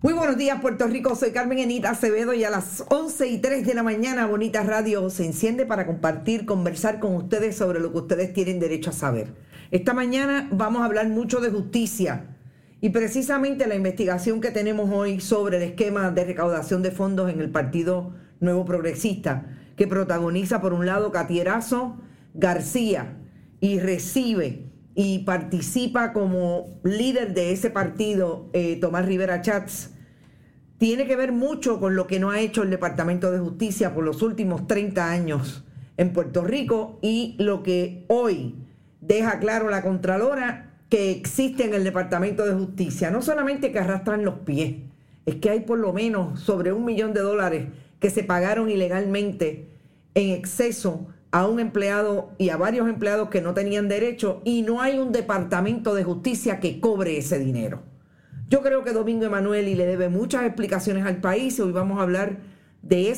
Muy 0.00 0.12
buenos 0.12 0.36
días, 0.36 0.60
Puerto 0.60 0.86
Rico. 0.86 1.16
Soy 1.16 1.32
Carmen 1.32 1.58
Enita 1.58 1.90
Acevedo 1.90 2.32
y 2.32 2.44
a 2.44 2.50
las 2.50 2.84
11 2.88 3.26
y 3.26 3.38
3 3.38 3.66
de 3.66 3.74
la 3.74 3.82
mañana, 3.82 4.26
Bonita 4.26 4.62
Radio 4.62 5.10
se 5.10 5.26
enciende 5.26 5.66
para 5.66 5.86
compartir, 5.86 6.46
conversar 6.46 7.00
con 7.00 7.16
ustedes 7.16 7.56
sobre 7.56 7.80
lo 7.80 7.90
que 7.90 7.98
ustedes 7.98 8.32
tienen 8.32 8.60
derecho 8.60 8.90
a 8.90 8.92
saber. 8.92 9.34
Esta 9.72 9.94
mañana 9.94 10.48
vamos 10.52 10.82
a 10.82 10.84
hablar 10.84 11.08
mucho 11.08 11.40
de 11.40 11.50
justicia 11.50 12.26
y 12.80 12.90
precisamente 12.90 13.66
la 13.66 13.74
investigación 13.74 14.40
que 14.40 14.52
tenemos 14.52 14.88
hoy 14.92 15.18
sobre 15.18 15.56
el 15.56 15.64
esquema 15.64 16.12
de 16.12 16.24
recaudación 16.24 16.80
de 16.84 16.92
fondos 16.92 17.28
en 17.28 17.40
el 17.40 17.50
Partido 17.50 18.14
Nuevo 18.38 18.64
Progresista, 18.64 19.46
que 19.76 19.88
protagoniza 19.88 20.60
por 20.60 20.74
un 20.74 20.86
lado 20.86 21.10
Catierazo 21.10 21.96
García 22.34 23.16
y 23.60 23.80
recibe 23.80 24.67
y 25.00 25.20
participa 25.20 26.12
como 26.12 26.80
líder 26.82 27.32
de 27.32 27.52
ese 27.52 27.70
partido, 27.70 28.50
eh, 28.52 28.78
Tomás 28.80 29.06
Rivera 29.06 29.42
Chats, 29.42 29.90
tiene 30.78 31.06
que 31.06 31.14
ver 31.14 31.30
mucho 31.30 31.78
con 31.78 31.94
lo 31.94 32.08
que 32.08 32.18
no 32.18 32.32
ha 32.32 32.40
hecho 32.40 32.64
el 32.64 32.70
Departamento 32.70 33.30
de 33.30 33.38
Justicia 33.38 33.94
por 33.94 34.02
los 34.02 34.22
últimos 34.22 34.66
30 34.66 35.08
años 35.08 35.62
en 35.98 36.12
Puerto 36.12 36.42
Rico 36.42 36.98
y 37.00 37.36
lo 37.38 37.62
que 37.62 38.06
hoy 38.08 38.56
deja 39.00 39.38
claro 39.38 39.70
la 39.70 39.82
Contralora 39.82 40.72
que 40.88 41.12
existe 41.12 41.64
en 41.64 41.74
el 41.74 41.84
Departamento 41.84 42.44
de 42.44 42.54
Justicia. 42.54 43.12
No 43.12 43.22
solamente 43.22 43.70
que 43.70 43.78
arrastran 43.78 44.24
los 44.24 44.40
pies, 44.40 44.78
es 45.26 45.36
que 45.36 45.50
hay 45.50 45.60
por 45.60 45.78
lo 45.78 45.92
menos 45.92 46.40
sobre 46.40 46.72
un 46.72 46.84
millón 46.84 47.14
de 47.14 47.20
dólares 47.20 47.66
que 48.00 48.10
se 48.10 48.24
pagaron 48.24 48.68
ilegalmente 48.68 49.68
en 50.16 50.30
exceso 50.30 51.06
a 51.30 51.46
un 51.46 51.60
empleado 51.60 52.30
y 52.38 52.48
a 52.48 52.56
varios 52.56 52.88
empleados 52.88 53.28
que 53.28 53.42
no 53.42 53.54
tenían 53.54 53.88
derecho 53.88 54.40
y 54.44 54.62
no 54.62 54.80
hay 54.80 54.98
un 54.98 55.12
departamento 55.12 55.94
de 55.94 56.04
justicia 56.04 56.60
que 56.60 56.80
cobre 56.80 57.18
ese 57.18 57.38
dinero. 57.38 57.82
Yo 58.48 58.62
creo 58.62 58.82
que 58.82 58.92
Domingo 58.92 59.26
Emanuel 59.26 59.68
y 59.68 59.74
le 59.74 59.86
debe 59.86 60.08
muchas 60.08 60.44
explicaciones 60.44 61.04
al 61.04 61.20
país. 61.20 61.60
Hoy 61.60 61.72
vamos 61.72 61.98
a 61.98 62.02
hablar 62.02 62.38
de, 62.80 63.10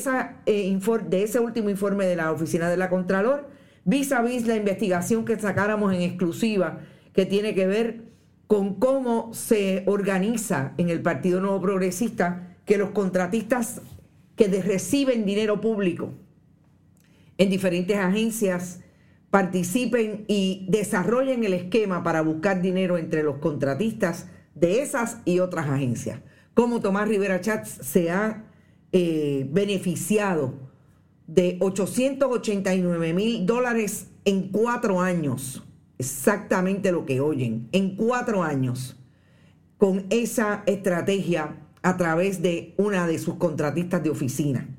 eh, 0.45 0.79
de 1.07 1.23
ese 1.23 1.39
último 1.39 1.69
informe 1.69 2.05
de 2.05 2.17
la 2.17 2.31
Oficina 2.33 2.69
de 2.69 2.75
la 2.75 2.89
Contralor, 2.89 3.47
vis 3.85 4.11
a 4.11 4.21
vis 4.21 4.45
la 4.45 4.57
investigación 4.57 5.23
que 5.23 5.39
sacáramos 5.39 5.93
en 5.93 6.01
exclusiva, 6.01 6.79
que 7.13 7.25
tiene 7.25 7.55
que 7.55 7.65
ver 7.65 8.01
con 8.47 8.75
cómo 8.75 9.33
se 9.33 9.83
organiza 9.85 10.73
en 10.77 10.89
el 10.89 11.01
Partido 11.01 11.39
Nuevo 11.39 11.61
Progresista 11.61 12.57
que 12.65 12.77
los 12.77 12.89
contratistas 12.89 13.81
que 14.35 14.47
reciben 14.47 15.25
dinero 15.25 15.61
público 15.61 16.11
en 17.41 17.49
diferentes 17.49 17.97
agencias 17.97 18.81
participen 19.31 20.25
y 20.27 20.67
desarrollen 20.69 21.43
el 21.43 21.55
esquema 21.55 22.03
para 22.03 22.21
buscar 22.21 22.61
dinero 22.61 22.99
entre 22.99 23.23
los 23.23 23.37
contratistas 23.37 24.27
de 24.53 24.83
esas 24.83 25.17
y 25.25 25.39
otras 25.39 25.67
agencias. 25.67 26.19
Como 26.53 26.81
Tomás 26.81 27.07
Rivera 27.07 27.41
Chats 27.41 27.79
se 27.81 28.11
ha 28.11 28.45
eh, 28.91 29.47
beneficiado 29.49 30.53
de 31.25 31.57
889 31.61 33.13
mil 33.15 33.47
dólares 33.47 34.11
en 34.23 34.49
cuatro 34.49 35.01
años. 35.01 35.63
Exactamente 35.97 36.91
lo 36.91 37.07
que 37.07 37.21
oyen, 37.21 37.69
en 37.71 37.95
cuatro 37.95 38.43
años, 38.43 39.01
con 39.79 40.05
esa 40.11 40.61
estrategia 40.67 41.57
a 41.81 41.97
través 41.97 42.43
de 42.43 42.75
una 42.77 43.07
de 43.07 43.17
sus 43.17 43.35
contratistas 43.37 44.03
de 44.03 44.11
oficina. 44.11 44.77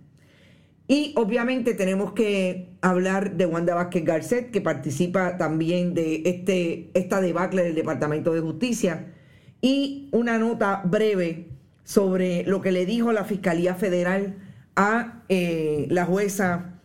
Y 0.89 1.15
obviamente 1.17 1.75
tenemos 1.75 2.13
que 2.13 2.77
hablar 2.81 3.37
de 3.37 3.47
Wanda 3.47 3.75
Vázquez 3.75 4.05
Garcet, 4.05 4.51
que 4.51 4.61
participa 4.61 5.37
también 5.39 5.95
de 5.95 6.23
este, 6.25 6.91
esta 6.95 7.21
debacle 7.21 7.63
del 7.63 7.75
Departamento 7.75 8.33
de 8.35 8.41
Justicia. 8.41 9.15
Y 9.61 10.09
una 10.13 10.39
nota 10.39 10.83
breve 10.85 11.49
sobre 11.85 12.45
lo 12.45 12.61
que 12.61 12.73
le 12.73 12.85
dijo 12.85 13.13
la 13.13 13.25
Fiscalía 13.25 13.75
Federal 13.75 14.37
a 14.77 15.23
eh, 15.29 15.87
la 15.91 16.05
jueza 16.05 16.81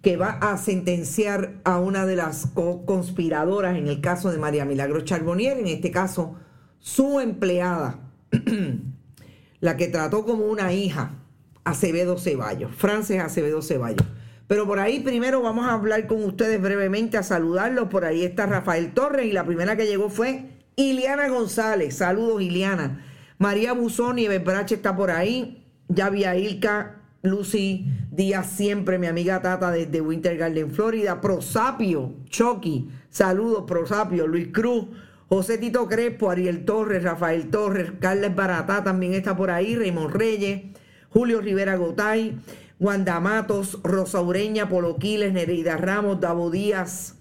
que 0.00 0.16
va 0.16 0.30
a 0.30 0.56
sentenciar 0.58 1.60
a 1.64 1.78
una 1.78 2.06
de 2.06 2.16
las 2.16 2.46
conspiradoras 2.84 3.76
en 3.76 3.86
el 3.86 4.00
caso 4.00 4.32
de 4.32 4.38
María 4.38 4.64
Milagro 4.64 5.02
Charbonnier, 5.02 5.58
en 5.58 5.68
este 5.68 5.92
caso 5.92 6.36
su 6.80 7.20
empleada, 7.20 8.00
la 9.60 9.76
que 9.76 9.86
trató 9.86 10.24
como 10.24 10.46
una 10.46 10.72
hija 10.72 11.21
Acevedo 11.64 12.18
Ceballos, 12.18 12.74
Frances 12.74 13.20
Acevedo 13.20 13.62
Ceballos. 13.62 14.06
Pero 14.48 14.66
por 14.66 14.78
ahí 14.80 15.00
primero 15.00 15.40
vamos 15.40 15.66
a 15.66 15.72
hablar 15.72 16.06
con 16.06 16.22
ustedes 16.24 16.60
brevemente, 16.60 17.16
a 17.16 17.22
saludarlos. 17.22 17.88
Por 17.88 18.04
ahí 18.04 18.24
está 18.24 18.46
Rafael 18.46 18.92
Torres 18.92 19.26
y 19.26 19.32
la 19.32 19.44
primera 19.44 19.76
que 19.76 19.86
llegó 19.86 20.10
fue 20.10 20.50
Iliana 20.76 21.28
González. 21.28 21.96
Saludos, 21.96 22.42
Iliana. 22.42 23.04
María 23.38 23.72
Buzón 23.72 24.18
y 24.18 24.28
Brache 24.38 24.74
está 24.74 24.94
por 24.94 25.10
ahí. 25.10 25.64
Yavia 25.88 26.36
Ilka, 26.36 27.02
Lucy 27.22 27.86
Díaz 28.10 28.50
siempre, 28.50 28.98
mi 28.98 29.06
amiga 29.06 29.40
Tata 29.40 29.70
desde 29.70 30.00
Winter 30.00 30.36
Garden, 30.36 30.70
Florida. 30.70 31.20
Prosapio, 31.20 32.14
Chucky, 32.26 32.90
saludos, 33.08 33.64
Prosapio, 33.66 34.26
Luis 34.26 34.48
Cruz, 34.52 34.86
José 35.28 35.56
Tito 35.58 35.88
Crespo, 35.88 36.30
Ariel 36.30 36.64
Torres, 36.64 37.02
Rafael 37.02 37.48
Torres, 37.48 37.92
Carles 38.00 38.34
Baratá 38.34 38.84
también 38.84 39.14
está 39.14 39.36
por 39.36 39.50
ahí, 39.50 39.76
Raymond 39.76 40.14
Reyes. 40.14 40.71
Julio 41.12 41.42
Rivera 41.42 41.76
Gotay, 41.76 42.38
Wanda 42.80 43.20
Matos, 43.20 43.78
Rosa 43.82 44.22
Ureña, 44.22 44.68
Polo 44.68 44.96
Quiles, 44.96 45.32
Nereida 45.32 45.76
Ramos, 45.76 46.20
Davo 46.20 46.50
Díaz, 46.50 47.16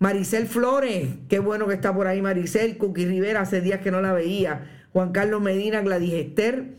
Maricel 0.00 0.46
Flores, 0.46 1.08
qué 1.28 1.38
bueno 1.38 1.68
que 1.68 1.74
está 1.74 1.94
por 1.94 2.08
ahí 2.08 2.20
Maricel, 2.20 2.76
Cookie 2.76 3.06
Rivera, 3.06 3.42
hace 3.42 3.60
días 3.60 3.80
que 3.80 3.92
no 3.92 4.00
la 4.02 4.12
veía, 4.12 4.68
Juan 4.92 5.12
Carlos 5.12 5.40
Medina, 5.40 5.80
Gladys 5.80 6.14
Esther, 6.14 6.74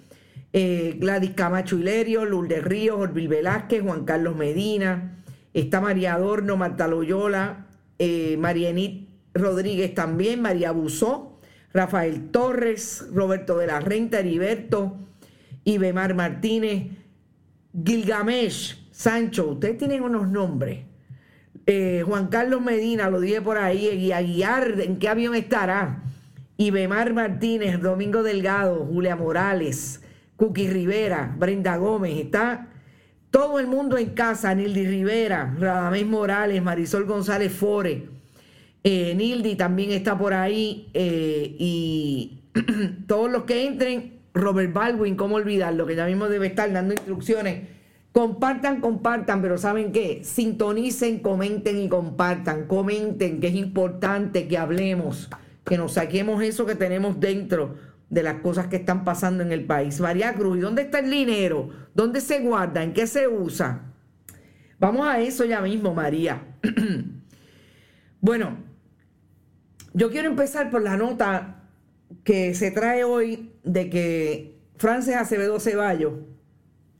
eh, 0.51 0.97
Gladys 0.99 1.31
Camacho 1.31 1.77
Hilerio, 1.77 2.25
Lourdes 2.25 2.63
Ríos, 2.63 2.99
Orvil 2.99 3.29
Velázquez, 3.29 3.81
Juan 3.81 4.03
Carlos 4.03 4.35
Medina, 4.35 5.23
está 5.53 5.79
María 5.79 6.15
Adorno, 6.15 6.57
Marta 6.57 6.87
Loyola, 6.87 7.65
eh, 7.97 8.35
Marienit 8.37 9.07
Rodríguez 9.33 9.95
también, 9.95 10.41
María 10.41 10.71
Busó, 10.71 11.39
Rafael 11.73 12.29
Torres, 12.29 13.05
Roberto 13.13 13.57
de 13.57 13.67
la 13.67 13.79
Renta, 13.79 14.19
Heriberto, 14.19 14.97
Ibemar 15.67 16.13
Martínez, 16.13 16.93
Gilgamesh, 17.85 18.87
Sancho, 18.89 19.49
ustedes 19.49 19.77
tienen 19.77 20.01
unos 20.01 20.29
nombres. 20.29 20.85
Eh, 21.65 22.03
Juan 22.05 22.27
Carlos 22.27 22.61
Medina, 22.61 23.09
lo 23.09 23.19
dije 23.19 23.41
por 23.41 23.57
ahí, 23.57 23.85
y 23.89 24.13
Aguiar, 24.13 24.79
¿en 24.79 24.97
qué 24.97 25.09
avión 25.09 25.35
estará? 25.35 26.03
Ibemar 26.55 27.13
Martínez, 27.13 27.81
Domingo 27.81 28.23
Delgado, 28.23 28.85
Julia 28.85 29.17
Morales, 29.17 30.01
Cookie 30.37 30.69
Rivera, 30.69 31.35
Brenda 31.37 31.75
Gómez, 31.75 32.17
está 32.17 32.69
todo 33.29 33.59
el 33.59 33.67
mundo 33.67 33.97
en 33.97 34.11
casa, 34.11 34.55
Nildi 34.55 34.87
Rivera, 34.87 35.53
Radamés 35.59 36.05
Morales, 36.05 36.63
Marisol 36.63 37.03
González 37.03 37.51
Fore, 37.51 38.07
eh, 38.85 39.13
Nildi 39.15 39.55
también 39.55 39.91
está 39.91 40.17
por 40.17 40.33
ahí, 40.33 40.89
eh, 40.93 41.57
y 41.59 42.39
todos 43.07 43.29
los 43.29 43.43
que 43.43 43.67
entren, 43.67 44.16
Robert 44.37 44.71
Baldwin, 44.73 45.15
cómo 45.15 45.35
olvidarlo, 45.35 45.85
que 45.85 45.95
ya 45.95 46.05
mismo 46.05 46.29
debe 46.29 46.47
estar 46.47 46.71
dando 46.71 46.93
instrucciones. 46.93 47.67
Compartan, 48.11 48.81
compartan, 48.81 49.41
pero 49.41 49.57
¿saben 49.57 49.91
qué? 49.91 50.21
Sintonicen, 50.23 51.19
comenten 51.19 51.77
y 51.79 51.89
compartan. 51.89 52.65
Comenten, 52.65 53.39
que 53.39 53.47
es 53.47 53.55
importante 53.55 54.47
que 54.47 54.57
hablemos, 54.57 55.29
que 55.65 55.77
nos 55.77 55.93
saquemos 55.93 56.41
eso 56.41 56.65
que 56.65 56.75
tenemos 56.75 57.19
dentro 57.19 57.75
de 58.09 58.23
las 58.23 58.35
cosas 58.35 58.67
que 58.67 58.77
están 58.77 59.03
pasando 59.03 59.43
en 59.43 59.51
el 59.51 59.65
país. 59.65 59.99
María 59.99 60.33
Cruz, 60.33 60.57
¿y 60.57 60.61
dónde 60.61 60.83
está 60.83 60.99
el 60.99 61.11
dinero? 61.11 61.69
¿Dónde 61.93 62.21
se 62.21 62.39
guarda? 62.39 62.83
¿En 62.83 62.93
qué 62.93 63.05
se 63.05 63.27
usa? 63.27 63.93
Vamos 64.79 65.07
a 65.07 65.19
eso 65.19 65.43
ya 65.45 65.61
mismo, 65.61 65.93
María. 65.93 66.41
bueno, 68.21 68.57
yo 69.93 70.09
quiero 70.09 70.29
empezar 70.29 70.69
por 70.69 70.81
la 70.81 70.95
nota 70.95 71.56
que 72.23 72.53
se 72.55 72.71
trae 72.71 73.03
hoy 73.03 73.53
de 73.63 73.89
que 73.89 74.59
Frances 74.77 75.15
Acevedo 75.15 75.59
Ceballos 75.59 76.13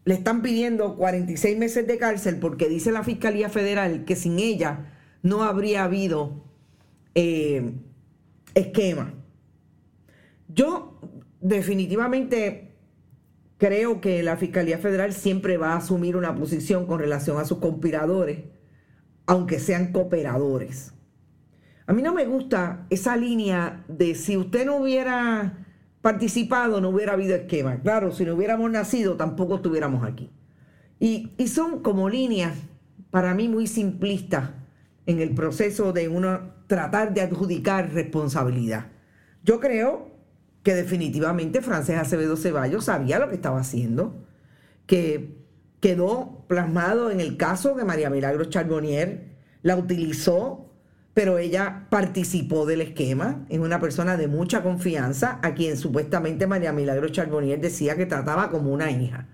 le 0.06 0.14
están 0.14 0.42
pidiendo 0.42 0.96
46 0.96 1.58
meses 1.58 1.86
de 1.86 1.98
cárcel 1.98 2.38
porque 2.40 2.70
dice 2.70 2.92
la 2.92 3.04
Fiscalía 3.04 3.50
Federal 3.50 4.06
que 4.06 4.16
sin 4.16 4.40
ella 4.40 4.94
no 5.22 5.44
habría 5.44 5.84
habido 5.84 6.46
eh, 7.14 7.74
esquema. 8.54 9.14
Yo 10.48 11.00
definitivamente 11.42 12.76
creo 13.58 14.02
que 14.02 14.24
la 14.24 14.38
Fiscalía 14.38 14.78
Federal 14.78 15.14
siempre 15.14 15.58
va 15.58 15.74
a 15.74 15.78
asumir 15.78 16.16
una 16.16 16.36
posición 16.36 16.86
con 16.86 17.00
relación 17.00 17.38
a 17.38 17.46
sus 17.46 17.58
conspiradores, 17.58 18.46
aunque 19.26 19.60
sean 19.60 19.92
cooperadores. 19.92 20.94
A 21.88 21.94
mí 21.94 22.02
no 22.02 22.14
me 22.14 22.26
gusta 22.26 22.86
esa 22.90 23.16
línea 23.16 23.86
de 23.88 24.14
si 24.14 24.36
usted 24.36 24.66
no 24.66 24.76
hubiera 24.76 25.66
participado, 26.02 26.82
no 26.82 26.90
hubiera 26.90 27.14
habido 27.14 27.34
esquema. 27.34 27.80
Claro, 27.80 28.12
si 28.12 28.26
no 28.26 28.36
hubiéramos 28.36 28.70
nacido, 28.70 29.16
tampoco 29.16 29.56
estuviéramos 29.56 30.04
aquí. 30.04 30.30
Y, 31.00 31.32
son 31.48 31.82
como 31.82 32.10
líneas, 32.10 32.58
para 33.10 33.34
mí, 33.34 33.48
muy 33.48 33.68
simplistas 33.68 34.50
en 35.06 35.22
el 35.22 35.34
proceso 35.34 35.94
de 35.94 36.10
uno 36.10 36.56
tratar 36.68 37.14
de 37.14 37.22
adjudicar 37.22 37.94
responsabilidad. 37.94 38.88
Yo 39.44 39.62
creo 39.62 40.12
que 40.64 40.76
definitivamente 40.76 41.62
Frances 41.62 41.98
Acevedo 41.98 42.36
Ceballos 42.36 42.86
sabía 42.86 43.18
lo 43.18 43.30
que 43.30 43.36
estaba 43.36 43.62
haciendo, 43.62 44.26
que 44.86 45.38
quedó 45.80 46.44
plasmado 46.50 47.12
en 47.12 47.22
el 47.22 47.38
caso 47.38 47.76
de 47.76 47.86
María 47.86 48.10
Milagro 48.10 48.44
Charbonnier, 48.46 49.38
la 49.62 49.78
utilizó 49.78 50.67
pero 51.18 51.40
ella 51.40 51.88
participó 51.90 52.68
del 52.68 52.80
esquema, 52.80 53.44
es 53.50 53.58
una 53.58 53.80
persona 53.80 54.18
de 54.18 54.28
mucha 54.28 54.62
confianza, 54.62 55.40
a 55.42 55.56
quien 55.56 55.76
supuestamente 55.76 56.46
María 56.46 56.72
Milagro 56.74 57.10
Charbonnier 57.10 57.60
decía 57.60 57.96
que 57.98 58.06
trataba 58.06 58.52
como 58.52 58.72
una 58.72 58.92
hija. 58.92 59.28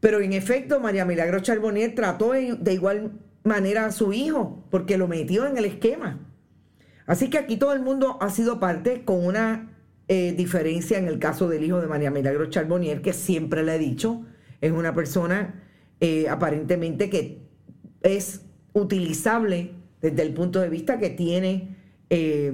Pero 0.00 0.20
en 0.20 0.32
efecto, 0.32 0.80
María 0.80 1.04
Milagro 1.04 1.38
Charbonnier 1.38 1.94
trató 1.94 2.32
de 2.32 2.72
igual 2.72 3.12
manera 3.44 3.86
a 3.86 3.92
su 3.92 4.12
hijo, 4.12 4.66
porque 4.72 4.98
lo 4.98 5.06
metió 5.06 5.46
en 5.46 5.56
el 5.56 5.66
esquema. 5.66 6.18
Así 7.06 7.30
que 7.30 7.38
aquí 7.38 7.58
todo 7.58 7.74
el 7.74 7.80
mundo 7.80 8.18
ha 8.20 8.30
sido 8.30 8.58
parte 8.58 9.04
con 9.04 9.24
una 9.24 9.70
eh, 10.08 10.34
diferencia 10.36 10.98
en 10.98 11.06
el 11.06 11.20
caso 11.20 11.48
del 11.48 11.62
hijo 11.62 11.80
de 11.80 11.86
María 11.86 12.10
Milagro 12.10 12.46
Charbonnier, 12.46 13.02
que 13.02 13.12
siempre 13.12 13.62
le 13.62 13.76
he 13.76 13.78
dicho, 13.78 14.26
es 14.60 14.72
una 14.72 14.96
persona 14.96 15.62
eh, 16.00 16.28
aparentemente 16.28 17.08
que 17.08 17.46
es 18.02 18.46
utilizable 18.72 19.80
desde 20.02 20.22
el 20.22 20.34
punto 20.34 20.60
de 20.60 20.68
vista 20.68 20.98
que 20.98 21.10
tiene 21.10 21.76
eh, 22.10 22.52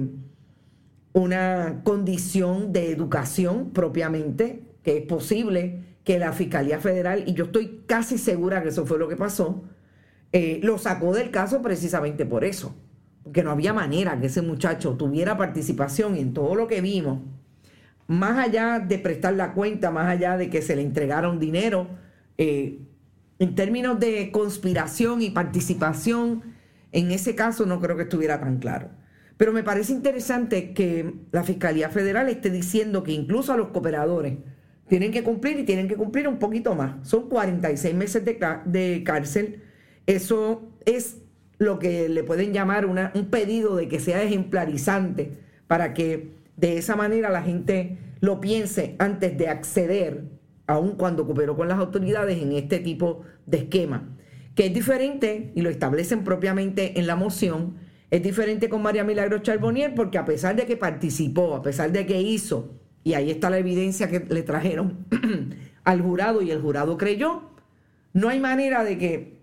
una 1.13 1.81
condición 1.83 2.71
de 2.71 2.91
educación 2.91 3.71
propiamente, 3.71 4.61
que 4.83 4.97
es 4.97 5.05
posible 5.05 5.97
que 6.03 6.19
la 6.19 6.31
Fiscalía 6.31 6.79
Federal, 6.79 7.23
y 7.25 7.33
yo 7.33 7.45
estoy 7.45 7.81
casi 7.87 8.17
segura 8.17 8.61
que 8.63 8.69
eso 8.69 8.85
fue 8.85 8.99
lo 8.99 9.07
que 9.07 9.15
pasó, 9.15 9.63
eh, 10.31 10.59
lo 10.63 10.77
sacó 10.77 11.13
del 11.13 11.31
caso 11.31 11.61
precisamente 11.61 12.25
por 12.25 12.43
eso, 12.45 12.75
porque 13.23 13.43
no 13.43 13.51
había 13.51 13.73
manera 13.73 14.19
que 14.19 14.27
ese 14.27 14.43
muchacho 14.43 14.93
tuviera 14.95 15.37
participación 15.37 16.15
en 16.15 16.33
todo 16.33 16.53
lo 16.55 16.67
que 16.67 16.81
vimos, 16.81 17.19
más 18.07 18.37
allá 18.37 18.79
de 18.79 18.97
prestar 18.99 19.33
la 19.33 19.53
cuenta, 19.53 19.91
más 19.91 20.07
allá 20.07 20.37
de 20.37 20.49
que 20.49 20.61
se 20.61 20.75
le 20.75 20.83
entregaron 20.83 21.39
dinero, 21.39 21.87
eh, 22.37 22.79
en 23.39 23.55
términos 23.55 23.99
de 23.99 24.31
conspiración 24.31 25.21
y 25.21 25.29
participación, 25.31 26.43
en 26.91 27.11
ese 27.11 27.35
caso 27.35 27.65
no 27.65 27.79
creo 27.79 27.95
que 27.95 28.03
estuviera 28.03 28.39
tan 28.39 28.57
claro. 28.57 28.89
Pero 29.37 29.53
me 29.53 29.63
parece 29.63 29.93
interesante 29.93 30.73
que 30.73 31.13
la 31.31 31.43
Fiscalía 31.43 31.89
Federal 31.89 32.27
esté 32.29 32.49
diciendo 32.49 33.03
que 33.03 33.13
incluso 33.13 33.53
a 33.53 33.57
los 33.57 33.69
cooperadores 33.69 34.37
tienen 34.87 35.11
que 35.11 35.23
cumplir 35.23 35.59
y 35.59 35.63
tienen 35.63 35.87
que 35.87 35.95
cumplir 35.95 36.27
un 36.27 36.39
poquito 36.39 36.75
más. 36.75 37.07
Son 37.07 37.29
46 37.29 37.95
meses 37.95 38.25
de, 38.25 39.03
cárcel. 39.05 39.63
Eso 40.07 40.73
es 40.85 41.21
lo 41.57 41.79
que 41.79 42.09
le 42.09 42.23
pueden 42.23 42.51
llamar 42.51 42.85
un 42.85 43.25
pedido 43.29 43.75
de 43.75 43.87
que 43.87 43.99
sea 43.99 44.23
ejemplarizante 44.23 45.37
para 45.67 45.93
que 45.93 46.31
de 46.57 46.77
esa 46.77 46.95
manera 46.95 47.29
la 47.29 47.43
gente 47.43 47.97
lo 48.19 48.41
piense 48.41 48.95
antes 48.99 49.37
de 49.37 49.47
acceder, 49.47 50.25
aun 50.67 50.97
cuando 50.97 51.25
cooperó 51.25 51.55
con 51.55 51.67
las 51.67 51.79
autoridades 51.79 52.41
en 52.41 52.51
este 52.53 52.79
tipo 52.79 53.21
de 53.45 53.59
esquema 53.59 54.18
que 54.59 54.65
es 54.65 54.73
diferente, 54.73 55.53
y 55.55 55.61
lo 55.61 55.69
establecen 55.69 56.25
propiamente 56.25 56.99
en 56.99 57.07
la 57.07 57.15
moción, 57.15 57.77
es 58.11 58.21
diferente 58.21 58.67
con 58.67 58.81
María 58.81 59.05
Milagro 59.05 59.37
Charbonnier 59.37 59.95
porque 59.95 60.17
a 60.17 60.25
pesar 60.25 60.57
de 60.57 60.65
que 60.65 60.75
participó, 60.75 61.55
a 61.55 61.61
pesar 61.61 61.93
de 61.93 62.05
que 62.05 62.21
hizo, 62.21 62.73
y 63.05 63.13
ahí 63.13 63.31
está 63.31 63.49
la 63.49 63.57
evidencia 63.57 64.09
que 64.09 64.19
le 64.19 64.43
trajeron 64.43 65.05
al 65.85 66.01
jurado 66.01 66.41
y 66.41 66.51
el 66.51 66.61
jurado 66.61 66.97
creyó, 66.97 67.51
no 68.11 68.27
hay 68.27 68.41
manera 68.41 68.83
de 68.83 68.97
que 68.97 69.39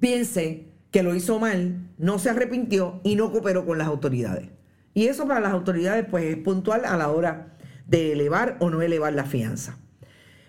piense 0.00 0.68
que 0.90 1.02
lo 1.02 1.14
hizo 1.14 1.38
mal, 1.38 1.90
no 1.98 2.18
se 2.18 2.30
arrepintió 2.30 3.02
y 3.04 3.16
no 3.16 3.30
cooperó 3.30 3.66
con 3.66 3.76
las 3.76 3.86
autoridades. 3.86 4.48
Y 4.94 5.08
eso 5.08 5.28
para 5.28 5.40
las 5.40 5.52
autoridades 5.52 6.06
pues 6.10 6.24
es 6.24 6.38
puntual 6.38 6.86
a 6.86 6.96
la 6.96 7.10
hora 7.10 7.58
de 7.86 8.12
elevar 8.12 8.56
o 8.60 8.70
no 8.70 8.80
elevar 8.80 9.12
la 9.12 9.26
fianza. 9.26 9.78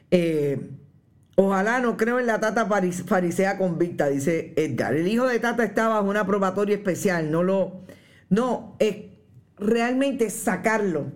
Eh, 0.10 0.70
Ojalá 1.40 1.80
no 1.80 1.98
creo 1.98 2.20
en 2.20 2.26
la 2.26 2.40
tata 2.40 2.66
farisea 2.66 3.60
convicta, 3.60 4.08
dice 4.08 4.54
Edgar. 4.56 4.96
El 4.96 5.08
hijo 5.08 5.28
de 5.28 5.38
tata 5.38 5.64
estaba 5.64 5.98
bajo 5.98 6.10
una 6.10 6.26
probatoria 6.26 6.76
especial, 6.76 7.30
no 7.30 7.44
lo. 7.44 7.84
No, 8.28 8.76
es 8.80 8.96
realmente 9.56 10.32
sacarlo. 10.32 11.12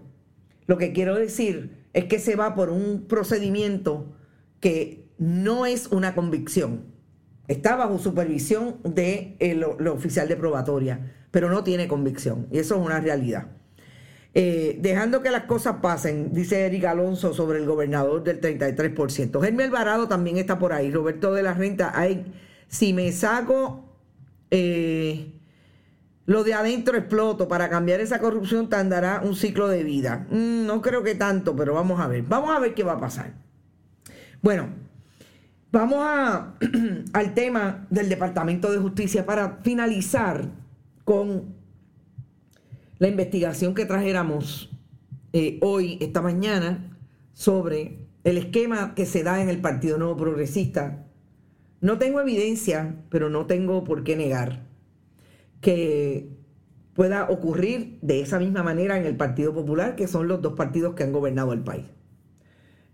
Lo 0.67 0.77
que 0.77 0.93
quiero 0.93 1.15
decir 1.15 1.87
es 1.93 2.05
que 2.05 2.19
se 2.19 2.35
va 2.35 2.53
por 2.53 2.69
un 2.69 3.07
procedimiento 3.07 4.15
que 4.59 5.09
no 5.17 5.65
es 5.65 5.87
una 5.87 6.13
convicción. 6.13 6.85
Está 7.47 7.75
bajo 7.75 7.97
supervisión 7.97 8.77
de 8.83 9.37
el, 9.39 9.63
oficial 9.63 10.27
de 10.27 10.35
probatoria, 10.35 11.13
pero 11.31 11.49
no 11.49 11.63
tiene 11.63 11.87
convicción. 11.87 12.45
Y 12.51 12.59
eso 12.59 12.75
es 12.75 12.81
una 12.81 12.99
realidad. 12.99 13.47
Eh, 14.33 14.77
dejando 14.79 15.21
que 15.21 15.29
las 15.29 15.43
cosas 15.43 15.77
pasen, 15.81 16.33
dice 16.33 16.65
Eric 16.65 16.85
Alonso 16.85 17.33
sobre 17.33 17.59
el 17.59 17.65
gobernador 17.65 18.23
del 18.23 18.39
33%. 18.39 19.41
Germán 19.41 19.65
Alvarado 19.65 20.07
también 20.07 20.37
está 20.37 20.57
por 20.57 20.71
ahí. 20.71 20.89
Roberto 20.89 21.33
de 21.33 21.43
la 21.43 21.53
Renta, 21.53 21.91
hay, 21.93 22.33
si 22.69 22.93
me 22.93 23.11
saco 23.11 23.83
eh, 24.49 25.33
lo 26.25 26.45
de 26.45 26.53
adentro 26.53 26.97
exploto, 26.97 27.49
para 27.49 27.69
cambiar 27.69 27.99
esa 27.99 28.19
corrupción 28.19 28.69
tardará 28.69 29.21
un 29.21 29.35
ciclo 29.35 29.67
de 29.67 29.83
vida. 29.83 30.27
Mm, 30.29 30.65
no 30.65 30.81
creo 30.81 31.03
que 31.03 31.15
tanto, 31.15 31.53
pero 31.55 31.73
vamos 31.73 31.99
a 31.99 32.07
ver. 32.07 32.23
Vamos 32.23 32.55
a 32.55 32.59
ver 32.59 32.73
qué 32.73 32.83
va 32.83 32.93
a 32.93 32.99
pasar. 32.99 33.33
Bueno, 34.41 34.69
vamos 35.73 35.99
a, 36.01 36.53
al 37.13 37.33
tema 37.33 37.85
del 37.89 38.07
Departamento 38.07 38.71
de 38.71 38.77
Justicia 38.77 39.25
para 39.25 39.59
finalizar 39.61 40.45
con 41.03 41.60
la 43.01 43.07
investigación 43.07 43.73
que 43.73 43.87
trajéramos 43.87 44.69
eh, 45.33 45.57
hoy, 45.63 45.97
esta 46.01 46.21
mañana, 46.21 46.99
sobre 47.33 48.05
el 48.23 48.37
esquema 48.37 48.93
que 48.93 49.07
se 49.07 49.23
da 49.23 49.41
en 49.41 49.49
el 49.49 49.59
Partido 49.59 49.97
Nuevo 49.97 50.17
Progresista. 50.17 51.03
No 51.79 51.97
tengo 51.97 52.21
evidencia, 52.21 52.97
pero 53.09 53.31
no 53.31 53.47
tengo 53.47 53.83
por 53.83 54.03
qué 54.03 54.15
negar 54.15 54.67
que 55.61 56.29
pueda 56.93 57.27
ocurrir 57.27 57.97
de 58.03 58.21
esa 58.21 58.37
misma 58.37 58.61
manera 58.61 58.99
en 58.99 59.07
el 59.07 59.17
Partido 59.17 59.51
Popular, 59.51 59.95
que 59.95 60.07
son 60.07 60.27
los 60.27 60.39
dos 60.43 60.53
partidos 60.53 60.93
que 60.93 61.01
han 61.01 61.11
gobernado 61.11 61.53
el 61.53 61.61
país. 61.61 61.87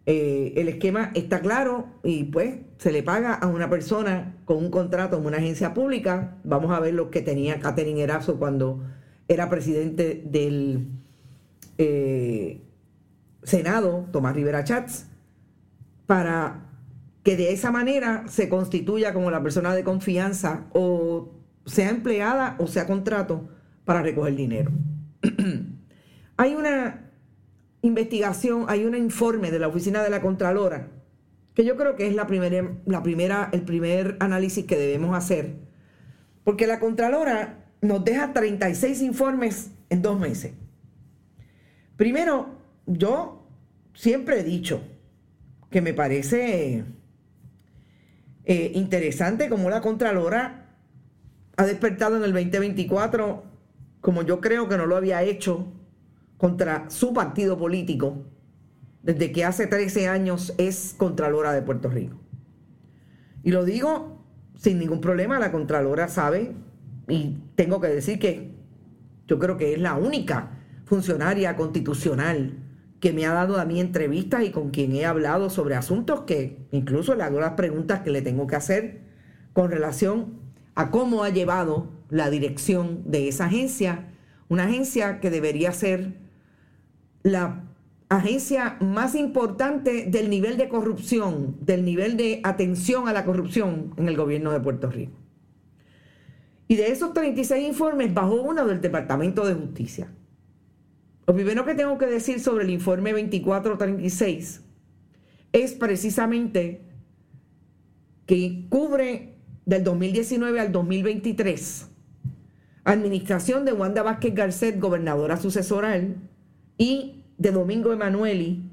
Eh, 0.05 0.53
el 0.55 0.69
esquema 0.69 1.11
está 1.15 1.41
claro 1.41 1.99
y 2.01 2.23
pues 2.23 2.59
se 2.77 2.93
le 2.93 3.03
paga 3.03 3.33
a 3.33 3.47
una 3.47 3.69
persona 3.69 4.37
con 4.45 4.55
un 4.55 4.71
contrato 4.71 5.17
en 5.17 5.25
una 5.25 5.35
agencia 5.35 5.73
pública. 5.73 6.37
Vamos 6.45 6.71
a 6.71 6.79
ver 6.79 6.93
lo 6.93 7.11
que 7.11 7.21
tenía 7.21 7.59
Catherine 7.59 8.01
Erazo 8.01 8.39
cuando 8.39 8.85
era 9.27 9.49
presidente 9.49 10.21
del 10.25 10.87
eh, 11.77 12.61
Senado, 13.43 14.07
Tomás 14.11 14.35
Rivera 14.35 14.63
Chats, 14.63 15.07
para 16.05 16.65
que 17.23 17.35
de 17.35 17.51
esa 17.51 17.71
manera 17.71 18.23
se 18.27 18.47
constituya 18.47 19.13
como 19.13 19.31
la 19.31 19.43
persona 19.43 19.75
de 19.75 19.83
confianza 19.83 20.65
o 20.71 21.33
sea 21.65 21.89
empleada 21.89 22.55
o 22.59 22.67
sea 22.67 22.87
contrato 22.87 23.49
para 23.83 24.01
recoger 24.01 24.35
dinero. 24.35 24.71
hay 26.37 26.55
una 26.55 27.11
investigación, 27.81 28.65
hay 28.69 28.85
un 28.85 28.95
informe 28.95 29.51
de 29.51 29.59
la 29.59 29.67
oficina 29.67 30.03
de 30.03 30.09
la 30.09 30.21
Contralora 30.21 30.87
que 31.53 31.65
yo 31.65 31.75
creo 31.75 31.95
que 31.95 32.05
es 32.05 32.13
la 32.13 32.27
primera, 32.27 32.71
la 32.85 33.01
primera, 33.01 33.49
el 33.51 33.63
primer 33.63 34.15
análisis 34.19 34.65
que 34.65 34.77
debemos 34.77 35.17
hacer, 35.17 35.55
porque 36.43 36.67
la 36.67 36.79
Contralora 36.79 37.66
nos 37.81 38.03
deja 38.03 38.33
36 38.33 39.01
informes 39.01 39.71
en 39.89 40.01
dos 40.01 40.19
meses. 40.19 40.53
Primero, 41.95 42.49
yo 42.85 43.47
siempre 43.93 44.39
he 44.39 44.43
dicho 44.43 44.81
que 45.69 45.81
me 45.81 45.93
parece 45.93 46.85
eh, 48.45 48.71
interesante 48.75 49.49
como 49.49 49.69
la 49.69 49.81
Contralora 49.81 50.75
ha 51.57 51.65
despertado 51.65 52.17
en 52.17 52.23
el 52.23 52.33
2024, 52.33 53.43
como 53.99 54.21
yo 54.21 54.39
creo 54.41 54.69
que 54.69 54.77
no 54.77 54.85
lo 54.85 54.95
había 54.95 55.23
hecho 55.23 55.67
contra 56.37 56.89
su 56.89 57.13
partido 57.13 57.57
político, 57.57 58.25
desde 59.01 59.31
que 59.31 59.43
hace 59.43 59.65
13 59.65 60.07
años 60.07 60.53
es 60.57 60.93
Contralora 60.97 61.51
de 61.53 61.63
Puerto 61.63 61.89
Rico. 61.89 62.19
Y 63.43 63.51
lo 63.51 63.65
digo 63.65 64.17
sin 64.57 64.79
ningún 64.79 65.01
problema, 65.01 65.39
la 65.39 65.51
Contralora 65.51 66.07
sabe, 66.07 66.53
y 67.07 67.37
tengo 67.55 67.79
que 67.79 67.87
decir 67.87 68.19
que 68.19 68.51
yo 69.27 69.39
creo 69.39 69.57
que 69.57 69.73
es 69.73 69.79
la 69.79 69.95
única 69.95 70.51
funcionaria 70.85 71.55
constitucional 71.55 72.57
que 72.99 73.13
me 73.13 73.25
ha 73.25 73.33
dado 73.33 73.59
a 73.59 73.65
mí 73.65 73.79
entrevistas 73.79 74.43
y 74.43 74.51
con 74.51 74.71
quien 74.71 74.95
he 74.95 75.05
hablado 75.05 75.49
sobre 75.49 75.75
asuntos 75.75 76.21
que 76.21 76.65
incluso 76.71 77.15
le 77.15 77.23
hago 77.23 77.39
las 77.39 77.53
preguntas 77.53 78.01
que 78.01 78.11
le 78.11 78.21
tengo 78.21 78.47
que 78.47 78.55
hacer 78.55 79.01
con 79.53 79.69
relación 79.69 80.39
a 80.75 80.91
cómo 80.91 81.23
ha 81.23 81.29
llevado 81.29 81.91
la 82.09 82.29
dirección 82.29 83.03
de 83.05 83.27
esa 83.27 83.45
agencia, 83.45 84.09
una 84.49 84.63
agencia 84.63 85.19
que 85.19 85.29
debería 85.29 85.71
ser 85.71 86.13
la 87.23 87.63
agencia 88.09 88.77
más 88.79 89.15
importante 89.15 90.05
del 90.05 90.29
nivel 90.29 90.57
de 90.57 90.69
corrupción, 90.69 91.57
del 91.61 91.83
nivel 91.83 92.15
de 92.15 92.39
atención 92.43 93.07
a 93.07 93.13
la 93.13 93.25
corrupción 93.25 93.93
en 93.97 94.07
el 94.07 94.15
gobierno 94.15 94.51
de 94.51 94.59
Puerto 94.59 94.89
Rico. 94.89 95.26
Y 96.67 96.75
de 96.75 96.91
esos 96.91 97.13
36 97.13 97.67
informes 97.67 98.13
bajó 98.13 98.41
uno 98.41 98.65
del 98.65 98.81
Departamento 98.81 99.45
de 99.45 99.53
Justicia. 99.53 100.11
Lo 101.25 101.33
primero 101.33 101.65
que 101.65 101.75
tengo 101.75 101.97
que 101.97 102.05
decir 102.05 102.39
sobre 102.39 102.65
el 102.65 102.69
informe 102.69 103.11
2436 103.11 104.61
es 105.53 105.73
precisamente 105.73 106.81
que 108.25 108.65
cubre 108.69 109.37
del 109.65 109.83
2019 109.83 110.59
al 110.59 110.71
2023 110.71 111.89
administración 112.87 113.65
de 113.65 113.73
Wanda 113.73 114.01
Vázquez 114.01 114.33
Garcet, 114.33 114.79
gobernadora 114.79 115.37
sucesoral, 115.37 116.15
y 116.77 117.25
de 117.37 117.51
Domingo 117.51 117.91
Emanueli, 117.91 118.63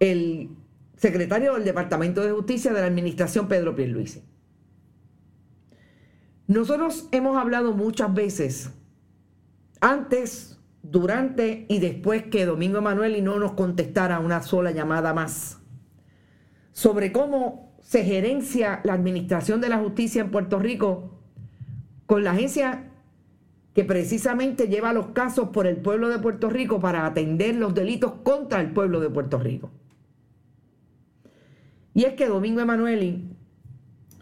el 0.00 0.48
secretario 0.96 1.54
del 1.54 1.64
Departamento 1.64 2.22
de 2.22 2.32
Justicia 2.32 2.72
de 2.72 2.80
la 2.80 2.86
Administración 2.86 3.46
Pedro 3.46 3.76
Pierluisi. 3.76 4.22
Nosotros 6.46 7.08
hemos 7.12 7.36
hablado 7.36 7.72
muchas 7.72 8.14
veces 8.14 8.72
antes, 9.80 10.58
durante 10.82 11.66
y 11.68 11.80
después 11.80 12.24
que 12.24 12.46
Domingo 12.46 12.78
Emanuel 12.78 13.16
y 13.16 13.22
no 13.22 13.38
nos 13.38 13.52
contestara 13.52 14.20
una 14.20 14.42
sola 14.42 14.70
llamada 14.70 15.12
más 15.12 15.58
sobre 16.72 17.10
cómo 17.10 17.74
se 17.82 18.04
gerencia 18.04 18.80
la 18.84 18.92
administración 18.92 19.60
de 19.60 19.68
la 19.68 19.78
justicia 19.78 20.22
en 20.22 20.30
Puerto 20.30 20.58
Rico 20.58 21.20
con 22.06 22.22
la 22.22 22.32
agencia 22.32 22.90
que 23.74 23.84
precisamente 23.84 24.68
lleva 24.68 24.92
los 24.92 25.08
casos 25.08 25.50
por 25.50 25.66
el 25.66 25.76
pueblo 25.76 26.08
de 26.08 26.18
Puerto 26.18 26.48
Rico 26.48 26.80
para 26.80 27.04
atender 27.04 27.56
los 27.56 27.74
delitos 27.74 28.12
contra 28.22 28.60
el 28.60 28.72
pueblo 28.72 29.00
de 29.00 29.10
Puerto 29.10 29.38
Rico. 29.38 29.70
Y 31.92 32.04
es 32.04 32.14
que 32.14 32.26
Domingo 32.26 32.60
Emanueli, 32.60 33.35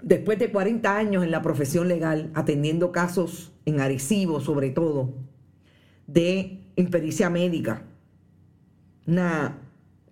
después 0.05 0.39
de 0.39 0.53
40 0.53 0.97
años 0.97 1.25
en 1.25 1.31
la 1.31 1.43
profesión 1.43 1.89
legal, 1.89 2.31
atendiendo 2.35 2.93
casos 2.93 3.53
en 3.65 3.81
Arecibo 3.81 4.41
sobre 4.41 4.71
todo, 4.71 5.15
de 6.07 6.61
impericia 6.77 7.31
médica, 7.31 7.83
una 9.07 9.59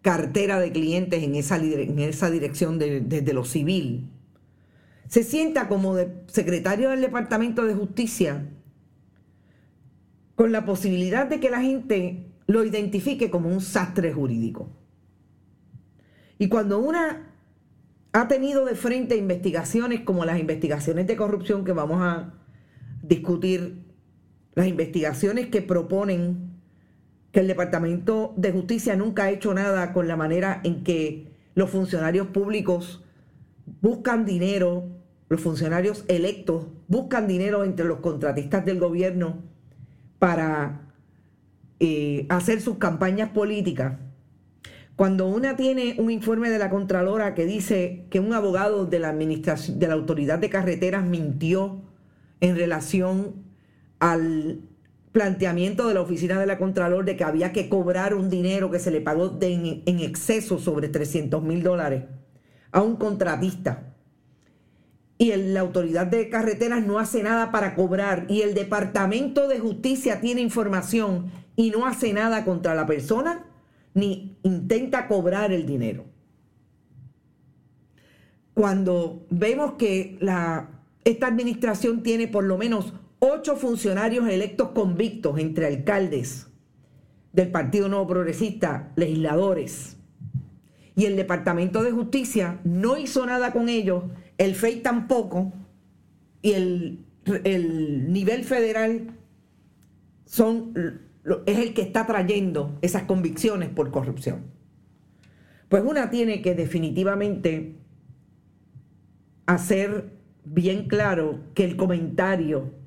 cartera 0.00 0.58
de 0.58 0.72
clientes 0.72 1.22
en 1.22 1.34
esa, 1.36 1.58
dirección 2.30 2.78
desde 2.78 3.32
lo 3.32 3.44
civil. 3.44 4.08
Se 5.08 5.22
sienta 5.22 5.68
como 5.68 5.96
secretario 6.26 6.90
del 6.90 7.02
Departamento 7.02 7.64
de 7.64 7.74
Justicia 7.74 8.48
con 10.34 10.50
la 10.50 10.64
posibilidad 10.64 11.26
de 11.26 11.38
que 11.38 11.50
la 11.50 11.60
gente 11.60 12.26
lo 12.46 12.64
identifique 12.64 13.30
como 13.30 13.50
un 13.50 13.60
sastre 13.60 14.12
jurídico. 14.12 14.70
Y 16.38 16.48
cuando 16.48 16.80
una 16.80 17.31
ha 18.12 18.28
tenido 18.28 18.64
de 18.64 18.74
frente 18.74 19.16
investigaciones 19.16 20.00
como 20.00 20.24
las 20.24 20.38
investigaciones 20.38 21.06
de 21.06 21.16
corrupción 21.16 21.64
que 21.64 21.72
vamos 21.72 22.02
a 22.02 22.34
discutir 23.02 23.84
las 24.54 24.66
investigaciones 24.66 25.48
que 25.48 25.62
proponen 25.62 26.52
que 27.32 27.40
el 27.40 27.48
Departamento 27.48 28.34
de 28.36 28.52
Justicia 28.52 28.94
nunca 28.96 29.24
ha 29.24 29.30
hecho 29.30 29.54
nada 29.54 29.92
con 29.94 30.06
la 30.06 30.16
manera 30.16 30.60
en 30.64 30.84
que 30.84 31.32
los 31.54 31.70
funcionarios 31.70 32.26
públicos 32.28 33.02
buscan 33.80 34.26
dinero, 34.26 34.84
los 35.28 35.40
funcionarios 35.40 36.04
electos 36.08 36.66
buscan 36.88 37.26
dinero 37.26 37.64
entre 37.64 37.86
los 37.86 38.00
contratistas 38.00 38.66
del 38.66 38.78
gobierno 38.78 39.42
para 40.18 40.92
eh, 41.80 42.26
hacer 42.28 42.60
sus 42.60 42.76
campañas 42.76 43.30
políticas. 43.30 43.94
Cuando 44.96 45.26
una 45.26 45.56
tiene 45.56 45.96
un 45.98 46.10
informe 46.10 46.50
de 46.50 46.58
la 46.58 46.68
Contralora 46.68 47.34
que 47.34 47.46
dice 47.46 48.06
que 48.10 48.20
un 48.20 48.34
abogado 48.34 48.84
de 48.84 48.98
la 48.98 49.08
administración 49.08 49.78
de 49.78 49.88
la 49.88 49.94
autoridad 49.94 50.38
de 50.38 50.50
carreteras 50.50 51.04
mintió 51.04 51.82
en 52.40 52.56
relación 52.56 53.36
al 54.00 54.60
planteamiento 55.12 55.88
de 55.88 55.94
la 55.94 56.02
oficina 56.02 56.38
de 56.38 56.46
la 56.46 56.58
Contralor 56.58 57.04
de 57.04 57.16
que 57.16 57.24
había 57.24 57.52
que 57.52 57.68
cobrar 57.68 58.14
un 58.14 58.28
dinero 58.28 58.70
que 58.70 58.78
se 58.78 58.90
le 58.90 59.00
pagó 59.00 59.38
en, 59.40 59.82
exceso 60.00 60.58
sobre 60.58 60.88
300 60.88 61.42
mil 61.42 61.62
dólares 61.62 62.04
a 62.70 62.82
un 62.82 62.96
contratista. 62.96 63.94
Y 65.16 65.34
la 65.36 65.60
autoridad 65.60 66.06
de 66.06 66.28
carreteras 66.28 66.84
no 66.84 66.98
hace 66.98 67.22
nada 67.22 67.52
para 67.52 67.74
cobrar. 67.76 68.26
Y 68.28 68.42
el 68.42 68.54
Departamento 68.54 69.46
de 69.46 69.60
Justicia 69.60 70.20
tiene 70.20 70.40
información 70.40 71.30
y 71.54 71.70
no 71.70 71.86
hace 71.86 72.12
nada 72.12 72.44
contra 72.44 72.74
la 72.74 72.86
persona 72.86 73.46
ni 73.94 74.38
intenta 74.42 75.08
cobrar 75.08 75.52
el 75.52 75.66
dinero. 75.66 76.04
Cuando 78.54 79.26
vemos 79.30 79.74
que 79.74 80.18
esta 81.04 81.26
administración 81.26 82.02
tiene 82.02 82.28
por 82.28 82.44
lo 82.44 82.58
menos 82.58 82.94
ocho 83.18 83.56
funcionarios 83.56 84.28
electos 84.28 84.70
convictos 84.70 85.38
entre 85.38 85.66
alcaldes 85.66 86.48
del 87.32 87.50
Partido 87.50 87.88
Nuevo 87.88 88.06
Progresista, 88.06 88.92
legisladores, 88.96 89.96
y 90.94 91.06
el 91.06 91.16
Departamento 91.16 91.82
de 91.82 91.92
Justicia 91.92 92.60
no 92.64 92.98
hizo 92.98 93.24
nada 93.24 93.52
con 93.52 93.70
ellos, 93.70 94.04
el 94.36 94.54
FEI 94.54 94.80
tampoco, 94.80 95.52
y 96.42 96.52
el 96.52 98.12
nivel 98.12 98.44
federal 98.44 99.16
son, 100.26 101.00
es 101.46 101.58
el 101.58 101.74
que 101.74 101.82
está 101.82 102.06
trayendo 102.06 102.78
esas 102.82 103.04
convicciones 103.04 103.68
por 103.68 103.90
corrupción. 103.90 104.44
Pues 105.68 105.82
una 105.84 106.10
tiene 106.10 106.42
que 106.42 106.54
definitivamente 106.54 107.76
hacer 109.46 110.12
bien 110.44 110.88
claro 110.88 111.40
que 111.54 111.64
el 111.64 111.76
comentario 111.76 112.82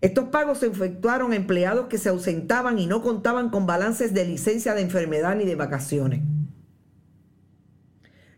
Estos 0.00 0.28
pagos 0.28 0.58
se 0.58 0.66
efectuaron 0.66 1.32
a 1.32 1.36
empleados 1.36 1.86
que 1.86 1.98
se 1.98 2.10
ausentaban 2.10 2.78
y 2.78 2.86
no 2.86 3.02
contaban 3.02 3.50
con 3.50 3.66
balances 3.66 4.14
de 4.14 4.26
licencia 4.26 4.74
de 4.74 4.82
enfermedad 4.82 5.34
ni 5.34 5.44
de 5.44 5.56
vacaciones. 5.56 6.20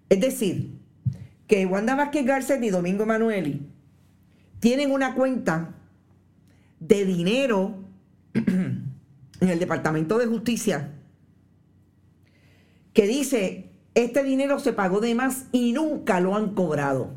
Es 0.09 0.21
decir, 0.21 0.79
que 1.47 1.67
Wanda 1.67 1.95
Vázquez 1.95 2.25
Garcet 2.25 2.63
y 2.63 2.71
Domingo 2.71 3.05
Emanueli 3.05 3.67
tienen 4.61 4.91
una 4.91 5.15
cuenta 5.15 5.75
de 6.81 7.05
dinero 7.05 7.75
en 8.35 9.49
el 9.49 9.59
Departamento 9.59 10.19
de 10.19 10.27
Justicia 10.27 10.93
que 12.93 13.07
dice, 13.07 13.71
este 13.95 14.25
dinero 14.25 14.59
se 14.59 14.73
pagó 14.73 15.01
de 15.01 15.15
más 15.15 15.47
y 15.53 15.73
nunca 15.73 16.19
lo 16.19 16.35
han 16.35 16.55
cobrado. 16.55 17.11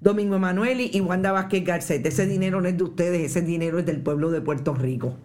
Domingo 0.00 0.36
Emanueli 0.36 0.90
y 0.92 1.00
Wanda 1.00 1.30
Vázquez 1.30 1.64
Garcet, 1.64 2.04
ese 2.04 2.26
dinero 2.26 2.60
no 2.60 2.68
es 2.68 2.76
de 2.76 2.82
ustedes, 2.82 3.22
ese 3.22 3.42
dinero 3.42 3.78
es 3.78 3.86
del 3.86 4.02
pueblo 4.02 4.32
de 4.32 4.40
Puerto 4.40 4.74
Rico. 4.74 5.16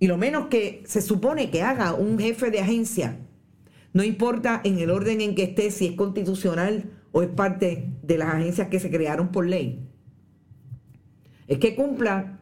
Y 0.00 0.08
lo 0.08 0.16
menos 0.16 0.48
que 0.48 0.82
se 0.86 1.00
supone 1.00 1.50
que 1.50 1.62
haga 1.62 1.94
un 1.94 2.18
jefe 2.18 2.50
de 2.50 2.60
agencia 2.60 3.16
no 3.92 4.02
importa 4.02 4.60
en 4.64 4.78
el 4.78 4.90
orden 4.90 5.20
en 5.20 5.34
que 5.34 5.44
esté, 5.44 5.70
si 5.70 5.86
es 5.86 5.92
constitucional 5.96 6.90
o 7.12 7.22
es 7.22 7.28
parte 7.28 7.90
de 8.02 8.18
las 8.18 8.34
agencias 8.34 8.68
que 8.68 8.80
se 8.80 8.90
crearon 8.90 9.28
por 9.28 9.46
ley. 9.46 9.86
Es 11.46 11.58
que 11.58 11.74
cumpla 11.74 12.38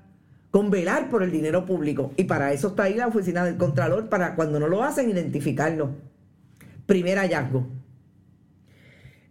con 0.52 0.70
velar 0.70 1.10
por 1.10 1.22
el 1.22 1.32
dinero 1.32 1.66
público. 1.66 2.12
Y 2.16 2.24
para 2.24 2.52
eso 2.52 2.68
está 2.68 2.84
ahí 2.84 2.94
la 2.94 3.08
oficina 3.08 3.44
del 3.44 3.56
Contralor, 3.56 4.08
para 4.08 4.36
cuando 4.36 4.60
no 4.60 4.68
lo 4.68 4.84
hacen, 4.84 5.10
identificarlo. 5.10 5.90
Primer 6.86 7.18
hallazgo. 7.18 7.66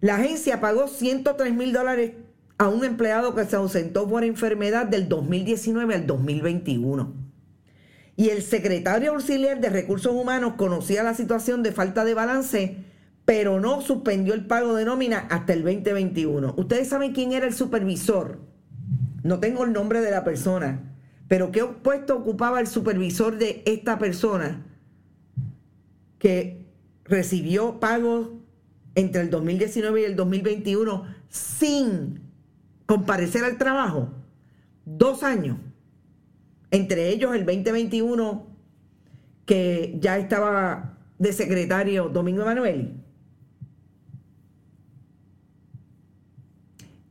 La 0.01 0.15
agencia 0.15 0.59
pagó 0.61 0.87
103 0.87 1.53
mil 1.53 1.73
dólares 1.73 2.13
a 2.57 2.67
un 2.67 2.83
empleado 2.83 3.35
que 3.35 3.45
se 3.45 3.55
ausentó 3.55 4.07
por 4.07 4.23
enfermedad 4.23 4.85
del 4.85 5.07
2019 5.07 5.95
al 5.95 6.07
2021 6.07 7.28
y 8.19 8.31
el 8.31 8.43
secretario 8.43 9.13
auxiliar 9.13 9.61
de 9.61 9.69
Recursos 9.69 10.13
Humanos 10.13 10.55
conocía 10.57 11.03
la 11.03 11.13
situación 11.13 11.63
de 11.63 11.71
falta 11.71 12.03
de 12.03 12.13
balance, 12.13 12.75
pero 13.23 13.61
no 13.61 13.79
suspendió 13.79 14.33
el 14.33 14.45
pago 14.45 14.75
de 14.75 14.83
nómina 14.83 15.19
hasta 15.29 15.53
el 15.53 15.63
2021. 15.63 16.55
Ustedes 16.57 16.89
saben 16.89 17.13
quién 17.13 17.31
era 17.31 17.47
el 17.47 17.53
supervisor. 17.53 18.41
No 19.23 19.39
tengo 19.39 19.63
el 19.63 19.71
nombre 19.71 20.01
de 20.01 20.11
la 20.11 20.25
persona, 20.25 20.97
pero 21.29 21.53
qué 21.53 21.63
puesto 21.63 22.17
ocupaba 22.17 22.59
el 22.59 22.67
supervisor 22.67 23.37
de 23.37 23.63
esta 23.65 23.97
persona 23.97 24.65
que 26.17 26.65
recibió 27.05 27.79
pagos 27.79 28.31
entre 28.95 29.21
el 29.21 29.29
2019 29.29 30.01
y 30.01 30.03
el 30.03 30.17
2021 30.17 31.05
sin 31.29 32.19
comparecer 32.85 33.45
al 33.45 33.57
trabajo. 33.57 34.09
Dos 34.83 35.23
años 35.23 35.55
entre 36.71 37.09
ellos 37.09 37.35
el 37.35 37.45
2021, 37.45 38.47
que 39.45 39.97
ya 39.99 40.17
estaba 40.17 40.97
de 41.17 41.33
secretario 41.33 42.09
Domingo 42.09 42.43
Emanueli. 42.43 42.93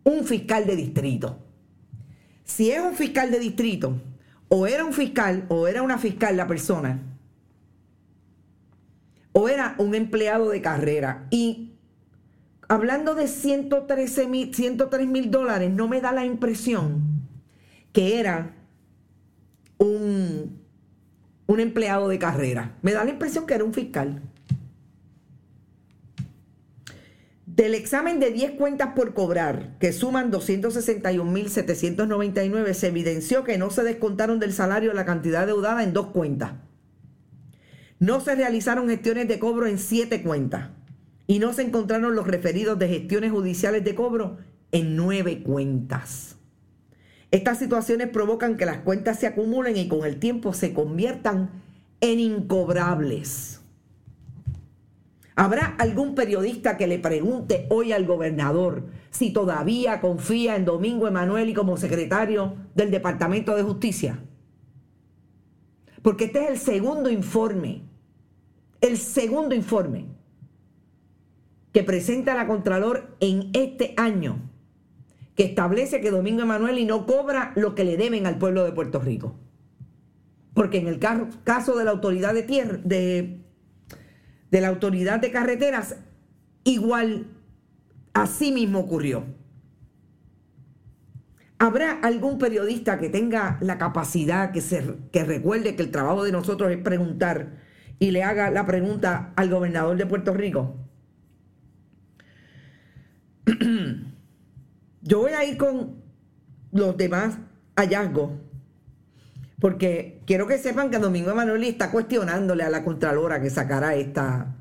Un 0.04 0.24
fiscal 0.24 0.66
de 0.66 0.76
distrito. 0.76 1.38
Si 2.44 2.70
es 2.70 2.80
un 2.80 2.94
fiscal 2.94 3.30
de 3.30 3.38
distrito, 3.38 4.00
o 4.48 4.66
era 4.66 4.84
un 4.84 4.92
fiscal, 4.92 5.44
o 5.48 5.68
era 5.68 5.82
una 5.82 5.98
fiscal 5.98 6.36
la 6.36 6.46
persona, 6.46 7.02
o 9.32 9.48
era 9.48 9.74
un 9.78 9.94
empleado 9.94 10.48
de 10.48 10.62
carrera. 10.62 11.26
Y 11.30 11.74
hablando 12.68 13.14
de 13.14 13.28
113 13.28 14.28
mil, 14.28 14.54
103 14.54 15.06
mil 15.06 15.30
dólares, 15.30 15.70
no 15.70 15.88
me 15.88 16.00
da 16.00 16.12
la 16.12 16.24
impresión 16.24 17.18
que 17.92 18.20
era 18.20 18.54
un, 19.78 20.60
un 21.46 21.60
empleado 21.60 22.08
de 22.08 22.18
carrera. 22.18 22.76
Me 22.82 22.92
da 22.92 23.04
la 23.04 23.10
impresión 23.10 23.46
que 23.46 23.54
era 23.54 23.64
un 23.64 23.74
fiscal. 23.74 24.22
Del 27.58 27.74
examen 27.74 28.20
de 28.20 28.30
10 28.30 28.52
cuentas 28.52 28.90
por 28.94 29.14
cobrar, 29.14 29.76
que 29.80 29.92
suman 29.92 30.30
261.799, 30.30 32.72
se 32.72 32.86
evidenció 32.86 33.42
que 33.42 33.58
no 33.58 33.70
se 33.70 33.82
descontaron 33.82 34.38
del 34.38 34.52
salario 34.52 34.92
la 34.92 35.04
cantidad 35.04 35.44
deudada 35.44 35.82
en 35.82 35.92
dos 35.92 36.06
cuentas. 36.08 36.52
No 37.98 38.20
se 38.20 38.36
realizaron 38.36 38.88
gestiones 38.88 39.26
de 39.26 39.40
cobro 39.40 39.66
en 39.66 39.78
siete 39.78 40.22
cuentas. 40.22 40.70
Y 41.26 41.40
no 41.40 41.52
se 41.52 41.62
encontraron 41.62 42.14
los 42.14 42.28
referidos 42.28 42.78
de 42.78 42.88
gestiones 42.88 43.32
judiciales 43.32 43.82
de 43.82 43.96
cobro 43.96 44.36
en 44.70 44.94
nueve 44.94 45.42
cuentas. 45.42 46.37
Estas 47.30 47.58
situaciones 47.58 48.08
provocan 48.08 48.56
que 48.56 48.64
las 48.64 48.78
cuentas 48.78 49.18
se 49.18 49.26
acumulen 49.26 49.76
y 49.76 49.88
con 49.88 50.06
el 50.06 50.18
tiempo 50.18 50.54
se 50.54 50.72
conviertan 50.72 51.50
en 52.00 52.20
incobrables. 52.20 53.60
¿Habrá 55.34 55.76
algún 55.78 56.14
periodista 56.14 56.76
que 56.76 56.86
le 56.86 56.98
pregunte 56.98 57.66
hoy 57.70 57.92
al 57.92 58.06
gobernador 58.06 58.86
si 59.10 59.32
todavía 59.32 60.00
confía 60.00 60.56
en 60.56 60.64
Domingo 60.64 61.06
Emanuel 61.06 61.50
y 61.50 61.54
como 61.54 61.76
secretario 61.76 62.56
del 62.74 62.90
Departamento 62.90 63.54
de 63.54 63.62
Justicia? 63.62 64.18
Porque 66.02 66.24
este 66.24 66.44
es 66.44 66.50
el 66.50 66.58
segundo 66.58 67.10
informe, 67.10 67.82
el 68.80 68.96
segundo 68.96 69.54
informe 69.54 70.06
que 71.72 71.84
presenta 71.84 72.34
la 72.34 72.46
Contralor 72.46 73.16
en 73.20 73.50
este 73.52 73.94
año 73.96 74.47
que 75.38 75.44
establece 75.44 76.00
que 76.00 76.10
Domingo 76.10 76.42
Emanuel 76.42 76.78
y 76.80 76.84
no 76.84 77.06
cobra 77.06 77.52
lo 77.54 77.76
que 77.76 77.84
le 77.84 77.96
deben 77.96 78.26
al 78.26 78.38
pueblo 78.38 78.64
de 78.64 78.72
Puerto 78.72 78.98
Rico. 78.98 79.38
Porque 80.52 80.78
en 80.78 80.88
el 80.88 80.98
caso 80.98 81.76
de 81.76 81.84
la 81.84 81.92
autoridad 81.92 82.34
de 82.34 82.42
tierra, 82.42 82.80
de, 82.82 83.44
de 84.50 84.60
la 84.60 84.66
autoridad 84.66 85.20
de 85.20 85.30
carreteras, 85.30 85.94
igual 86.64 87.28
así 88.14 88.50
mismo 88.50 88.80
ocurrió. 88.80 89.26
¿Habrá 91.60 91.92
algún 91.92 92.38
periodista 92.38 92.98
que 92.98 93.08
tenga 93.08 93.58
la 93.60 93.78
capacidad, 93.78 94.50
que, 94.50 94.60
se, 94.60 94.96
que 95.12 95.22
recuerde 95.22 95.76
que 95.76 95.82
el 95.84 95.92
trabajo 95.92 96.24
de 96.24 96.32
nosotros 96.32 96.72
es 96.72 96.78
preguntar 96.78 97.60
y 98.00 98.10
le 98.10 98.24
haga 98.24 98.50
la 98.50 98.66
pregunta 98.66 99.34
al 99.36 99.50
gobernador 99.50 99.96
de 99.96 100.06
Puerto 100.06 100.34
Rico? 100.34 100.74
Yo 105.02 105.20
voy 105.20 105.32
a 105.32 105.44
ir 105.44 105.56
con 105.56 106.02
los 106.72 106.96
demás 106.96 107.38
hallazgos, 107.76 108.32
porque 109.60 110.20
quiero 110.26 110.46
que 110.46 110.58
sepan 110.58 110.90
que 110.90 110.98
Domingo 110.98 111.30
Emanuel 111.30 111.64
está 111.64 111.90
cuestionándole 111.90 112.62
a 112.62 112.70
la 112.70 112.84
Contralora 112.84 113.40
que 113.40 113.50
sacara 113.50 113.94
esta, 113.94 114.54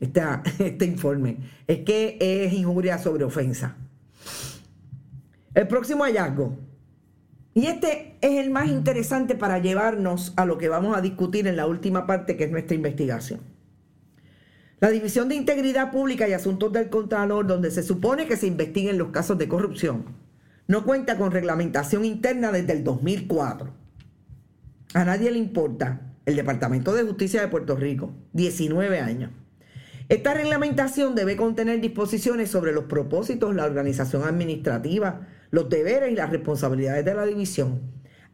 este 0.58 0.84
informe. 0.84 1.38
Es 1.66 1.80
que 1.80 2.16
es 2.20 2.52
injuria 2.52 2.98
sobre 2.98 3.24
ofensa. 3.24 3.76
El 5.54 5.68
próximo 5.68 6.04
hallazgo. 6.04 6.56
Y 7.54 7.66
este 7.66 8.16
es 8.20 8.38
el 8.38 8.50
más 8.50 8.68
interesante 8.68 9.34
para 9.34 9.58
llevarnos 9.58 10.34
a 10.36 10.44
lo 10.44 10.58
que 10.58 10.68
vamos 10.68 10.94
a 10.94 11.00
discutir 11.00 11.46
en 11.46 11.56
la 11.56 11.66
última 11.66 12.06
parte, 12.06 12.36
que 12.36 12.44
es 12.44 12.50
nuestra 12.50 12.74
investigación. 12.74 13.55
La 14.78 14.90
División 14.90 15.30
de 15.30 15.34
Integridad 15.34 15.90
Pública 15.90 16.28
y 16.28 16.34
Asuntos 16.34 16.70
del 16.70 16.90
Contralor, 16.90 17.46
donde 17.46 17.70
se 17.70 17.82
supone 17.82 18.26
que 18.26 18.36
se 18.36 18.46
investiguen 18.46 18.98
los 18.98 19.08
casos 19.08 19.38
de 19.38 19.48
corrupción, 19.48 20.04
no 20.68 20.84
cuenta 20.84 21.16
con 21.16 21.30
reglamentación 21.30 22.04
interna 22.04 22.52
desde 22.52 22.74
el 22.74 22.84
2004. 22.84 23.72
A 24.92 25.04
nadie 25.04 25.30
le 25.30 25.38
importa. 25.38 26.02
El 26.26 26.36
Departamento 26.36 26.92
de 26.92 27.04
Justicia 27.04 27.40
de 27.40 27.48
Puerto 27.48 27.76
Rico, 27.76 28.12
19 28.32 29.00
años. 29.00 29.30
Esta 30.08 30.34
reglamentación 30.34 31.14
debe 31.14 31.36
contener 31.36 31.80
disposiciones 31.80 32.50
sobre 32.50 32.72
los 32.72 32.84
propósitos, 32.84 33.54
la 33.54 33.64
organización 33.64 34.24
administrativa, 34.24 35.26
los 35.50 35.70
deberes 35.70 36.12
y 36.12 36.16
las 36.16 36.30
responsabilidades 36.30 37.04
de 37.04 37.14
la 37.14 37.24
división. 37.24 37.80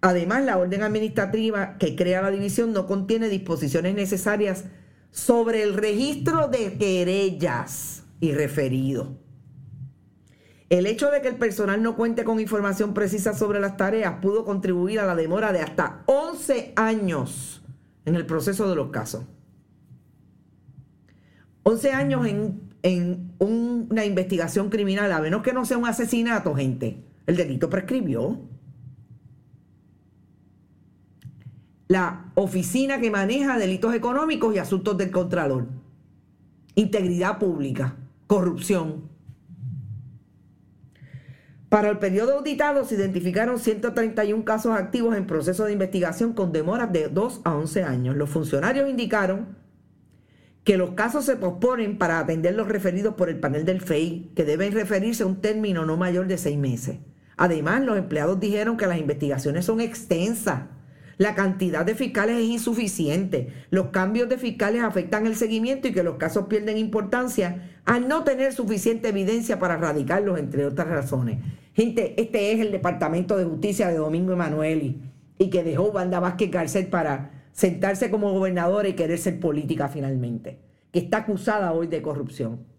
Además, 0.00 0.44
la 0.44 0.58
orden 0.58 0.82
administrativa 0.82 1.76
que 1.78 1.94
crea 1.94 2.22
la 2.22 2.30
división 2.30 2.72
no 2.72 2.86
contiene 2.86 3.28
disposiciones 3.28 3.94
necesarias 3.94 4.64
sobre 5.12 5.62
el 5.62 5.74
registro 5.74 6.48
de 6.48 6.76
querellas 6.76 8.02
y 8.18 8.32
referidos. 8.32 9.10
El 10.70 10.86
hecho 10.86 11.10
de 11.10 11.20
que 11.20 11.28
el 11.28 11.36
personal 11.36 11.82
no 11.82 11.96
cuente 11.96 12.24
con 12.24 12.40
información 12.40 12.94
precisa 12.94 13.34
sobre 13.34 13.60
las 13.60 13.76
tareas 13.76 14.14
pudo 14.22 14.44
contribuir 14.44 15.00
a 15.00 15.06
la 15.06 15.14
demora 15.14 15.52
de 15.52 15.60
hasta 15.60 16.02
11 16.06 16.72
años 16.76 17.62
en 18.06 18.14
el 18.14 18.24
proceso 18.24 18.68
de 18.68 18.74
los 18.74 18.90
casos. 18.90 19.24
11 21.64 21.92
años 21.92 22.26
en, 22.26 23.32
una 23.38 24.04
investigación 24.04 24.70
criminal, 24.70 25.12
a 25.12 25.20
menos 25.20 25.42
que 25.42 25.52
no 25.52 25.64
sea 25.64 25.78
un 25.78 25.86
asesinato, 25.86 26.54
gente, 26.54 27.04
el 27.26 27.36
delito 27.36 27.68
prescribió. 27.68 28.40
La 31.92 32.32
oficina 32.36 33.02
que 33.02 33.10
maneja 33.10 33.58
delitos 33.58 33.94
económicos 33.94 34.54
y 34.54 34.58
asuntos 34.58 34.96
del 34.96 35.10
Contralor. 35.10 35.66
Integridad 36.74 37.38
pública, 37.38 37.96
corrupción, 38.26 39.10
para 41.68 41.90
el 41.90 41.98
periodo 41.98 42.38
auditado 42.38 42.86
se 42.86 42.94
identificaron 42.94 43.58
131 43.58 44.42
casos 44.42 44.74
activos 44.74 45.14
en 45.18 45.26
proceso 45.26 45.66
de 45.66 45.74
investigación 45.74 46.32
con 46.32 46.50
demoras 46.50 46.90
de 46.94 47.10
2 47.10 47.42
a 47.44 47.56
11 47.56 47.82
años. 47.82 48.16
Los 48.16 48.30
funcionarios 48.30 48.88
indicaron 48.88 49.58
que 50.64 50.78
los 50.78 50.92
casos 50.92 51.26
se 51.26 51.36
posponen 51.36 51.98
para 51.98 52.20
atender 52.20 52.54
los 52.54 52.68
referidos 52.68 53.16
por 53.16 53.28
el 53.28 53.38
panel 53.38 53.66
del 53.66 53.82
FEI, 53.82 54.32
que 54.34 54.46
deben 54.46 54.72
referirse 54.72 55.24
a 55.24 55.26
un 55.26 55.42
término 55.42 55.84
no 55.84 55.98
mayor 55.98 56.26
de 56.26 56.38
seis 56.38 56.56
meses. 56.56 57.00
Además, 57.36 57.82
los 57.82 57.98
empleados 57.98 58.40
dijeron 58.40 58.78
que 58.78 58.86
las 58.86 58.98
investigaciones 58.98 59.66
son 59.66 59.82
extensas 59.82 60.62
la 61.22 61.36
cantidad 61.36 61.86
de 61.86 61.94
fiscales 61.94 62.36
es 62.36 62.50
insuficiente. 62.50 63.48
Los 63.70 63.86
cambios 63.88 64.28
de 64.28 64.38
fiscales 64.38 64.82
afectan 64.82 65.26
el 65.26 65.36
seguimiento 65.36 65.86
y 65.86 65.92
que 65.92 66.02
los 66.02 66.16
casos 66.16 66.46
pierden 66.46 66.76
importancia 66.76 67.70
al 67.84 68.08
no 68.08 68.24
tener 68.24 68.52
suficiente 68.52 69.10
evidencia 69.10 69.60
para 69.60 69.74
erradicarlos, 69.74 70.38
entre 70.38 70.66
otras 70.66 70.88
razones. 70.88 71.38
Gente, 71.74 72.20
este 72.20 72.52
es 72.52 72.60
el 72.60 72.72
Departamento 72.72 73.36
de 73.36 73.44
Justicia 73.44 73.88
de 73.88 73.98
Domingo 73.98 74.32
Emanueli 74.32 75.00
y 75.38 75.48
que 75.48 75.62
dejó 75.62 75.90
Wanda 75.90 76.18
Vázquez 76.18 76.50
Garcet 76.50 76.90
para 76.90 77.46
sentarse 77.52 78.10
como 78.10 78.32
gobernadora 78.32 78.88
y 78.88 78.94
querer 78.94 79.18
ser 79.18 79.38
política 79.38 79.88
finalmente, 79.88 80.58
que 80.90 80.98
está 80.98 81.18
acusada 81.18 81.72
hoy 81.72 81.86
de 81.86 82.02
corrupción. 82.02 82.71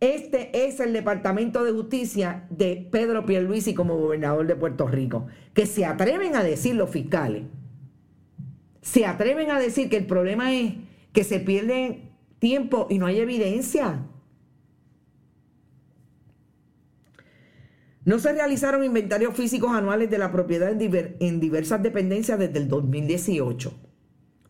Este 0.00 0.66
es 0.66 0.78
el 0.78 0.92
Departamento 0.92 1.64
de 1.64 1.72
Justicia 1.72 2.46
de 2.50 2.88
Pedro 2.90 3.26
Pierluisi 3.26 3.74
como 3.74 3.96
gobernador 3.96 4.46
de 4.46 4.54
Puerto 4.54 4.86
Rico, 4.86 5.26
que 5.54 5.66
se 5.66 5.84
atreven 5.84 6.36
a 6.36 6.44
decir 6.44 6.76
los 6.76 6.90
fiscales, 6.90 7.42
se 8.80 9.06
atreven 9.06 9.50
a 9.50 9.58
decir 9.58 9.90
que 9.90 9.96
el 9.96 10.06
problema 10.06 10.52
es 10.52 10.74
que 11.12 11.24
se 11.24 11.40
pierde 11.40 12.12
tiempo 12.38 12.86
y 12.88 12.98
no 12.98 13.06
hay 13.06 13.18
evidencia. 13.18 14.06
No 18.04 18.18
se 18.18 18.32
realizaron 18.32 18.84
inventarios 18.84 19.34
físicos 19.34 19.70
anuales 19.72 20.08
de 20.08 20.16
la 20.16 20.32
propiedad 20.32 20.70
en, 20.80 21.40
diversas 21.40 21.82
dependencias 21.82 22.38
desde 22.38 22.58
el 22.58 22.68
2018. 22.68 23.87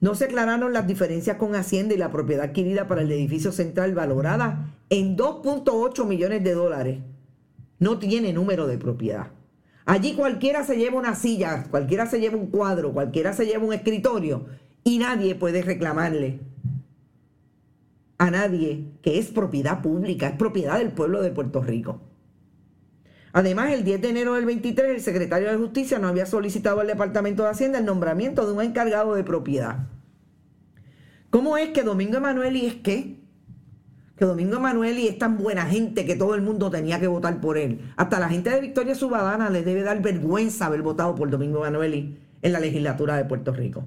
No 0.01 0.15
se 0.15 0.27
aclararon 0.27 0.73
las 0.73 0.87
diferencias 0.87 1.37
con 1.37 1.55
Hacienda 1.55 1.95
y 1.95 1.99
la 1.99 2.13
propiedad 2.13 2.47
adquirida 2.47 2.87
para 2.87 3.03
el 3.03 3.11
edificio 3.11 3.51
central 3.51 3.95
valorada 3.95 4.75
en 4.91 5.17
2.8 5.17 6.07
millones 6.07 6.45
de 6.45 6.53
dólares. 6.55 6.99
No 7.81 7.99
tiene 7.99 8.33
número 8.33 8.67
de 8.67 8.79
propiedad. 8.79 9.29
Allí 9.87 10.15
cualquiera 10.15 10.65
se 10.65 10.77
lleva 10.77 10.99
una 10.99 11.15
silla, 11.15 11.65
cualquiera 11.71 12.07
se 12.07 12.21
lleva 12.21 12.37
un 12.37 12.49
cuadro, 12.49 12.93
cualquiera 12.93 13.33
se 13.33 13.47
lleva 13.47 13.65
un 13.65 13.73
escritorio 13.73 14.47
y 14.85 14.99
nadie 14.99 15.35
puede 15.35 15.63
reclamarle 15.63 16.41
a 18.19 18.31
nadie 18.31 18.85
que 19.03 19.19
es 19.19 19.29
propiedad 19.29 19.81
pública, 19.81 20.29
es 20.29 20.37
propiedad 20.37 20.79
del 20.79 20.93
pueblo 20.93 21.23
de 21.23 21.31
Puerto 21.31 21.63
Rico. 21.63 22.08
Además, 23.39 23.71
el 23.71 23.85
10 23.85 24.03
de 24.03 24.09
enero 24.09 24.35
del 24.35 24.47
23, 24.47 24.97
el 24.97 25.01
secretario 25.01 25.49
de 25.49 25.57
Justicia 25.57 26.01
no 26.01 26.09
había 26.09 26.27
solicitado 26.27 26.81
al 26.81 26.89
Departamento 26.89 27.45
de 27.45 27.51
Hacienda 27.51 27.79
el 27.79 27.85
nombramiento 27.85 28.45
de 28.45 28.53
un 28.53 28.61
encargado 28.61 29.15
de 29.15 29.23
propiedad. 29.23 29.87
¿Cómo 31.31 31.57
es 31.57 31.69
que 31.69 31.85
Domingo 31.85 32.17
Emanueli 32.17 32.67
es 32.67 32.75
qué? 32.75 33.21
Que 34.17 34.25
Domingo 34.25 34.57
Emanueli 34.57 35.07
es 35.07 35.19
tan 35.19 35.39
buena 35.39 35.67
gente 35.67 36.05
que 36.05 36.17
todo 36.17 36.35
el 36.35 36.43
mundo 36.43 36.69
tenía 36.69 36.99
que 36.99 37.07
votar 37.07 37.41
por 37.41 37.59
él. 37.59 37.81
Hasta 37.97 38.19
la 38.19 38.29
gente 38.29 38.51
de 38.51 38.61
Victoria 38.61 38.97
Ciudadana 38.97 39.51
les 39.51 39.65
debe 39.65 39.85
dar 39.85 40.03
vergüenza 40.03 40.67
haber 40.67 40.83
votado 40.83 41.15
por 41.15 41.31
Domingo 41.31 41.59
Emanueli 41.65 42.19
en 42.43 42.53
la 42.53 42.59
legislatura 42.59 43.17
de 43.17 43.25
Puerto 43.25 43.53
Rico. 43.53 43.85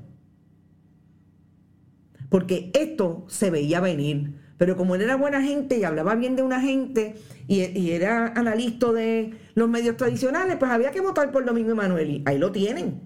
Porque 2.29 2.71
esto 2.73 3.25
se 3.27 3.49
veía 3.49 3.81
venir. 3.81 4.33
Pero 4.61 4.77
como 4.77 4.93
él 4.93 5.01
era 5.01 5.15
buena 5.15 5.41
gente 5.41 5.79
y 5.79 5.83
hablaba 5.85 6.13
bien 6.13 6.35
de 6.35 6.43
una 6.43 6.61
gente 6.61 7.15
y, 7.47 7.89
era 7.89 8.27
analista 8.27 8.91
de 8.91 9.33
los 9.55 9.67
medios 9.67 9.97
tradicionales, 9.97 10.57
pues 10.57 10.69
había 10.69 10.91
que 10.91 11.01
votar 11.01 11.31
por 11.31 11.43
Domingo 11.43 11.71
Emanueli. 11.71 12.21
Ahí 12.27 12.37
lo 12.37 12.51
tienen. 12.51 13.01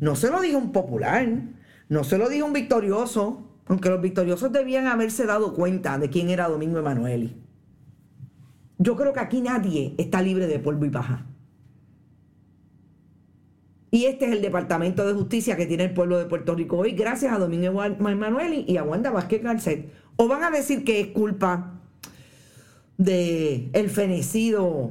No 0.00 0.16
se 0.16 0.30
lo 0.30 0.40
dijo 0.40 0.56
un 0.56 0.72
popular, 0.72 1.28
no 1.90 2.02
se 2.02 2.16
lo 2.16 2.30
dijo 2.30 2.46
un 2.46 2.54
victorioso, 2.54 3.58
aunque 3.66 3.90
los 3.90 4.00
victoriosos 4.00 4.52
debían 4.52 4.86
haberse 4.86 5.26
dado 5.26 5.52
cuenta 5.52 5.98
de 5.98 6.08
quién 6.08 6.30
era 6.30 6.48
Domingo 6.48 6.78
Emanueli. 6.78 7.36
Yo 8.78 8.96
creo 8.96 9.12
que 9.12 9.20
aquí 9.20 9.42
nadie 9.42 9.94
está 9.98 10.22
libre 10.22 10.46
de 10.46 10.60
polvo 10.60 10.86
y 10.86 10.90
paja. 10.90 11.26
Y 13.94 14.06
este 14.06 14.24
es 14.24 14.32
el 14.32 14.42
Departamento 14.42 15.06
de 15.06 15.14
Justicia 15.14 15.56
que 15.56 15.66
tiene 15.66 15.84
el 15.84 15.94
pueblo 15.94 16.18
de 16.18 16.24
Puerto 16.24 16.56
Rico 16.56 16.78
hoy, 16.78 16.96
gracias 16.96 17.32
a 17.32 17.38
Domingo 17.38 17.84
Emanueli 17.84 18.64
y 18.66 18.76
a 18.76 18.82
Wanda 18.82 19.12
Vázquez 19.12 19.40
Garcet. 19.40 19.88
O 20.16 20.26
van 20.26 20.42
a 20.42 20.50
decir 20.50 20.82
que 20.82 20.98
es 21.00 21.06
culpa 21.06 21.80
de 22.98 23.70
el 23.72 23.90
fenecido 23.90 24.90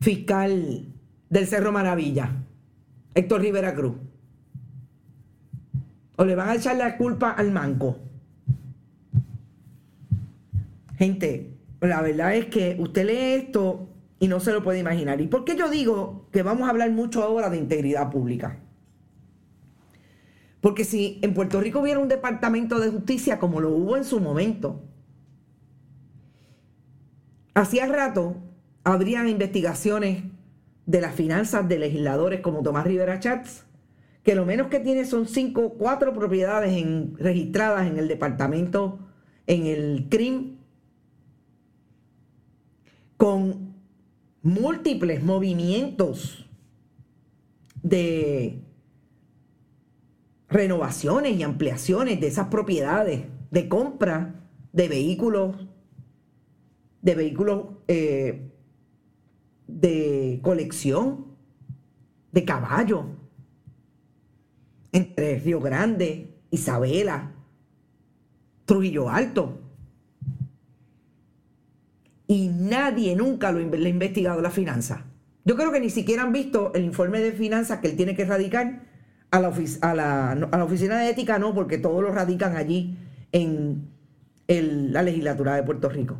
fiscal 0.00 0.86
del 1.28 1.46
Cerro 1.48 1.72
Maravilla, 1.72 2.30
Héctor 3.12 3.40
Rivera 3.40 3.74
Cruz. 3.74 3.96
O 6.14 6.24
le 6.24 6.36
van 6.36 6.50
a 6.50 6.54
echar 6.54 6.76
la 6.76 6.96
culpa 6.96 7.32
al 7.32 7.50
manco. 7.50 7.98
Gente, 10.96 11.56
la 11.80 12.02
verdad 12.02 12.36
es 12.36 12.46
que 12.46 12.76
usted 12.78 13.04
lee 13.04 13.42
esto 13.46 13.87
y 14.18 14.28
no 14.28 14.40
se 14.40 14.52
lo 14.52 14.62
puede 14.62 14.78
imaginar. 14.78 15.20
¿Y 15.20 15.28
por 15.28 15.44
qué 15.44 15.56
yo 15.56 15.68
digo 15.68 16.28
que 16.32 16.42
vamos 16.42 16.66
a 16.66 16.70
hablar 16.70 16.90
mucho 16.90 17.22
ahora 17.22 17.50
de 17.50 17.58
integridad 17.58 18.10
pública? 18.10 18.60
Porque 20.60 20.84
si 20.84 21.18
en 21.22 21.34
Puerto 21.34 21.60
Rico 21.60 21.80
hubiera 21.80 22.00
un 22.00 22.08
departamento 22.08 22.80
de 22.80 22.90
justicia 22.90 23.38
como 23.38 23.60
lo 23.60 23.70
hubo 23.70 23.96
en 23.96 24.04
su 24.04 24.20
momento, 24.20 24.82
hacía 27.54 27.86
rato 27.86 28.36
habrían 28.82 29.28
investigaciones 29.28 30.24
de 30.86 31.00
las 31.00 31.14
finanzas 31.14 31.68
de 31.68 31.78
legisladores 31.78 32.40
como 32.40 32.62
Tomás 32.62 32.86
Rivera 32.86 33.20
Chats, 33.20 33.66
que 34.22 34.34
lo 34.34 34.46
menos 34.46 34.68
que 34.68 34.80
tiene 34.80 35.04
son 35.04 35.26
cinco, 35.28 35.74
cuatro 35.74 36.12
propiedades 36.12 36.84
registradas 37.18 37.86
en 37.86 37.98
el 37.98 38.08
departamento, 38.08 38.98
en 39.46 39.66
el 39.66 40.06
CRIM, 40.10 40.56
con 43.16 43.67
múltiples 44.42 45.22
movimientos 45.22 46.48
de 47.82 48.62
renovaciones 50.48 51.36
y 51.36 51.42
ampliaciones 51.42 52.20
de 52.20 52.26
esas 52.26 52.48
propiedades, 52.48 53.24
de 53.50 53.68
compra 53.68 54.48
de 54.72 54.88
vehículos, 54.88 55.56
de 57.02 57.14
vehículos 57.14 57.66
eh, 57.88 58.50
de 59.66 60.40
colección, 60.42 61.26
de 62.32 62.44
caballo, 62.44 63.06
entre 64.92 65.38
Río 65.38 65.60
Grande, 65.60 66.34
Isabela, 66.50 67.32
Trujillo 68.64 69.08
Alto. 69.08 69.60
Y 72.28 72.48
nadie 72.48 73.16
nunca 73.16 73.50
lo 73.50 73.58
le 73.58 73.86
ha 73.86 73.90
investigado 73.90 74.40
la 74.40 74.50
finanza. 74.50 75.06
Yo 75.44 75.56
creo 75.56 75.72
que 75.72 75.80
ni 75.80 75.88
siquiera 75.88 76.22
han 76.22 76.32
visto 76.32 76.72
el 76.74 76.84
informe 76.84 77.20
de 77.20 77.32
finanzas 77.32 77.80
que 77.80 77.88
él 77.88 77.96
tiene 77.96 78.14
que 78.14 78.26
radicar 78.26 78.82
a 79.30 79.40
la, 79.40 80.64
oficina 80.64 80.98
de 80.98 81.08
ética, 81.08 81.38
no, 81.38 81.54
porque 81.54 81.78
todos 81.78 82.02
lo 82.02 82.12
radican 82.12 82.54
allí 82.54 82.96
en, 83.32 83.88
la 84.46 85.02
legislatura 85.02 85.56
de 85.56 85.62
Puerto 85.62 85.88
Rico. 85.88 86.18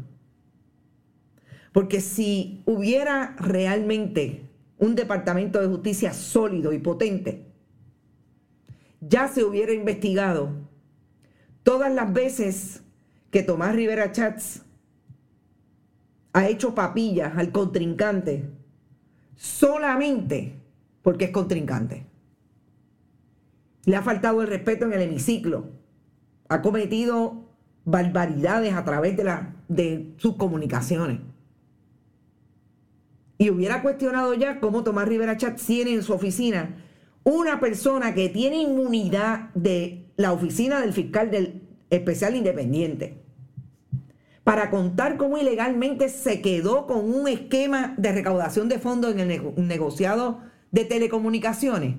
Porque 1.73 2.01
si 2.01 2.62
hubiera 2.64 3.37
realmente 3.38 4.42
un 4.79 4.94
departamento 4.94 5.61
de 5.61 5.68
justicia 5.68 6.14
sólido 6.14 6.73
y 6.73 6.79
potente, 6.79 7.44
ya 9.01 9.29
se 9.29 9.44
hubiera 9.44 9.75
investigado 9.75 10.51
todas 11.62 11.92
las 11.92 12.11
veces 12.12 12.83
que 13.31 13.42
Tomás 13.42 13.75
Rivera 13.75 14.11
Chats 14.12 14.62
ha 16.33 16.49
hecho 16.49 16.75
papillas 16.75 17.37
al 17.37 17.53
contrincante 17.53 18.51
solamente 19.37 20.61
porque 21.03 21.27
es 21.27 21.31
contrincante. 21.31 22.07
Le 23.85 23.97
ha 23.97 24.03
faltado 24.03 24.43
el 24.43 24.49
respeto 24.49 24.85
en 24.85 24.93
el 24.93 25.03
hemiciclo. 25.03 25.71
Ha 26.49 26.61
cometido 26.61 27.49
barbaridades 27.85 28.75
a 28.75 28.85
través 28.85 29.17
de, 29.17 29.33
de 29.69 30.14
sus 30.19 30.37
comunicaciones. 30.37 31.21
Y 33.38 33.51
hubiera 33.51 33.83
cuestionado 33.83 34.35
ya 34.35 34.61
cómo 34.61 34.83
Tomás 34.83 35.09
Rivera 35.09 35.37
Chat 35.37 35.59
tiene 35.59 35.95
en 35.95 36.03
su 36.03 36.12
oficina 36.12 36.85
una 37.23 37.61
persona 37.61 38.14
que 38.14 38.29
tiene 38.29 38.62
inmunidad 38.62 39.51
de 39.55 40.11
la 40.17 40.33
oficina 40.33 40.81
del 40.81 40.93
fiscal 40.93 41.62
especial 41.88 42.35
independiente 42.35 43.28
para 44.49 44.71
contar 44.71 45.19
cómo 45.19 45.37
ilegalmente 45.37 46.09
se 46.09 46.41
quedó 46.41 46.87
con 46.87 47.15
un 47.15 47.29
esquema 47.29 47.93
de 47.99 48.13
recaudación 48.13 48.71
de 48.71 48.79
fondos 48.79 49.13
en 49.15 49.31
el 49.31 49.53
negociado 49.59 50.41
de 50.71 50.87
telecomunicaciones. 50.87 51.97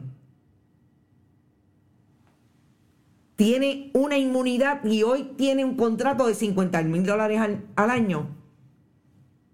Tiene 3.36 3.92
una 3.94 4.18
inmunidad 4.18 4.84
y 4.84 5.04
hoy 5.04 5.36
tiene 5.38 5.64
un 5.64 5.78
contrato 5.78 6.26
de 6.26 6.34
50 6.34 6.82
mil 6.86 7.06
dólares 7.06 7.40
al, 7.76 7.90
año 7.92 8.36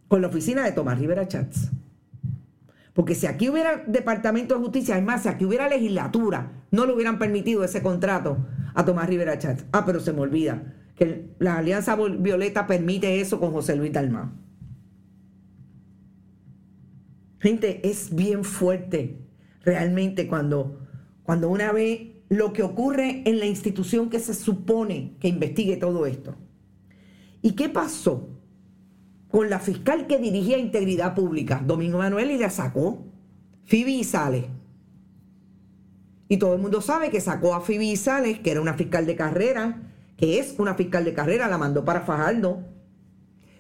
con 0.08 0.22
la 0.22 0.30
oficina 0.30 0.64
de 0.64 0.72
Tomás 0.72 0.98
Rivera 0.98 1.28
Chats. 1.28 1.72
Porque 2.94 3.14
si 3.14 3.28
aquí 3.28 3.50
hubiera 3.50 3.84
Departamento 3.88 4.56
de 4.56 4.62
Justicia, 4.62 4.98
es 4.98 5.04
más, 5.04 5.24
si 5.24 5.28
aquí 5.28 5.44
hubiera 5.44 5.68
legislatura, 5.68 6.64
no 6.72 6.86
le 6.86 6.94
hubieran 6.94 7.20
permitido 7.20 7.66
ese 7.66 7.84
contrato 7.84 8.38
a 8.74 8.86
Tomás 8.86 9.10
Rivera 9.10 9.38
Chats. 9.38 9.66
Ah, 9.74 9.84
pero 9.86 10.00
se 10.00 10.14
me 10.14 10.22
olvida 10.22 10.64
que 10.96 11.30
la 11.40 11.58
Alianza 11.58 11.96
Violeta 11.96 12.68
permite 12.68 13.20
eso 13.20 13.40
con 13.40 13.52
José 13.52 13.76
Luis 13.76 13.92
Dalmá. 13.92 14.34
Gente, 17.40 17.88
es 17.88 18.16
bien 18.16 18.44
fuerte 18.44 19.20
realmente 19.64 20.28
cuando, 20.28 20.80
cuando 21.24 21.50
una 21.50 21.72
ve 21.72 22.24
lo 22.30 22.54
que 22.54 22.64
ocurre 22.64 23.24
en 23.26 23.40
la 23.40 23.46
institución 23.46 24.10
que 24.10 24.20
se 24.20 24.34
supone 24.34 25.16
que 25.20 25.28
investigue 25.28 25.78
todo 25.78 26.06
esto. 26.06 26.36
¿Y 27.42 27.52
qué 27.52 27.70
pasó 27.70 28.30
con 29.28 29.50
la 29.50 29.60
fiscal 29.60 30.08
que 30.08 30.18
dirigía 30.18 30.58
Integridad 30.58 31.14
Pública, 31.14 31.62
Domingo 31.64 32.00
Manuel, 32.00 32.32
y 32.32 32.38
la 32.38 32.50
sacó? 32.50 33.06
Phoebe 33.66 34.04
Sales. 34.04 34.46
Y 36.28 36.38
todo 36.38 36.56
el 36.56 36.62
mundo 36.62 36.82
sabe 36.82 37.12
que 37.12 37.22
sacó 37.22 37.54
a 37.54 37.62
Phoebe 37.62 37.96
Sales, 37.96 38.40
que 38.40 38.52
era 38.52 38.62
una 38.62 38.74
fiscal 38.74 39.06
de 39.06 39.16
carrera, 39.16 39.95
que 40.18 40.40
es 40.40 40.56
una 40.58 40.76
fiscal 40.76 41.04
de 41.04 41.14
carrera, 41.14 41.48
la 41.48 41.58
mandó 41.58 41.84
para 41.84 42.02
Fajardo. 42.02 42.64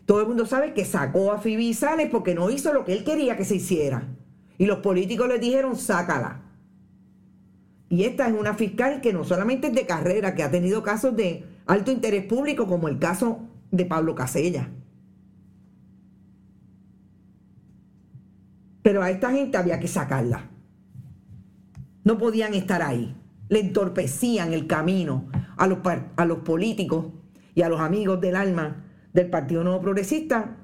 Todo 0.06 0.22
el 0.22 0.28
mundo 0.28 0.46
sabe 0.46 0.74
que 0.74 0.86
sacó 0.86 1.32
a 1.32 1.39
Phoebe 1.39 1.74
Sales 1.74 2.10
porque 2.12 2.36
no 2.36 2.50
hizo 2.50 2.74
lo 2.74 2.86
que 2.86 2.94
él 2.94 3.04
quería 3.04 3.36
que 3.36 3.46
se 3.46 3.56
hiciera. 3.56 4.08
Y 4.58 4.65
los 4.65 4.80
políticos 4.80 5.28
le 5.28 5.39
dijeron, 5.39 5.76
sácala. 5.76 6.41
Y 7.89 8.04
esta 8.04 8.28
es 8.28 8.34
una 8.34 8.54
fiscal 8.54 9.02
que 9.02 9.13
no 9.13 9.24
solamente 9.24 9.68
es 9.68 9.74
de 9.74 9.86
carrera, 9.86 10.36
que 10.36 10.44
ha 10.44 10.52
tenido 10.52 10.82
casos 10.84 11.15
de 11.15 11.46
alto 11.65 11.91
interés 11.91 12.26
público, 12.26 12.68
como 12.68 12.88
el 12.88 13.00
caso 13.00 13.39
de 13.72 13.86
Pablo 13.86 14.15
Casella. 14.15 14.70
Pero 18.82 19.02
a 19.02 19.10
esta 19.10 19.32
gente 19.32 19.58
había 19.58 19.80
que 19.80 19.88
sacarla. 19.88 20.50
No 22.04 22.18
podían 22.18 22.54
estar 22.54 22.82
ahí. 22.82 23.15
Le 23.49 23.60
entorpecían 23.60 24.53
el 24.53 24.67
camino 24.67 25.29
a 25.58 25.67
los, 25.67 25.79
a 26.15 26.25
los 26.25 26.39
políticos 26.39 27.08
y 27.53 27.62
a 27.62 27.69
los 27.69 27.79
amigos 27.79 28.19
del 28.21 28.36
alma 28.36 28.86
del 29.13 29.29
Partido 29.29 29.63
Nuevo 29.63 29.81
Progresista. 29.81 30.58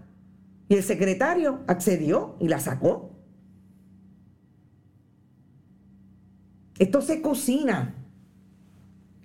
Y 0.67 0.76
el 0.76 0.84
secretario 0.84 1.62
accedió 1.67 2.38
y 2.39 2.48
la 2.48 2.60
sacó. 2.60 3.12
Esto 6.80 7.02
se 7.02 7.22
cocina. 7.22 7.96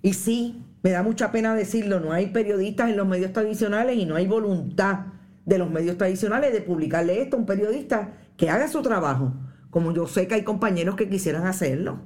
Y 0.03 0.13
sí, 0.13 0.63
me 0.83 0.91
da 0.91 1.03
mucha 1.03 1.33
pena 1.33 1.55
decirlo, 1.55 2.01
no 2.01 2.13
hay 2.13 2.27
periodistas 2.27 2.91
en 2.91 2.97
los 2.97 3.09
medios 3.09 3.33
tradicionales 3.33 3.97
y 3.97 4.05
no 4.05 4.15
hay 4.15 4.27
voluntad 4.27 5.07
de 5.45 5.59
los 5.59 5.71
medios 5.71 5.97
tradicionales 5.97 6.53
de 6.53 6.61
publicarle 6.61 7.23
esto 7.23 7.37
a 7.37 7.41
un 7.41 7.47
periodista 7.47 8.13
que 8.37 8.51
haga 8.51 8.69
su 8.69 8.83
trabajo, 8.83 9.33
como 9.71 9.93
yo 9.93 10.07
sé 10.07 10.29
que 10.29 10.35
hay 10.35 10.45
compañeros 10.45 10.97
que 10.97 11.09
quisieran 11.09 11.47
hacerlo. 11.47 12.01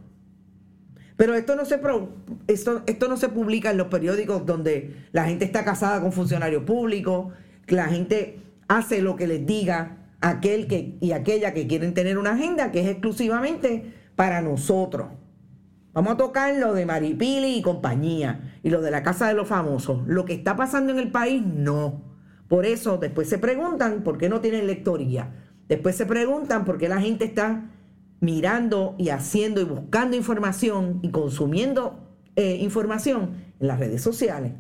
Pero 1.21 1.35
esto 1.35 1.55
no, 1.55 1.67
se 1.67 1.79
esto, 2.47 2.83
esto 2.87 3.09
no 3.09 3.19
se 3.19 3.29
publica 3.29 3.71
en 3.71 3.77
los 3.77 3.89
periódicos 3.89 4.47
donde 4.47 5.05
la 5.13 5.27
gente 5.27 5.45
está 5.45 5.67
casada 5.67 6.01
con 6.01 6.13
funcionarios 6.13 6.63
públicos, 6.63 7.35
que 7.67 7.75
la 7.75 7.89
gente 7.89 8.41
hace 8.69 9.03
lo 9.03 9.17
que 9.17 9.27
les 9.27 9.45
diga 9.45 9.99
aquel 10.23 10.67
que, 10.67 10.97
y 10.99 11.13
aquella 11.13 11.53
que 11.53 11.67
quieren 11.67 11.93
tener 11.93 12.17
una 12.17 12.33
agenda 12.33 12.73
que 12.73 12.81
es 12.81 12.89
exclusivamente 12.89 13.93
para 14.17 14.41
nosotros. 14.41 15.09
Vamos 15.93 16.15
a 16.15 16.17
tocar 16.17 16.55
lo 16.55 16.73
de 16.73 16.87
Maripili 16.87 17.55
y 17.55 17.61
compañía 17.61 18.59
y 18.63 18.71
lo 18.71 18.81
de 18.81 18.91
la 18.91 19.03
Casa 19.03 19.29
de 19.29 19.35
los 19.35 19.47
Famosos. 19.47 20.01
Lo 20.07 20.25
que 20.25 20.33
está 20.33 20.57
pasando 20.57 20.91
en 20.91 20.99
el 21.01 21.11
país, 21.11 21.45
no. 21.45 22.03
Por 22.49 22.65
eso 22.65 22.97
después 22.97 23.29
se 23.29 23.37
preguntan 23.37 24.05
por 24.05 24.17
qué 24.17 24.31
no 24.31 24.41
tienen 24.41 24.67
lectoría. 24.67 25.35
Después 25.69 25.97
se 25.97 26.07
preguntan 26.07 26.65
por 26.65 26.79
qué 26.79 26.89
la 26.89 27.03
gente 27.03 27.27
está 27.27 27.69
mirando 28.21 28.95
y 28.99 29.09
haciendo 29.09 29.61
y 29.61 29.65
buscando 29.65 30.17
información 30.17 31.01
y 31.03 31.11
consumiendo 31.11 32.07
eh, 32.37 32.57
información 32.57 33.37
en 33.59 33.67
las 33.67 33.79
redes 33.79 34.03
sociales, 34.03 34.53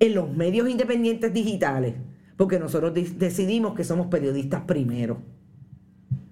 en 0.00 0.14
los 0.14 0.34
medios 0.34 0.68
independientes 0.68 1.32
digitales, 1.32 1.94
porque 2.36 2.58
nosotros 2.58 2.94
decidimos 2.94 3.74
que 3.74 3.84
somos 3.84 4.08
periodistas 4.08 4.62
primero 4.62 5.18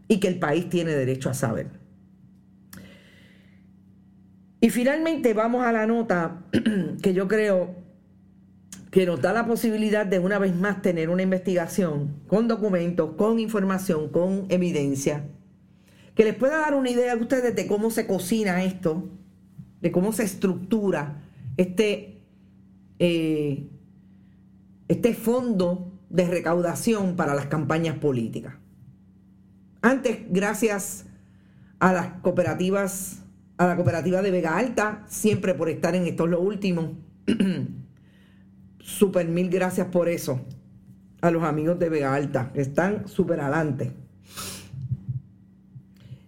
y 0.08 0.18
que 0.18 0.28
el 0.28 0.38
país 0.38 0.68
tiene 0.68 0.92
derecho 0.92 1.30
a 1.30 1.34
saber. 1.34 1.68
Y 4.60 4.70
finalmente 4.70 5.34
vamos 5.34 5.64
a 5.64 5.72
la 5.72 5.86
nota 5.86 6.42
que 7.02 7.14
yo 7.14 7.28
creo 7.28 7.74
que 8.90 9.06
nos 9.06 9.20
da 9.20 9.32
la 9.32 9.46
posibilidad 9.46 10.06
de 10.06 10.18
una 10.18 10.38
vez 10.38 10.54
más 10.54 10.82
tener 10.82 11.08
una 11.08 11.22
investigación 11.22 12.20
con 12.28 12.46
documentos, 12.46 13.14
con 13.16 13.38
información, 13.40 14.08
con 14.10 14.46
evidencia 14.50 15.24
que 16.14 16.24
les 16.24 16.34
pueda 16.34 16.58
dar 16.58 16.74
una 16.74 16.90
idea 16.90 17.12
a 17.12 17.16
ustedes 17.16 17.54
de 17.54 17.66
cómo 17.66 17.90
se 17.90 18.06
cocina 18.06 18.64
esto, 18.64 19.08
de 19.80 19.90
cómo 19.90 20.12
se 20.12 20.24
estructura 20.24 21.22
este, 21.56 22.22
eh, 22.98 23.68
este 24.88 25.14
fondo 25.14 25.92
de 26.10 26.26
recaudación 26.26 27.16
para 27.16 27.34
las 27.34 27.46
campañas 27.46 27.98
políticas. 27.98 28.54
Antes, 29.80 30.20
gracias 30.30 31.06
a 31.80 31.92
las 31.92 32.08
cooperativas, 32.20 33.22
a 33.56 33.66
la 33.66 33.76
cooperativa 33.76 34.22
de 34.22 34.30
Vega 34.30 34.56
Alta, 34.56 35.04
siempre 35.08 35.54
por 35.54 35.68
estar 35.68 35.94
en 35.96 36.06
esto 36.06 36.26
lo 36.26 36.40
último. 36.40 36.98
Super 38.78 39.26
mil 39.28 39.48
gracias 39.48 39.88
por 39.88 40.08
eso. 40.08 40.44
A 41.20 41.30
los 41.30 41.42
amigos 41.44 41.78
de 41.78 41.88
Vega 41.88 42.14
Alta, 42.14 42.52
que 42.52 42.60
están 42.60 43.08
súper 43.08 43.40
adelante. 43.40 43.92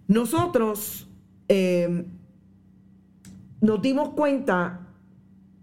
Nosotros 0.06 1.08
eh, 1.48 2.06
nos 3.60 3.82
dimos 3.82 4.10
cuenta 4.10 4.80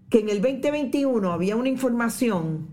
que 0.09 0.19
en 0.19 0.29
el 0.29 0.41
2021 0.41 1.31
había 1.31 1.55
una 1.55 1.69
información 1.69 2.67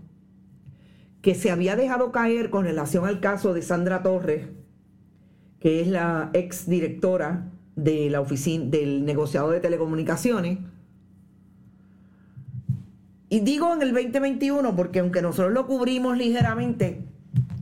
que 1.21 1.35
se 1.35 1.51
había 1.51 1.75
dejado 1.75 2.11
caer 2.11 2.49
con 2.49 2.65
relación 2.65 3.05
al 3.05 3.19
caso 3.19 3.53
de 3.53 3.61
Sandra 3.61 4.01
Torres, 4.01 4.47
que 5.59 5.81
es 5.81 5.87
la 5.87 6.31
ex 6.33 6.67
directora 6.67 7.51
de 7.75 8.09
la 8.09 8.21
oficina 8.21 8.65
del 8.65 9.05
negociado 9.05 9.51
de 9.51 9.59
telecomunicaciones. 9.59 10.59
Y 13.29 13.41
digo 13.41 13.73
en 13.73 13.81
el 13.81 13.93
2021 13.93 14.75
porque 14.75 14.99
aunque 14.99 15.21
nosotros 15.21 15.53
lo 15.53 15.67
cubrimos 15.67 16.17
ligeramente, 16.17 17.05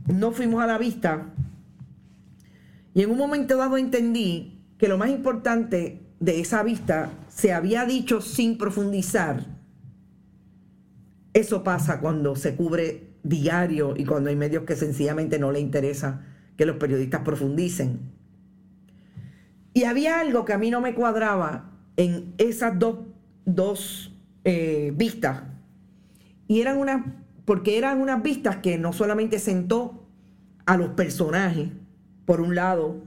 no 0.06 0.32
fuimos 0.32 0.62
a 0.62 0.66
la 0.66 0.78
vista 0.78 1.34
y 2.98 3.02
en 3.04 3.12
un 3.12 3.18
momento 3.18 3.56
dado 3.56 3.76
entendí 3.76 4.60
que 4.76 4.88
lo 4.88 4.98
más 4.98 5.08
importante 5.10 6.02
de 6.18 6.40
esa 6.40 6.64
vista 6.64 7.12
se 7.28 7.52
había 7.52 7.84
dicho 7.84 8.20
sin 8.20 8.58
profundizar. 8.58 9.46
Eso 11.32 11.62
pasa 11.62 12.00
cuando 12.00 12.34
se 12.34 12.56
cubre 12.56 13.10
diario 13.22 13.94
y 13.96 14.04
cuando 14.04 14.30
hay 14.30 14.34
medios 14.34 14.64
que 14.64 14.74
sencillamente 14.74 15.38
no 15.38 15.52
le 15.52 15.60
interesa 15.60 16.26
que 16.56 16.66
los 16.66 16.78
periodistas 16.78 17.20
profundicen. 17.20 18.00
Y 19.74 19.84
había 19.84 20.18
algo 20.18 20.44
que 20.44 20.54
a 20.54 20.58
mí 20.58 20.68
no 20.68 20.80
me 20.80 20.96
cuadraba 20.96 21.70
en 21.96 22.34
esas 22.36 22.80
dos, 22.80 22.98
dos 23.44 24.12
eh, 24.42 24.92
vistas. 24.96 25.44
y 26.48 26.62
eran 26.62 26.78
unas, 26.78 27.06
porque 27.44 27.78
eran 27.78 28.00
unas 28.00 28.24
vistas 28.24 28.56
que 28.56 28.76
no 28.76 28.92
solamente 28.92 29.38
sentó 29.38 30.04
a 30.66 30.76
los 30.76 30.88
personajes, 30.94 31.68
por 32.28 32.42
un 32.42 32.54
lado, 32.54 33.00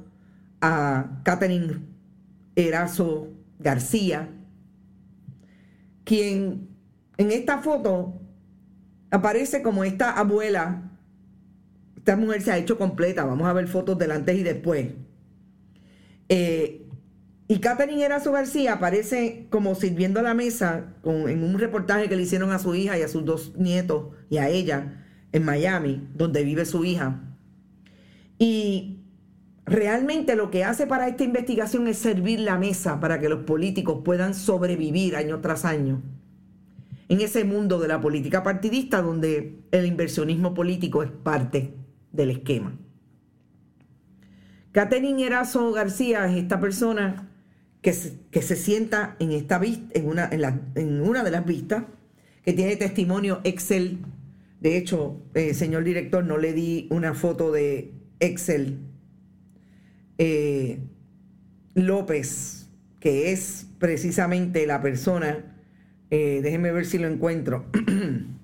a 0.61 1.21
Catherine 1.23 1.79
Erazo 2.55 3.27
García, 3.59 4.29
quien 6.03 6.69
en 7.17 7.31
esta 7.31 7.59
foto 7.59 8.19
aparece 9.11 9.61
como 9.61 9.83
esta 9.83 10.09
abuela. 10.17 10.89
Esta 11.97 12.17
mujer 12.17 12.41
se 12.41 12.51
ha 12.51 12.57
hecho 12.57 12.79
completa. 12.79 13.23
Vamos 13.23 13.47
a 13.47 13.53
ver 13.53 13.67
fotos 13.67 13.95
del 13.99 14.09
antes 14.09 14.35
y 14.39 14.41
después. 14.41 14.87
Eh, 16.27 16.87
y 17.47 17.59
Catherine 17.59 18.03
Erazo 18.03 18.31
García 18.31 18.73
aparece 18.73 19.45
como 19.51 19.75
sirviendo 19.75 20.19
a 20.19 20.23
la 20.23 20.33
mesa 20.33 20.95
en 21.03 21.43
un 21.43 21.59
reportaje 21.59 22.09
que 22.09 22.15
le 22.15 22.23
hicieron 22.23 22.51
a 22.51 22.57
su 22.57 22.73
hija 22.73 22.97
y 22.97 23.03
a 23.03 23.07
sus 23.07 23.23
dos 23.23 23.55
nietos 23.55 24.15
y 24.31 24.37
a 24.37 24.49
ella 24.49 25.05
en 25.31 25.45
Miami, 25.45 26.09
donde 26.15 26.43
vive 26.43 26.65
su 26.65 26.83
hija. 26.85 27.21
Y 28.39 29.00
realmente 29.65 30.35
lo 30.35 30.51
que 30.51 30.63
hace 30.63 30.87
para 30.87 31.07
esta 31.07 31.23
investigación 31.23 31.87
es 31.87 31.97
servir 31.97 32.39
la 32.39 32.57
mesa 32.57 32.99
para 32.99 33.19
que 33.19 33.29
los 33.29 33.43
políticos 33.43 34.01
puedan 34.03 34.33
sobrevivir 34.33 35.15
año 35.15 35.39
tras 35.41 35.65
año 35.65 36.01
en 37.11 37.19
ese 37.19 37.43
mundo 37.43 37.77
de 37.77 37.89
la 37.89 37.99
política 37.99 38.41
partidista 38.41 39.01
donde 39.01 39.59
el 39.71 39.85
inversionismo 39.85 40.53
político 40.53 41.03
es 41.03 41.11
parte 41.11 41.73
del 42.13 42.31
esquema. 42.31 42.77
Catherine 44.71 45.21
Erazo 45.25 45.73
García 45.73 46.25
es 46.27 46.37
esta 46.37 46.61
persona 46.61 47.29
que 47.81 47.91
se, 47.91 48.17
que 48.31 48.41
se 48.41 48.55
sienta 48.55 49.17
en, 49.19 49.33
esta 49.33 49.59
en, 49.63 50.07
una, 50.07 50.29
en, 50.31 51.01
una 51.01 51.23
de 51.25 51.31
las 51.31 51.45
vistas, 51.45 51.83
que 52.45 52.53
tiene 52.53 52.77
testimonio 52.77 53.41
Excel. 53.43 53.97
De 54.61 54.77
hecho, 54.77 55.21
eh, 55.33 55.53
señor 55.53 55.83
director, 55.83 56.23
no 56.23 56.37
le 56.37 56.53
di 56.53 56.87
una 56.91 57.13
foto 57.13 57.51
de 57.51 57.93
Excel 58.21 58.79
eh, 60.23 60.79
López, 61.73 62.69
que 62.99 63.31
es 63.31 63.67
precisamente 63.79 64.67
la 64.67 64.81
persona 64.81 65.51
eh, 66.11 66.41
déjenme 66.43 66.73
ver 66.73 66.85
si 66.85 66.97
lo 66.99 67.07
encuentro. 67.07 67.65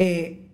Eh, 0.00 0.48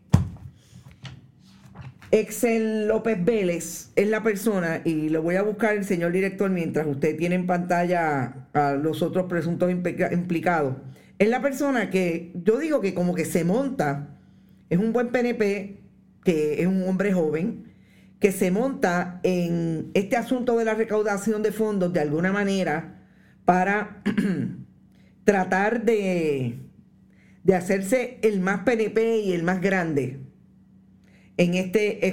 Excel 2.11 2.87
López 2.87 3.25
Vélez 3.25 3.91
es 3.97 4.07
la 4.07 4.23
persona, 4.23 4.83
y 4.85 5.09
lo 5.09 5.23
voy 5.23 5.37
a 5.37 5.43
buscar 5.43 5.77
el 5.77 5.87
señor 5.87 6.13
director 6.13 6.51
mientras 6.51 6.87
usted 6.87 7.17
tiene 7.17 7.37
en 7.37 7.47
pantalla 7.47 8.49
a 8.53 8.73
los 8.75 9.01
otros 9.01 9.31
presuntos 9.31 9.71
implicados. 9.71 10.77
Es 11.19 11.31
la 11.31 11.41
persona 11.41 11.89
que 11.89 12.33
yo 12.35 12.59
digo 12.59 12.83
que 12.83 12.93
como 12.93 13.15
que 13.15 13.25
se 13.25 13.45
monta, 13.45 14.19
es 14.69 14.79
un 14.79 14.93
buen 14.93 15.09
PNP, 15.09 15.79
que 16.23 16.61
es 16.61 16.67
un 16.67 16.83
hombre 16.87 17.15
joven, 17.15 17.70
que 18.21 18.33
se 18.33 18.51
monta 18.51 19.21
en 19.23 19.91
este 19.95 20.17
asunto 20.17 20.59
de 20.59 20.67
la 20.67 20.75
recaudación 20.75 21.43
de 21.43 21.53
fondos 21.53 21.93
de 21.93 22.01
alguna 22.01 22.33
manera 22.33 23.03
para 23.47 24.03
tratar 25.25 25.85
de, 25.85 26.59
de 27.43 27.55
hacerse 27.55 28.19
el 28.23 28.41
más 28.41 28.61
PNP 28.61 29.21
y 29.21 29.33
el 29.33 29.43
más 29.43 29.61
grande 29.63 30.21
en 31.39 31.55
este 31.55 32.07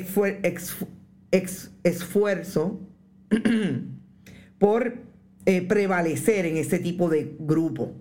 esfuerzo 1.83 2.79
por 4.59 4.95
eh, 5.45 5.61
prevalecer 5.61 6.45
en 6.45 6.55
ese 6.55 6.79
tipo 6.79 7.09
de 7.09 7.35
grupo. 7.37 7.93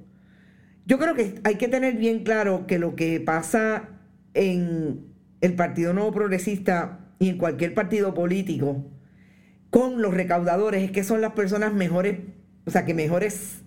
Yo 0.86 1.00
creo 1.00 1.14
que 1.16 1.40
hay 1.42 1.56
que 1.56 1.66
tener 1.66 1.96
bien 1.96 2.22
claro 2.22 2.68
que 2.68 2.78
lo 2.78 2.94
que 2.94 3.18
pasa 3.18 3.88
en 4.34 5.06
el 5.40 5.54
Partido 5.54 5.92
Nuevo 5.92 6.12
Progresista 6.12 7.05
y 7.18 7.30
en 7.30 7.38
cualquier 7.38 7.74
partido 7.74 8.14
político 8.14 8.84
con 9.70 10.00
los 10.00 10.14
recaudadores 10.14 10.82
es 10.84 10.90
que 10.90 11.04
son 11.04 11.20
las 11.20 11.32
personas 11.32 11.74
mejores, 11.74 12.20
o 12.64 12.70
sea, 12.70 12.84
que 12.84 12.94
mejores 12.94 13.62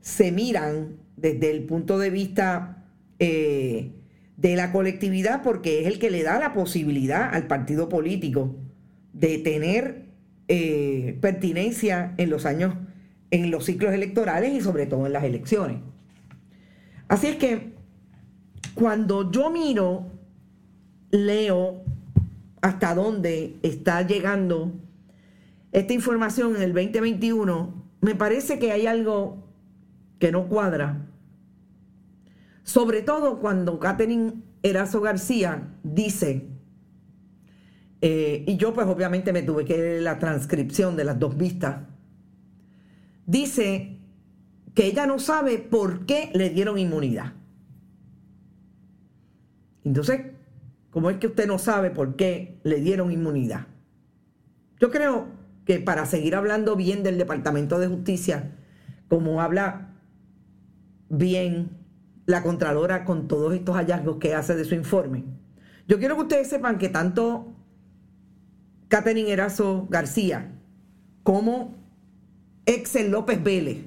se 0.00 0.32
miran 0.32 0.96
desde 1.16 1.50
el 1.50 1.64
punto 1.64 1.98
de 1.98 2.10
vista 2.10 2.84
eh, 3.18 3.92
de 4.36 4.56
la 4.56 4.72
colectividad 4.72 5.42
porque 5.42 5.80
es 5.80 5.86
el 5.86 5.98
que 5.98 6.10
le 6.10 6.22
da 6.22 6.38
la 6.38 6.52
posibilidad 6.52 7.34
al 7.34 7.46
partido 7.46 7.88
político 7.88 8.56
de 9.12 9.38
tener 9.38 10.06
eh, 10.48 11.18
pertinencia 11.20 12.14
en 12.18 12.30
los 12.30 12.46
años, 12.46 12.74
en 13.30 13.50
los 13.50 13.64
ciclos 13.64 13.92
electorales 13.94 14.52
y 14.52 14.60
sobre 14.60 14.86
todo 14.86 15.06
en 15.06 15.12
las 15.12 15.24
elecciones. 15.24 15.78
Así 17.08 17.28
es 17.28 17.36
que 17.36 17.72
cuando 18.74 19.30
yo 19.30 19.50
miro, 19.50 20.06
leo 21.10 21.84
hasta 22.62 22.94
dónde 22.94 23.58
está 23.62 24.02
llegando 24.06 24.72
esta 25.72 25.92
información 25.92 26.56
en 26.56 26.62
el 26.62 26.72
2021, 26.72 27.88
me 28.00 28.14
parece 28.14 28.58
que 28.58 28.72
hay 28.72 28.86
algo 28.86 29.48
que 30.18 30.30
no 30.30 30.48
cuadra. 30.48 31.08
Sobre 32.62 33.02
todo 33.02 33.40
cuando 33.40 33.78
Catherine 33.80 34.42
Erazo 34.62 35.00
García 35.00 35.74
dice, 35.82 36.46
eh, 38.00 38.44
y 38.46 38.56
yo 38.56 38.72
pues 38.72 38.86
obviamente 38.86 39.32
me 39.32 39.42
tuve 39.42 39.64
que 39.64 39.76
leer 39.76 40.02
la 40.02 40.18
transcripción 40.18 40.96
de 40.96 41.04
las 41.04 41.18
dos 41.18 41.36
vistas, 41.36 41.82
dice 43.26 43.98
que 44.74 44.86
ella 44.86 45.06
no 45.06 45.18
sabe 45.18 45.58
por 45.58 46.06
qué 46.06 46.30
le 46.34 46.50
dieron 46.50 46.78
inmunidad. 46.78 47.32
Entonces, 49.84 50.31
¿cómo 50.92 51.10
es 51.10 51.16
que 51.16 51.26
usted 51.26 51.48
no 51.48 51.58
sabe 51.58 51.90
por 51.90 52.14
qué 52.14 52.60
le 52.62 52.76
dieron 52.76 53.10
inmunidad? 53.10 53.66
Yo 54.78 54.92
creo 54.92 55.26
que 55.64 55.80
para 55.80 56.06
seguir 56.06 56.36
hablando 56.36 56.76
bien 56.76 57.02
del 57.02 57.18
Departamento 57.18 57.80
de 57.80 57.88
Justicia, 57.88 58.52
como 59.08 59.42
habla 59.42 59.96
bien 61.08 61.70
la 62.26 62.42
Contralora 62.42 63.04
con 63.04 63.26
todos 63.26 63.52
estos 63.54 63.74
hallazgos 63.74 64.18
que 64.18 64.34
hace 64.34 64.54
de 64.54 64.64
su 64.64 64.74
informe. 64.74 65.24
Yo 65.88 65.98
quiero 65.98 66.14
que 66.14 66.22
ustedes 66.22 66.48
sepan 66.48 66.78
que 66.78 66.88
tanto 66.88 67.52
Catherine 68.88 69.30
Erazo 69.30 69.86
García 69.90 70.52
como 71.22 71.74
Excel 72.66 73.10
López 73.10 73.42
Vélez 73.42 73.78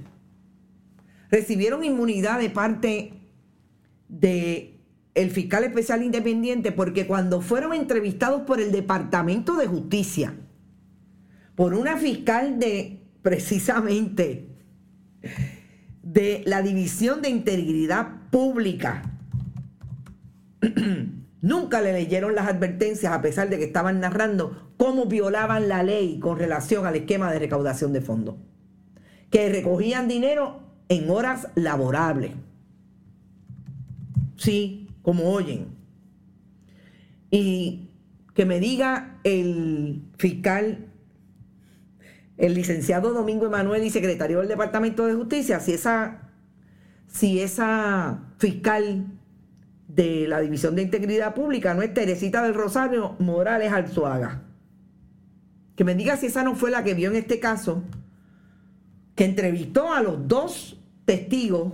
recibieron 1.30 1.84
inmunidad 1.84 2.40
de 2.40 2.50
parte 2.50 3.14
de 4.08 4.75
el 5.16 5.32
fiscal 5.32 5.64
especial 5.64 6.04
independiente 6.04 6.72
porque 6.72 7.08
cuando 7.08 7.42
fueron 7.42 7.74
entrevistados 7.74 8.42
por 8.42 8.60
el 8.60 8.72
Departamento 8.72 9.56
de 9.56 9.68
Justicia, 9.68 10.36
por 11.56 11.74
una 11.74 11.98
fiscal 11.98 12.60
de 12.60 13.02
precisamente 13.22 14.50
de 16.04 16.44
la 16.46 16.62
División 16.62 17.22
de 17.22 17.30
Integridad 17.30 18.30
Pública. 18.30 19.02
Nunca 21.42 21.82
le 21.82 21.94
leyeron 21.94 22.36
las 22.36 22.48
advertencias 22.48 23.12
a 23.12 23.22
pesar 23.22 23.50
de 23.50 23.58
que 23.58 23.64
estaban 23.64 24.00
narrando 24.00 24.74
cómo 24.78 25.06
violaban 25.06 25.68
la 25.68 25.82
ley 25.82 26.20
con 26.20 26.38
relación 26.38 26.86
al 26.86 26.96
esquema 26.96 27.32
de 27.32 27.40
recaudación 27.40 27.94
de 27.94 28.02
fondos. 28.02 28.36
Que 29.32 29.50
recogían 29.50 30.08
dinero 30.08 30.60
en 30.90 31.10
horas 31.10 31.48
laborables. 31.56 32.32
Sí, 34.38 34.85
como 35.06 35.32
oyen. 35.32 35.68
Y 37.30 37.92
que 38.34 38.46
me 38.46 38.60
diga 38.60 39.20
el 39.24 40.02
fiscal 40.18 40.92
el 42.38 42.56
licenciado 42.56 43.14
Domingo 43.14 43.46
Emanuel 43.46 43.84
y 43.84 43.92
secretario 43.92 44.40
del 44.40 44.48
Departamento 44.48 45.06
de 45.06 45.14
Justicia, 45.14 45.60
si 45.60 45.74
esa, 45.74 46.32
si 47.08 47.40
esa 47.40 48.24
fiscal 48.40 49.06
de 49.88 50.28
la 50.28 50.42
División 50.42 50.76
de 50.76 50.82
Integridad 50.82 51.36
Pública 51.36 51.76
no 51.76 51.84
es 51.84 51.94
Teresita 51.94 52.42
del 52.44 52.56
Rosario 52.56 53.16
Morales 53.20 53.72
Alzuaga. 53.72 54.42
Que 55.76 55.84
me 55.84 55.94
diga 55.94 56.18
si 56.18 56.26
esa 56.26 56.44
no 56.44 56.56
fue 56.56 56.72
la 56.72 56.84
que 56.84 56.96
vio 56.96 57.12
en 57.12 57.16
este 57.16 57.40
caso, 57.40 57.84
que 59.14 59.24
entrevistó 59.24 59.94
a 59.94 60.02
los 60.02 60.28
dos 60.28 60.82
testigos 61.06 61.74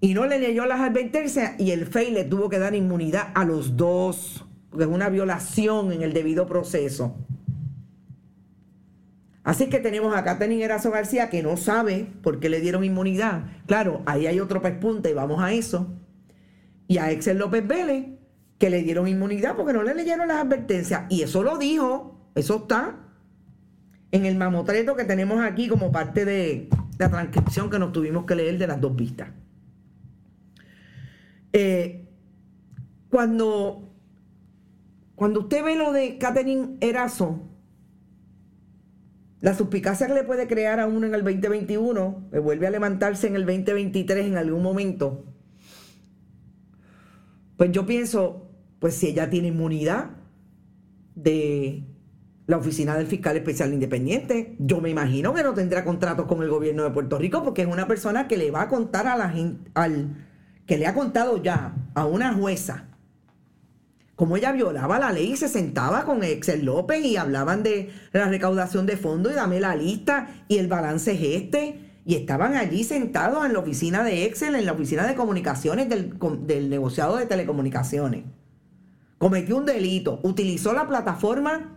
y 0.00 0.14
no 0.14 0.26
le 0.26 0.38
leyó 0.38 0.66
las 0.66 0.80
advertencias 0.80 1.58
y 1.58 1.70
el 1.70 1.86
FEI 1.86 2.10
le 2.10 2.24
tuvo 2.24 2.48
que 2.48 2.58
dar 2.58 2.74
inmunidad 2.74 3.28
a 3.34 3.44
los 3.44 3.76
dos, 3.76 4.44
porque 4.70 4.84
es 4.84 4.90
una 4.90 5.08
violación 5.08 5.92
en 5.92 6.02
el 6.02 6.12
debido 6.12 6.46
proceso. 6.46 7.16
Así 9.42 9.68
que 9.68 9.78
tenemos 9.78 10.14
a 10.14 10.24
Catherine 10.24 10.62
Erazo 10.62 10.90
García 10.90 11.30
que 11.30 11.42
no 11.42 11.56
sabe 11.56 12.08
por 12.22 12.40
qué 12.40 12.48
le 12.48 12.60
dieron 12.60 12.82
inmunidad. 12.82 13.44
Claro, 13.66 14.02
ahí 14.04 14.26
hay 14.26 14.40
otro 14.40 14.60
pespunte 14.60 15.10
y 15.10 15.14
vamos 15.14 15.40
a 15.40 15.52
eso. 15.52 15.94
Y 16.88 16.98
a 16.98 17.12
Excel 17.12 17.38
López 17.38 17.66
Vélez 17.66 18.06
que 18.58 18.70
le 18.70 18.82
dieron 18.82 19.06
inmunidad 19.06 19.54
porque 19.54 19.72
no 19.72 19.84
le 19.84 19.94
leyeron 19.94 20.28
las 20.28 20.38
advertencias. 20.38 21.02
Y 21.10 21.22
eso 21.22 21.44
lo 21.44 21.58
dijo, 21.58 22.18
eso 22.34 22.56
está 22.56 22.96
en 24.10 24.26
el 24.26 24.34
mamotreto 24.36 24.96
que 24.96 25.04
tenemos 25.04 25.40
aquí 25.40 25.68
como 25.68 25.92
parte 25.92 26.24
de 26.24 26.68
la 26.98 27.08
transcripción 27.08 27.70
que 27.70 27.78
nos 27.78 27.92
tuvimos 27.92 28.24
que 28.24 28.34
leer 28.34 28.58
de 28.58 28.66
las 28.66 28.80
dos 28.80 28.96
vistas. 28.96 29.28
Eh, 31.58 32.04
cuando, 33.08 33.90
cuando 35.14 35.40
usted 35.40 35.64
ve 35.64 35.74
lo 35.74 35.90
de 35.90 36.18
Catherine 36.18 36.76
Erazo, 36.82 37.48
la 39.40 39.54
suspicacia 39.54 40.06
que 40.06 40.12
le 40.12 40.24
puede 40.24 40.48
crear 40.48 40.80
a 40.80 40.86
uno 40.86 41.06
en 41.06 41.14
el 41.14 41.24
2021, 41.24 42.28
que 42.30 42.40
vuelve 42.40 42.66
a 42.66 42.70
levantarse 42.70 43.28
en 43.28 43.36
el 43.36 43.46
2023 43.46 44.26
en 44.26 44.36
algún 44.36 44.62
momento, 44.62 45.24
pues 47.56 47.72
yo 47.72 47.86
pienso, 47.86 48.50
pues 48.78 48.92
si 48.92 49.06
ella 49.06 49.30
tiene 49.30 49.48
inmunidad 49.48 50.10
de 51.14 51.84
la 52.46 52.58
oficina 52.58 52.98
del 52.98 53.06
fiscal 53.06 53.34
especial 53.34 53.72
independiente, 53.72 54.56
yo 54.58 54.82
me 54.82 54.90
imagino 54.90 55.32
que 55.32 55.42
no 55.42 55.54
tendrá 55.54 55.86
contratos 55.86 56.26
con 56.26 56.42
el 56.42 56.50
gobierno 56.50 56.82
de 56.82 56.90
Puerto 56.90 57.16
Rico 57.16 57.42
porque 57.42 57.62
es 57.62 57.68
una 57.68 57.88
persona 57.88 58.28
que 58.28 58.36
le 58.36 58.50
va 58.50 58.60
a 58.60 58.68
contar 58.68 59.06
a 59.06 59.16
la 59.16 59.30
gente, 59.30 59.70
al 59.72 60.25
que 60.66 60.78
le 60.78 60.86
ha 60.86 60.94
contado 60.94 61.42
ya 61.42 61.74
a 61.94 62.06
una 62.06 62.34
jueza 62.34 62.86
cómo 64.16 64.38
ella 64.38 64.52
violaba 64.52 64.98
la 64.98 65.12
ley 65.12 65.32
y 65.32 65.36
se 65.36 65.46
sentaba 65.46 66.04
con 66.04 66.24
Excel 66.24 66.64
López 66.64 67.04
y 67.04 67.16
hablaban 67.16 67.62
de 67.62 67.90
la 68.12 68.26
recaudación 68.26 68.86
de 68.86 68.96
fondos 68.96 69.32
y 69.32 69.36
dame 69.36 69.60
la 69.60 69.76
lista 69.76 70.28
y 70.48 70.56
el 70.56 70.66
balance 70.66 71.12
es 71.12 71.42
este. 71.42 71.82
Y 72.06 72.14
estaban 72.14 72.54
allí 72.54 72.84
sentados 72.84 73.44
en 73.44 73.52
la 73.52 73.58
oficina 73.58 74.04
de 74.04 74.24
Excel, 74.24 74.54
en 74.54 74.64
la 74.64 74.72
oficina 74.72 75.06
de 75.06 75.16
comunicaciones 75.16 75.88
del, 75.88 76.14
del 76.46 76.70
negociado 76.70 77.16
de 77.16 77.26
telecomunicaciones. 77.26 78.24
Cometió 79.18 79.56
un 79.56 79.66
delito, 79.66 80.20
utilizó 80.22 80.72
la 80.72 80.86
plataforma 80.86 81.76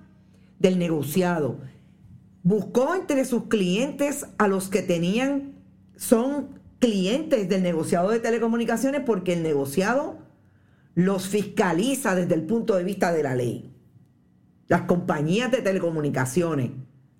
del 0.60 0.78
negociado, 0.78 1.58
buscó 2.44 2.94
entre 2.94 3.26
sus 3.26 3.46
clientes 3.46 4.28
a 4.38 4.48
los 4.48 4.70
que 4.70 4.84
tenían, 4.84 5.56
son 5.98 6.59
clientes 6.80 7.48
del 7.50 7.64
negociado 7.64 8.10
de 8.10 8.20
telecomunicaciones 8.20 9.02
porque 9.06 9.34
el 9.34 9.44
negociado 9.44 10.18
los 10.96 11.28
fiscaliza 11.28 12.16
desde 12.16 12.36
el 12.36 12.44
punto 12.44 12.76
de 12.76 12.84
vista 12.84 13.12
de 13.12 13.24
la 13.24 13.36
ley. 13.36 13.74
Las 14.68 14.82
compañías 14.82 15.52
de 15.52 15.62
telecomunicaciones 15.62 16.72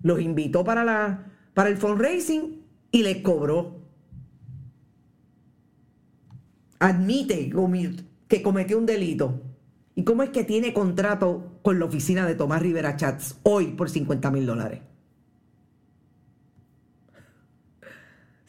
los 0.02 0.20
invitó 0.20 0.64
para, 0.64 0.84
la, 0.84 1.32
para 1.54 1.68
el 1.68 1.76
fundraising 1.76 2.62
y 2.90 3.02
les 3.02 3.22
cobró. 3.22 3.80
Admite 6.78 7.52
que 8.28 8.42
cometió 8.42 8.78
un 8.78 8.86
delito. 8.86 9.42
¿Y 9.94 10.04
cómo 10.04 10.22
es 10.22 10.30
que 10.30 10.44
tiene 10.44 10.72
contrato 10.72 11.58
con 11.62 11.78
la 11.78 11.84
oficina 11.84 12.26
de 12.26 12.34
Tomás 12.34 12.62
Rivera 12.62 12.96
Chats 12.96 13.38
hoy 13.42 13.72
por 13.72 13.90
50 13.90 14.30
mil 14.30 14.46
dólares? 14.46 14.80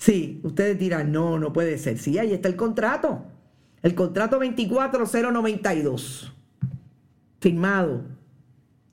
Sí, 0.01 0.41
ustedes 0.43 0.79
dirán, 0.79 1.11
no, 1.11 1.37
no 1.37 1.53
puede 1.53 1.77
ser. 1.77 1.99
Sí, 1.99 2.17
ahí 2.17 2.33
está 2.33 2.47
el 2.47 2.55
contrato. 2.55 3.23
El 3.83 3.93
contrato 3.93 4.39
24092, 4.39 6.33
firmado 7.39 8.05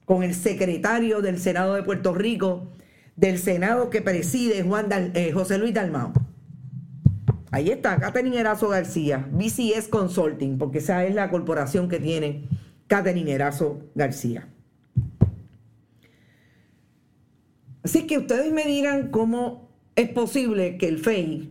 con 0.04 0.22
el 0.22 0.34
secretario 0.34 1.22
del 1.22 1.38
Senado 1.38 1.72
de 1.72 1.82
Puerto 1.82 2.12
Rico, 2.12 2.74
del 3.16 3.38
Senado 3.38 3.88
que 3.88 4.02
preside 4.02 4.62
Juan 4.62 4.88
eh, 5.14 5.32
José 5.32 5.56
Luis 5.56 5.72
Dalmao. 5.72 6.12
Ahí 7.52 7.70
está, 7.70 7.98
Catherine 7.98 8.38
Erazo 8.38 8.68
García, 8.68 9.26
BCS 9.32 9.88
Consulting, 9.88 10.58
porque 10.58 10.76
esa 10.76 11.06
es 11.06 11.14
la 11.14 11.30
corporación 11.30 11.88
que 11.88 12.00
tiene 12.00 12.46
Catherine 12.86 13.32
Erazo 13.32 13.80
García. 13.94 14.46
Así 17.82 18.06
que 18.06 18.18
ustedes 18.18 18.52
me 18.52 18.64
dirán 18.64 19.10
cómo 19.10 19.67
es 19.98 20.08
posible 20.10 20.76
que 20.78 20.86
el 20.86 21.00
FEI 21.00 21.50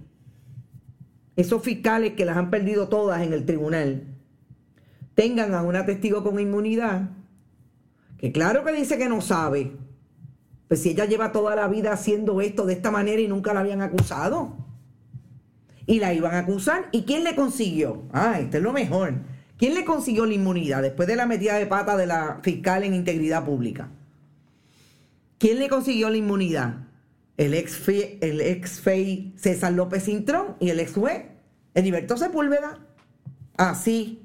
esos 1.35 1.61
fiscales 1.61 2.13
que 2.13 2.23
las 2.23 2.37
han 2.37 2.49
perdido 2.49 2.87
todas 2.87 3.21
en 3.21 3.33
el 3.33 3.45
tribunal 3.45 4.07
tengan 5.15 5.53
a 5.53 5.63
una 5.63 5.85
testigo 5.85 6.23
con 6.23 6.39
inmunidad, 6.39 7.09
que 8.17 8.31
claro 8.31 8.63
que 8.63 8.71
dice 8.71 8.97
que 8.97 9.09
no 9.09 9.19
sabe, 9.19 9.73
pues 10.69 10.81
si 10.81 10.91
ella 10.91 11.03
lleva 11.03 11.33
toda 11.33 11.57
la 11.57 11.67
vida 11.67 11.91
haciendo 11.91 12.39
esto 12.39 12.65
de 12.65 12.73
esta 12.73 12.89
manera 12.89 13.21
y 13.21 13.27
nunca 13.27 13.53
la 13.53 13.59
habían 13.59 13.81
acusado. 13.81 14.55
Y 15.85 15.99
la 15.99 16.13
iban 16.13 16.33
a 16.33 16.39
acusar. 16.39 16.89
¿Y 16.91 17.03
quién 17.03 17.23
le 17.23 17.35
consiguió? 17.35 18.03
Ah, 18.11 18.39
esto 18.39 18.57
es 18.57 18.63
lo 18.63 18.73
mejor. 18.73 19.13
¿Quién 19.57 19.73
le 19.73 19.85
consiguió 19.85 20.25
la 20.25 20.33
inmunidad 20.33 20.81
después 20.81 21.07
de 21.07 21.15
la 21.15 21.25
metida 21.25 21.55
de 21.55 21.65
pata 21.65 21.95
de 21.97 22.07
la 22.07 22.39
fiscal 22.43 22.83
en 22.83 22.93
integridad 22.93 23.45
pública? 23.45 23.89
¿Quién 25.37 25.59
le 25.59 25.69
consiguió 25.69 26.09
la 26.09 26.17
inmunidad? 26.17 26.86
El 27.38 27.53
ex, 27.53 27.88
el 27.88 28.41
ex 28.41 28.81
FEI 28.81 29.33
César 29.38 29.71
López 29.73 30.05
Cintrón 30.05 30.55
y 30.59 30.71
el 30.71 30.79
ex 30.79 30.93
juez 30.93 31.23
Heriberto 31.73 32.17
Sepúlveda. 32.17 32.79
Así. 33.55 34.23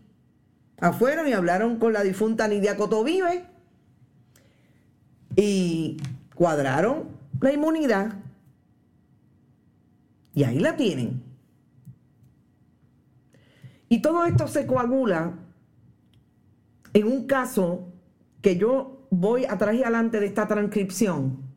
Afueron 0.81 1.29
y 1.29 1.33
hablaron 1.33 1.79
con 1.79 1.93
la 1.93 2.03
difunta 2.03 2.49
Nidia 2.49 2.77
Cotovive 2.77 3.45
y 5.37 5.99
cuadraron 6.35 7.11
la 7.41 7.53
inmunidad. 7.53 8.15
Y 10.35 10.45
ahí 10.45 10.59
la 10.59 10.77
tienen. 10.77 11.23
Y 13.89 14.01
todo 14.01 14.25
esto 14.25 14.49
se 14.49 14.67
coagula 14.67 15.35
en 16.95 17.07
un 17.07 17.27
caso 17.27 17.93
que 18.41 18.57
yo 18.57 19.07
voy 19.11 19.45
atrás 19.45 19.75
y 19.75 19.83
adelante 19.83 20.19
de 20.19 20.27
esta 20.27 20.49
transcripción 20.49 21.52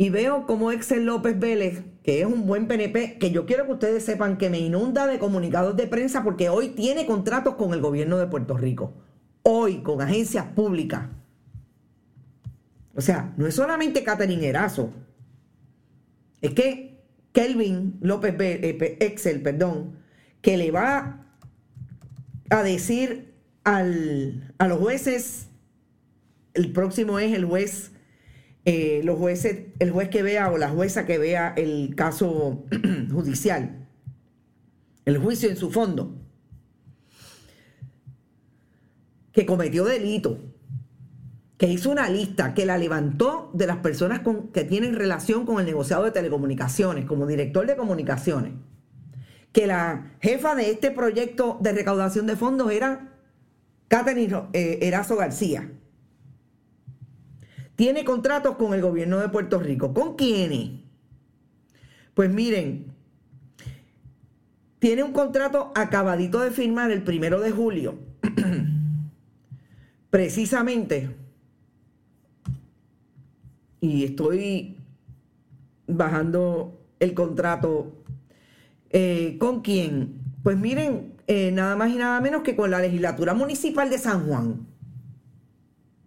y 0.00 0.10
veo 0.10 0.46
como 0.46 0.70
Excel 0.70 1.04
López 1.04 1.36
Vélez, 1.40 1.82
que 2.04 2.20
es 2.20 2.26
un 2.26 2.46
buen 2.46 2.68
PNP, 2.68 3.18
que 3.18 3.32
yo 3.32 3.46
quiero 3.46 3.66
que 3.66 3.72
ustedes 3.72 4.04
sepan 4.04 4.38
que 4.38 4.48
me 4.48 4.60
inunda 4.60 5.08
de 5.08 5.18
comunicados 5.18 5.76
de 5.76 5.88
prensa 5.88 6.22
porque 6.22 6.48
hoy 6.48 6.68
tiene 6.68 7.04
contratos 7.04 7.56
con 7.56 7.74
el 7.74 7.80
gobierno 7.80 8.16
de 8.16 8.28
Puerto 8.28 8.56
Rico. 8.56 8.94
Hoy, 9.42 9.82
con 9.82 10.00
agencias 10.00 10.46
públicas. 10.46 11.08
O 12.94 13.00
sea, 13.00 13.34
no 13.36 13.48
es 13.48 13.56
solamente 13.56 14.04
Catherine 14.04 14.46
Erazo. 14.46 14.92
Es 16.40 16.54
que 16.54 17.02
Kelvin 17.32 17.98
López 18.00 18.38
Vélez, 18.38 18.80
eh, 18.80 18.96
Excel, 19.00 19.42
perdón, 19.42 19.96
que 20.42 20.56
le 20.56 20.70
va 20.70 21.26
a 22.50 22.62
decir 22.62 23.34
al, 23.64 24.54
a 24.58 24.68
los 24.68 24.78
jueces, 24.78 25.48
el 26.54 26.72
próximo 26.72 27.18
es 27.18 27.34
el 27.34 27.44
juez 27.44 27.90
eh, 28.70 29.00
los 29.02 29.16
jueces, 29.16 29.68
el 29.78 29.92
juez 29.92 30.10
que 30.10 30.22
vea 30.22 30.52
o 30.52 30.58
la 30.58 30.68
jueza 30.68 31.06
que 31.06 31.16
vea 31.16 31.54
el 31.56 31.94
caso 31.96 32.66
judicial, 33.10 33.88
el 35.06 35.16
juicio 35.16 35.48
en 35.48 35.56
su 35.56 35.70
fondo, 35.70 36.14
que 39.32 39.46
cometió 39.46 39.86
delito, 39.86 40.38
que 41.56 41.68
hizo 41.68 41.90
una 41.90 42.10
lista, 42.10 42.52
que 42.52 42.66
la 42.66 42.76
levantó 42.76 43.50
de 43.54 43.66
las 43.66 43.78
personas 43.78 44.20
que 44.52 44.64
tienen 44.64 44.96
relación 44.96 45.46
con 45.46 45.60
el 45.60 45.64
negociado 45.64 46.04
de 46.04 46.10
telecomunicaciones, 46.10 47.06
como 47.06 47.26
director 47.26 47.66
de 47.66 47.74
comunicaciones, 47.74 48.52
que 49.52 49.66
la 49.66 50.12
jefa 50.20 50.54
de 50.54 50.70
este 50.70 50.90
proyecto 50.90 51.56
de 51.62 51.72
recaudación 51.72 52.26
de 52.26 52.36
fondos 52.36 52.70
era 52.70 53.14
Catherine 53.88 54.42
eh, 54.52 54.80
Erazo 54.82 55.16
García 55.16 55.72
tiene 57.78 58.04
contratos 58.04 58.56
con 58.56 58.74
el 58.74 58.82
gobierno 58.82 59.18
de 59.18 59.28
Puerto 59.28 59.60
Rico. 59.60 59.94
¿Con 59.94 60.16
quiénes? 60.16 60.80
Pues 62.12 62.28
miren, 62.28 62.92
tiene 64.80 65.04
un 65.04 65.12
contrato 65.12 65.70
acabadito 65.76 66.40
de 66.40 66.50
firmar 66.50 66.90
el 66.90 67.04
primero 67.04 67.38
de 67.38 67.52
julio. 67.52 68.00
Precisamente. 70.10 71.14
Y 73.80 74.02
estoy 74.02 74.76
bajando 75.86 76.84
el 76.98 77.14
contrato. 77.14 78.02
Eh, 78.90 79.36
¿Con 79.38 79.60
quién? 79.60 80.18
Pues 80.42 80.58
miren, 80.58 81.14
eh, 81.28 81.52
nada 81.52 81.76
más 81.76 81.90
y 81.90 81.94
nada 81.94 82.20
menos 82.20 82.42
que 82.42 82.56
con 82.56 82.72
la 82.72 82.80
legislatura 82.80 83.34
municipal 83.34 83.88
de 83.88 83.98
San 83.98 84.26
Juan. 84.26 84.66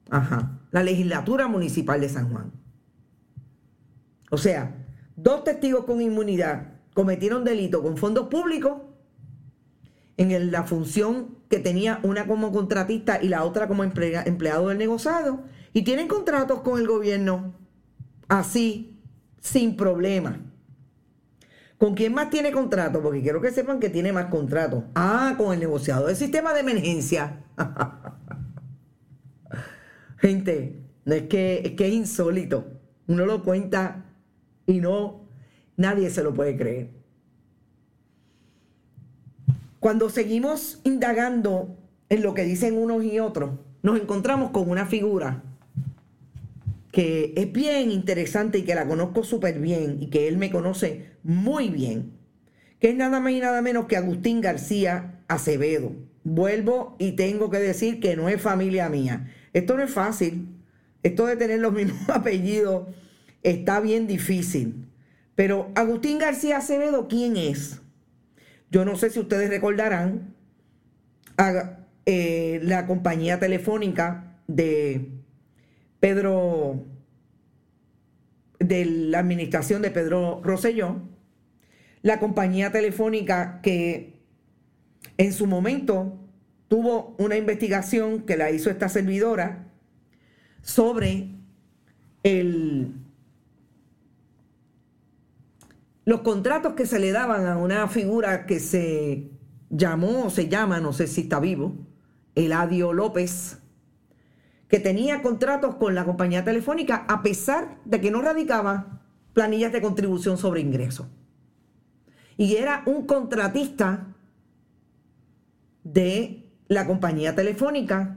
Ajá 0.10 0.58
la 0.72 0.84
legislatura 0.84 1.48
municipal 1.48 2.02
de 2.02 2.10
San 2.10 2.30
Juan. 2.30 2.52
O 4.30 4.38
sea, 4.38 4.86
dos 5.16 5.44
testigos 5.44 5.86
con 5.86 6.02
inmunidad 6.02 6.74
cometieron 6.94 7.44
delito 7.44 7.82
con 7.82 7.98
fondos 7.98 8.28
públicos 8.28 8.82
en 10.18 10.52
la 10.52 10.64
función 10.64 11.38
que 11.50 11.60
tenía 11.60 12.00
una 12.04 12.28
como 12.28 12.52
contratista 12.52 13.22
y 13.22 13.28
la 13.28 13.44
otra 13.44 13.68
como 13.68 13.84
empleado 13.84 14.70
del 14.70 14.78
negociado 14.78 15.44
y 15.74 15.84
tienen 15.84 16.08
contratos 16.08 16.62
con 16.62 16.80
el 16.80 16.88
gobierno 16.88 17.54
así, 18.28 19.00
sin 19.40 19.76
problema. 19.76 20.40
¿Con 21.78 21.96
quién 21.96 22.14
más 22.14 22.30
tiene 22.30 22.52
contrato? 22.52 23.02
Porque 23.02 23.22
quiero 23.22 23.42
que 23.42 23.52
sepan 23.52 23.80
que 23.80 23.90
tiene 23.90 24.14
más 24.14 24.28
contratos. 24.28 24.84
Ah, 24.94 25.34
con 25.38 25.52
el 25.52 25.60
negociado 25.60 26.08
del 26.08 26.16
sistema 26.16 26.54
de 26.54 26.60
emergencia. 26.60 27.44
Gente, 30.22 30.76
no 31.04 31.16
es 31.16 31.24
que, 31.24 31.76
es 31.78 31.94
insólito. 31.94 32.68
Uno 33.08 33.26
lo 33.26 33.44
cuenta 33.44 34.06
y 34.68 34.80
no, 34.80 35.22
nadie 35.76 36.12
se 36.12 36.24
lo 36.24 36.34
puede 36.34 36.56
creer. 36.56 37.02
cuando 39.80 40.12
seguimos 40.12 40.80
indagando 40.84 41.76
en 42.10 42.22
lo 42.22 42.36
que 42.36 42.44
dicen 42.44 42.78
unos 42.78 43.04
y 43.04 43.20
otros, 43.20 43.60
nos 43.82 44.00
encontramos 44.00 44.52
con 44.52 44.70
una 44.70 44.86
figura 44.86 45.42
que 46.92 47.34
es 47.36 47.52
bien 47.52 47.90
interesante 47.90 48.60
y 48.60 48.62
que 48.62 48.76
la 48.76 48.88
conozco 48.88 49.24
súper 49.24 49.60
bien 49.60 49.98
y 50.00 50.12
que 50.12 50.28
él 50.28 50.38
me 50.38 50.52
conoce 50.52 51.08
muy 51.24 51.70
bien, 51.70 52.12
que 52.80 52.92
es 52.92 52.96
nada 52.96 53.20
más 53.20 53.32
y 53.32 53.40
nada 53.40 53.64
menos 53.64 53.88
que 53.88 53.98
Agustín 53.98 54.40
García 54.40 55.24
Acevedo. 55.28 55.94
Vuelvo 56.24 56.96
y 57.00 57.14
tengo 57.14 57.50
que 57.50 57.58
decir 57.58 58.00
que 58.00 58.16
no 58.16 58.30
es 58.30 58.40
familia 58.40 58.88
mía. 58.88 59.32
Esto 59.54 59.76
no 59.78 59.84
es 59.84 59.92
fácil. 59.92 60.48
Esto 61.04 61.26
de 61.26 61.36
tener 61.36 61.60
los 61.60 61.74
mismos 61.74 62.10
apellidos 62.10 62.88
está 63.44 63.80
bien 63.80 64.08
difícil. 64.08 64.88
Pero 65.36 65.72
Agustín 65.76 66.20
García 66.20 66.58
Acevedo, 66.58 67.08
¿quién 67.08 67.38
es? 67.38 67.82
Yo 68.70 68.86
no 68.86 68.96
sé 68.96 69.10
si 69.10 69.20
ustedes 69.20 69.50
recordarán 69.50 70.36
eh, 72.06 72.60
la 72.64 72.86
compañía 72.86 73.40
telefónica 73.40 74.38
de 74.48 75.10
Pedro, 76.00 76.86
de 78.60 78.86
la 78.86 79.20
administración 79.20 79.82
de 79.82 79.92
Pedro 79.92 80.42
Rosselló, 80.44 81.02
la 82.02 82.20
compañía 82.20 82.72
telefónica 82.72 83.62
que 83.62 84.22
en 85.18 85.34
su 85.34 85.48
momento 85.48 86.21
tuvo 86.72 87.18
una 87.18 87.36
investigación 87.36 88.22
que 88.22 88.38
la 88.38 88.50
hizo 88.50 88.70
esta 88.70 88.88
servidora 88.88 89.68
sobre 90.62 91.36
los 96.06 96.22
contratos 96.22 96.72
que 96.72 96.86
se 96.86 97.00
le 97.00 97.12
daban 97.12 97.46
a 97.46 97.58
una 97.58 97.90
figura 97.90 98.46
que 98.46 98.62
se 98.62 99.32
llamó 99.70 100.28
o 100.28 100.30
se 100.30 100.48
llama, 100.48 100.80
no 100.80 100.94
sé 100.94 101.08
si 101.08 101.24
está 101.24 101.42
vivo, 101.42 101.76
Eladio 102.36 102.94
López, 102.94 103.58
que 104.70 104.80
tenía 104.80 105.22
contratos 105.22 105.76
con 105.76 105.94
la 105.94 106.06
compañía 106.06 106.46
telefónica 106.46 107.06
a 107.10 107.22
pesar 107.22 107.80
de 107.84 108.00
que 108.00 108.12
no 108.12 108.22
radicaba 108.22 109.02
planillas 109.34 109.74
de 109.74 109.82
contribución 109.82 110.38
sobre 110.38 110.62
ingresos. 110.62 111.08
Y 112.38 112.56
era 112.56 112.84
un 112.86 113.06
contratista 113.06 114.16
de 115.84 116.41
la 116.72 116.88
compañía 116.88 117.36
telefónica 117.36 118.16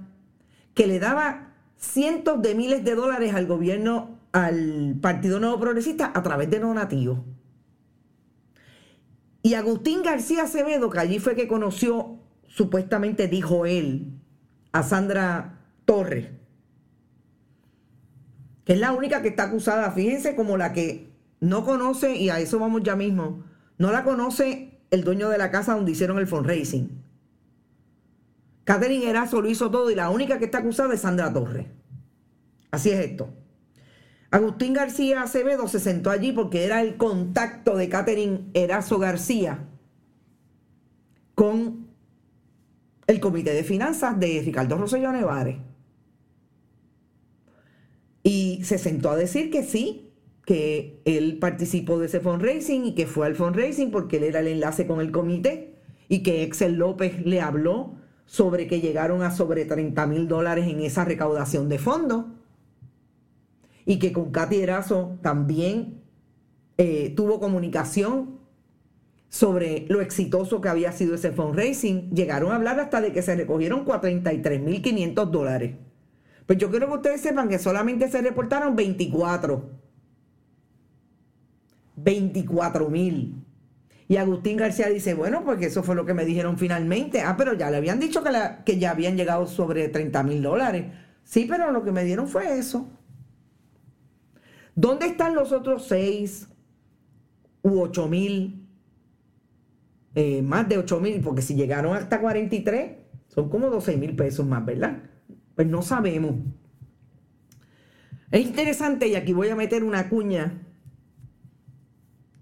que 0.75 0.87
le 0.87 1.01
daba 1.01 1.55
cientos 1.77 2.41
de 2.41 2.55
miles 2.55 2.85
de 2.85 2.95
dólares 2.95 3.35
al 3.35 3.49
gobierno, 3.49 4.21
al 4.31 4.95
Partido 5.03 5.41
Nuevo 5.41 5.59
Progresista 5.59 6.13
a 6.15 6.23
través 6.23 6.51
de 6.51 6.61
donativos. 6.61 7.19
Y 9.43 9.55
Agustín 9.55 10.05
García 10.05 10.45
Acevedo, 10.45 10.89
que 10.89 11.01
allí 11.01 11.19
fue 11.19 11.35
que 11.35 11.49
conoció, 11.49 12.21
supuestamente 12.47 13.27
dijo 13.27 13.67
él, 13.67 14.21
a 14.71 14.85
Sandra 14.85 15.59
Torres, 15.85 16.29
que 18.65 18.75
es 18.75 18.79
la 18.79 18.93
única 18.93 19.21
que 19.21 19.29
está 19.31 19.45
acusada, 19.45 19.91
fíjense 19.91 20.37
como 20.37 20.57
la 20.57 20.73
que 20.73 21.11
no 21.41 21.65
conoce, 21.65 22.15
y 22.15 22.31
a 22.31 22.39
eso 22.39 22.61
vamos 22.61 22.85
ya 22.85 22.95
mismo, 22.95 23.43
no 23.79 23.91
la 23.91 24.05
conoce 24.05 24.79
el 24.93 25.03
dueño 25.03 25.29
de 25.29 25.39
la 25.39 25.51
casa 25.51 25.75
donde 25.75 25.91
hicieron 25.91 26.19
el 26.19 26.29
fundraising. 26.29 27.04
Catherine 28.65 29.09
Erazo 29.09 29.41
lo 29.41 29.51
hizo 29.51 29.71
todo 29.71 29.91
y 29.91 29.95
la 29.95 30.11
única 30.11 30.39
que 30.39 30.47
está 30.47 30.59
acusada 30.59 30.95
es 30.95 31.01
Sandra 31.03 31.33
Torres. 31.33 31.67
Así 32.71 32.91
es 32.91 32.99
esto. 32.99 33.29
Agustín 34.31 34.73
García 34.73 35.23
Acevedo 35.23 35.69
se 35.69 35.79
sentó 35.79 36.11
allí 36.11 36.33
porque 36.33 36.65
era 36.65 36.81
el 36.81 36.97
contacto 36.97 37.77
de 37.77 37.89
Catherine 37.89 38.51
Erazo 38.53 38.99
García 38.99 39.69
con 41.35 41.87
el 43.07 43.21
Comité 43.21 43.53
de 43.53 43.65
Finanzas 43.65 44.19
de 44.19 44.43
Ricardo 44.45 44.77
Rosselló 44.77 45.13
Nevares. 45.13 45.59
Y 48.23 48.61
se 48.65 48.79
sentó 48.79 49.11
a 49.11 49.17
decir 49.17 49.51
que 49.51 49.63
sí, 49.63 50.11
que 50.47 51.01
él 51.05 51.39
participó 51.39 51.99
de 51.99 52.07
ese 52.07 52.21
fundraising 52.21 52.87
y 52.87 52.95
que 52.95 53.07
fue 53.07 53.27
al 53.27 53.35
fundraising 53.35 53.91
porque 53.91 54.17
él 54.17 54.25
era 54.25 54.41
el 54.41 54.49
enlace 54.49 54.87
con 54.87 55.01
el 55.01 55.13
comité 55.13 55.75
y 56.09 56.23
que 56.23 56.43
Excel 56.43 56.75
López 56.75 57.25
le 57.25 57.41
habló 57.41 57.95
sobre 58.27 58.67
que 58.67 58.81
llegaron 58.81 59.23
a 59.23 59.31
sobre 59.31 59.65
30 59.65 60.07
mil 60.07 60.29
dólares 60.29 60.67
en 60.69 60.81
esa 60.81 61.05
recaudación 61.05 61.69
de 61.69 61.79
fondos 61.79 62.25
y 63.87 63.99
que 63.99 64.13
con 64.13 64.31
Katy 64.31 64.61
Erazo 64.61 65.19
también 65.23 66.03
eh, 66.79 67.13
tuvo 67.17 67.39
comunicación 67.39 68.39
sobre 69.29 69.85
lo 69.89 70.01
exitoso 70.01 70.61
que 70.61 70.69
había 70.69 70.93
sido 70.93 71.17
ese 71.17 71.33
fundraising. 71.33 72.11
Llegaron 72.11 72.53
a 72.53 72.57
hablar 72.57 72.79
hasta 72.81 73.01
de 73.01 73.13
que 73.13 73.23
se 73.23 73.35
recogieron 73.35 73.85
43 73.85 74.61
mil 74.61 74.81
500 74.81 75.31
dólares. 75.31 75.77
Pues 76.47 76.59
yo 76.59 76.71
quiero 76.71 76.89
que 76.89 76.95
ustedes 76.95 77.21
sepan 77.21 77.49
que 77.49 77.59
solamente 77.59 78.11
se 78.11 78.23
reportaron 78.23 78.77
24. 78.77 79.71
24 81.97 82.89
mil. 82.91 83.44
Y 84.07 84.17
Agustín 84.17 84.57
García 84.59 84.89
dice, 84.89 85.15
bueno, 85.15 85.45
porque 85.45 85.67
eso 85.67 85.83
fue 85.83 85.95
lo 85.95 86.05
que 86.05 86.13
me 86.15 86.25
dijeron 86.25 86.59
finalmente. 86.59 87.23
Ah, 87.23 87.37
pero 87.39 87.55
ya 87.55 87.71
le 87.71 87.79
habían 87.79 87.99
dicho 87.99 88.23
que, 88.23 88.31
que 88.65 88.79
ya 88.79 88.91
habían 88.91 89.17
llegado 89.17 89.47
sobre 89.47 89.89
30 89.89 90.23
mil 90.23 90.43
dólares. 90.43 90.87
Sí, 91.25 91.47
pero 91.49 91.73
lo 91.73 91.83
que 91.83 91.93
me 91.93 92.05
dieron 92.05 92.29
fue 92.29 92.59
eso. 92.59 92.87
¿Dónde 94.75 95.07
están 95.07 95.35
los 95.35 95.53
otros 95.53 95.87
6 95.89 96.49
u 97.63 97.81
8 97.81 98.09
mil? 98.09 98.69
Eh, 100.15 100.43
más 100.43 100.69
de 100.69 100.79
8 100.79 101.01
mil, 101.01 101.21
porque 101.21 101.43
si 101.43 101.55
llegaron 101.55 101.97
hasta 101.97 102.21
43, 102.21 102.93
son 103.29 103.49
como 103.49 103.71
12 103.71 103.97
mil 103.97 104.15
pesos 104.15 104.47
más, 104.47 104.65
¿verdad? 104.65 104.99
Pues 105.55 105.67
no 105.67 105.83
sabemos. 105.83 106.37
Es 108.31 108.45
interesante, 108.45 109.09
y 109.09 109.15
aquí 109.15 109.33
voy 109.33 109.49
a 109.49 109.57
meter 109.57 109.83
una 109.83 110.09
cuña 110.09 110.61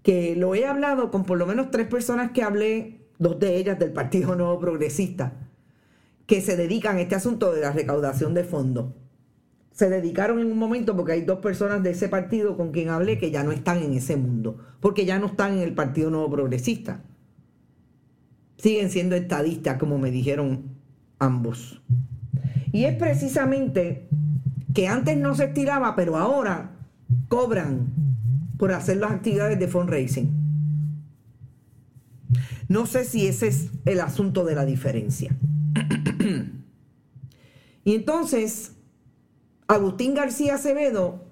que 0.03 0.35
lo 0.35 0.53
he 0.53 0.67
hablado 0.67 1.09
con 1.09 1.23
por 1.23 1.37
lo 1.37 1.47
menos 1.47 1.71
tres 1.71 1.87
personas 1.87 2.31
que 2.31 2.43
hablé, 2.43 2.99
dos 3.19 3.39
de 3.39 3.55
ellas 3.55 3.79
del 3.79 3.93
Partido 3.93 4.35
Nuevo 4.35 4.59
Progresista, 4.59 5.33
que 6.27 6.41
se 6.41 6.57
dedican 6.57 6.97
a 6.97 7.01
este 7.01 7.15
asunto 7.15 7.51
de 7.53 7.61
la 7.61 7.71
recaudación 7.71 8.33
de 8.33 8.43
fondos. 8.43 8.93
Se 9.71 9.89
dedicaron 9.89 10.39
en 10.39 10.51
un 10.51 10.57
momento 10.57 10.95
porque 10.95 11.13
hay 11.13 11.21
dos 11.21 11.39
personas 11.39 11.81
de 11.81 11.91
ese 11.91 12.09
partido 12.09 12.55
con 12.57 12.71
quien 12.71 12.89
hablé 12.89 13.17
que 13.17 13.31
ya 13.31 13.43
no 13.43 13.51
están 13.51 13.81
en 13.81 13.93
ese 13.93 14.17
mundo, 14.17 14.57
porque 14.81 15.05
ya 15.05 15.17
no 15.17 15.27
están 15.27 15.53
en 15.53 15.59
el 15.59 15.73
Partido 15.73 16.11
Nuevo 16.11 16.29
Progresista. 16.29 17.01
Siguen 18.57 18.91
siendo 18.91 19.15
estadistas, 19.15 19.77
como 19.77 19.97
me 19.97 20.11
dijeron 20.11 20.65
ambos. 21.17 21.81
Y 22.71 22.85
es 22.85 22.95
precisamente 22.95 24.07
que 24.73 24.87
antes 24.87 25.17
no 25.17 25.33
se 25.33 25.45
estiraba, 25.45 25.95
pero 25.95 26.17
ahora 26.17 26.71
cobran 27.29 28.12
por 28.57 28.71
hacer 28.71 28.97
las 28.97 29.11
actividades 29.11 29.59
de 29.59 29.67
fundraising. 29.67 30.43
No 32.67 32.85
sé 32.85 33.03
si 33.05 33.27
ese 33.27 33.47
es 33.47 33.69
el 33.85 33.99
asunto 33.99 34.45
de 34.45 34.55
la 34.55 34.65
diferencia. 34.65 35.35
y 37.83 37.95
entonces, 37.95 38.73
Agustín 39.67 40.13
García 40.13 40.55
Acevedo 40.55 41.25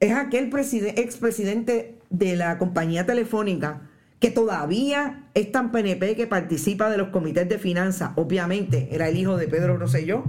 es 0.00 0.12
aquel 0.12 0.50
expresidente 0.54 1.98
de 2.10 2.36
la 2.36 2.58
compañía 2.58 3.06
telefónica 3.06 3.82
que 4.20 4.30
todavía 4.30 5.28
es 5.34 5.52
tan 5.52 5.70
PNP 5.70 6.16
que 6.16 6.26
participa 6.26 6.90
de 6.90 6.98
los 6.98 7.08
comités 7.08 7.48
de 7.48 7.58
finanzas. 7.58 8.12
Obviamente, 8.16 8.88
era 8.90 9.08
el 9.08 9.16
hijo 9.16 9.36
de 9.36 9.46
Pedro 9.46 9.76
Rosselló 9.76 10.24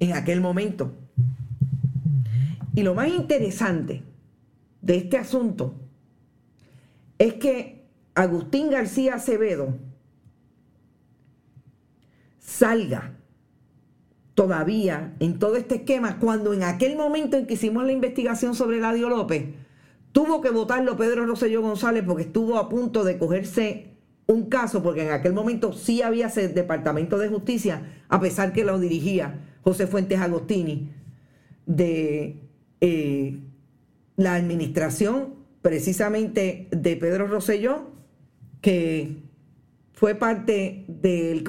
en 0.00 0.12
aquel 0.12 0.40
momento. 0.40 0.92
Y 2.76 2.82
lo 2.82 2.94
más 2.94 3.08
interesante 3.08 4.02
de 4.82 4.96
este 4.98 5.16
asunto 5.16 5.74
es 7.18 7.34
que 7.34 7.86
Agustín 8.14 8.70
García 8.70 9.14
Acevedo 9.14 9.78
salga 12.38 13.16
todavía 14.34 15.16
en 15.20 15.38
todo 15.38 15.56
este 15.56 15.76
esquema 15.76 16.18
cuando 16.18 16.52
en 16.52 16.64
aquel 16.64 16.96
momento 16.96 17.38
en 17.38 17.46
que 17.46 17.54
hicimos 17.54 17.82
la 17.86 17.92
investigación 17.92 18.54
sobre 18.54 18.78
Ladio 18.78 19.08
López, 19.08 19.54
tuvo 20.12 20.42
que 20.42 20.50
votarlo 20.50 20.98
Pedro 20.98 21.24
Rosselló 21.24 21.62
González 21.62 22.04
porque 22.06 22.24
estuvo 22.24 22.58
a 22.58 22.68
punto 22.68 23.04
de 23.04 23.16
cogerse 23.16 23.96
un 24.26 24.50
caso, 24.50 24.82
porque 24.82 25.06
en 25.06 25.12
aquel 25.12 25.32
momento 25.32 25.72
sí 25.72 26.02
había 26.02 26.26
ese 26.26 26.48
Departamento 26.48 27.16
de 27.16 27.30
Justicia, 27.30 28.04
a 28.10 28.20
pesar 28.20 28.52
que 28.52 28.64
lo 28.64 28.78
dirigía 28.78 29.56
José 29.62 29.86
Fuentes 29.86 30.20
Agostini, 30.20 30.90
de 31.64 32.45
eh, 32.88 33.40
la 34.16 34.36
administración 34.36 35.34
precisamente 35.60 36.68
de 36.70 36.96
Pedro 36.96 37.26
Rosselló, 37.26 37.90
que 38.60 39.22
fue 39.92 40.14
parte 40.14 40.84
de 40.86 41.42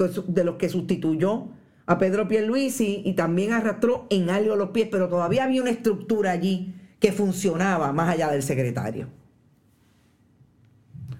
los 0.44 0.56
que 0.56 0.68
sustituyó 0.68 1.50
a 1.86 1.96
Pedro 1.98 2.26
Pierluisi 2.26 3.02
y 3.04 3.12
también 3.12 3.52
arrastró 3.52 4.08
en 4.10 4.30
algo 4.30 4.56
los 4.56 4.70
pies, 4.70 4.88
pero 4.90 5.08
todavía 5.08 5.44
había 5.44 5.62
una 5.62 5.70
estructura 5.70 6.32
allí 6.32 6.74
que 6.98 7.12
funcionaba 7.12 7.92
más 7.92 8.08
allá 8.08 8.32
del 8.32 8.42
secretario. 8.42 9.06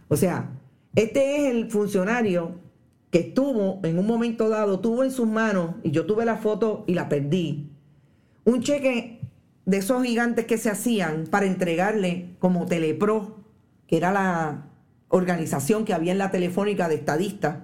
O 0.09 0.17
sea, 0.17 0.51
Este 0.97 1.37
es 1.37 1.55
el 1.55 1.71
funcionario 1.71 2.59
que 3.13 3.21
estuvo 3.21 3.79
en 3.85 4.01
un 4.01 4.07
momento 4.09 4.49
dado, 4.49 4.81
tuvo 4.81 5.05
en 5.05 5.13
sus 5.13 5.29
manos, 5.29 5.77
y 5.85 5.93
yo 5.93 6.07
tuve 6.07 6.25
la 6.25 6.39
foto 6.39 6.83
y 6.89 6.95
la 6.95 7.09
perdí, 7.09 7.71
un 8.45 8.63
cheque 8.63 9.18
de 9.69 9.77
esos 9.77 10.03
gigantes 10.03 10.47
que 10.47 10.57
se 10.57 10.71
hacían 10.71 11.27
para 11.27 11.45
entregarle 11.45 12.31
como 12.39 12.65
Telepro, 12.65 13.45
que 13.87 13.99
era 13.99 14.11
la 14.11 14.71
organización 15.09 15.85
que 15.85 15.93
había 15.93 16.13
en 16.13 16.17
la 16.17 16.31
telefónica 16.31 16.89
de 16.89 16.95
estadistas, 16.95 17.59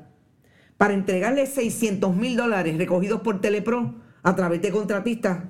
para 0.76 0.92
entregarle 0.92 1.46
600 1.46 2.14
mil 2.14 2.36
dólares 2.36 2.76
recogidos 2.76 3.22
por 3.22 3.40
Telepro 3.40 3.94
a 4.22 4.36
través 4.36 4.60
de 4.60 4.70
contratistas 4.70 5.44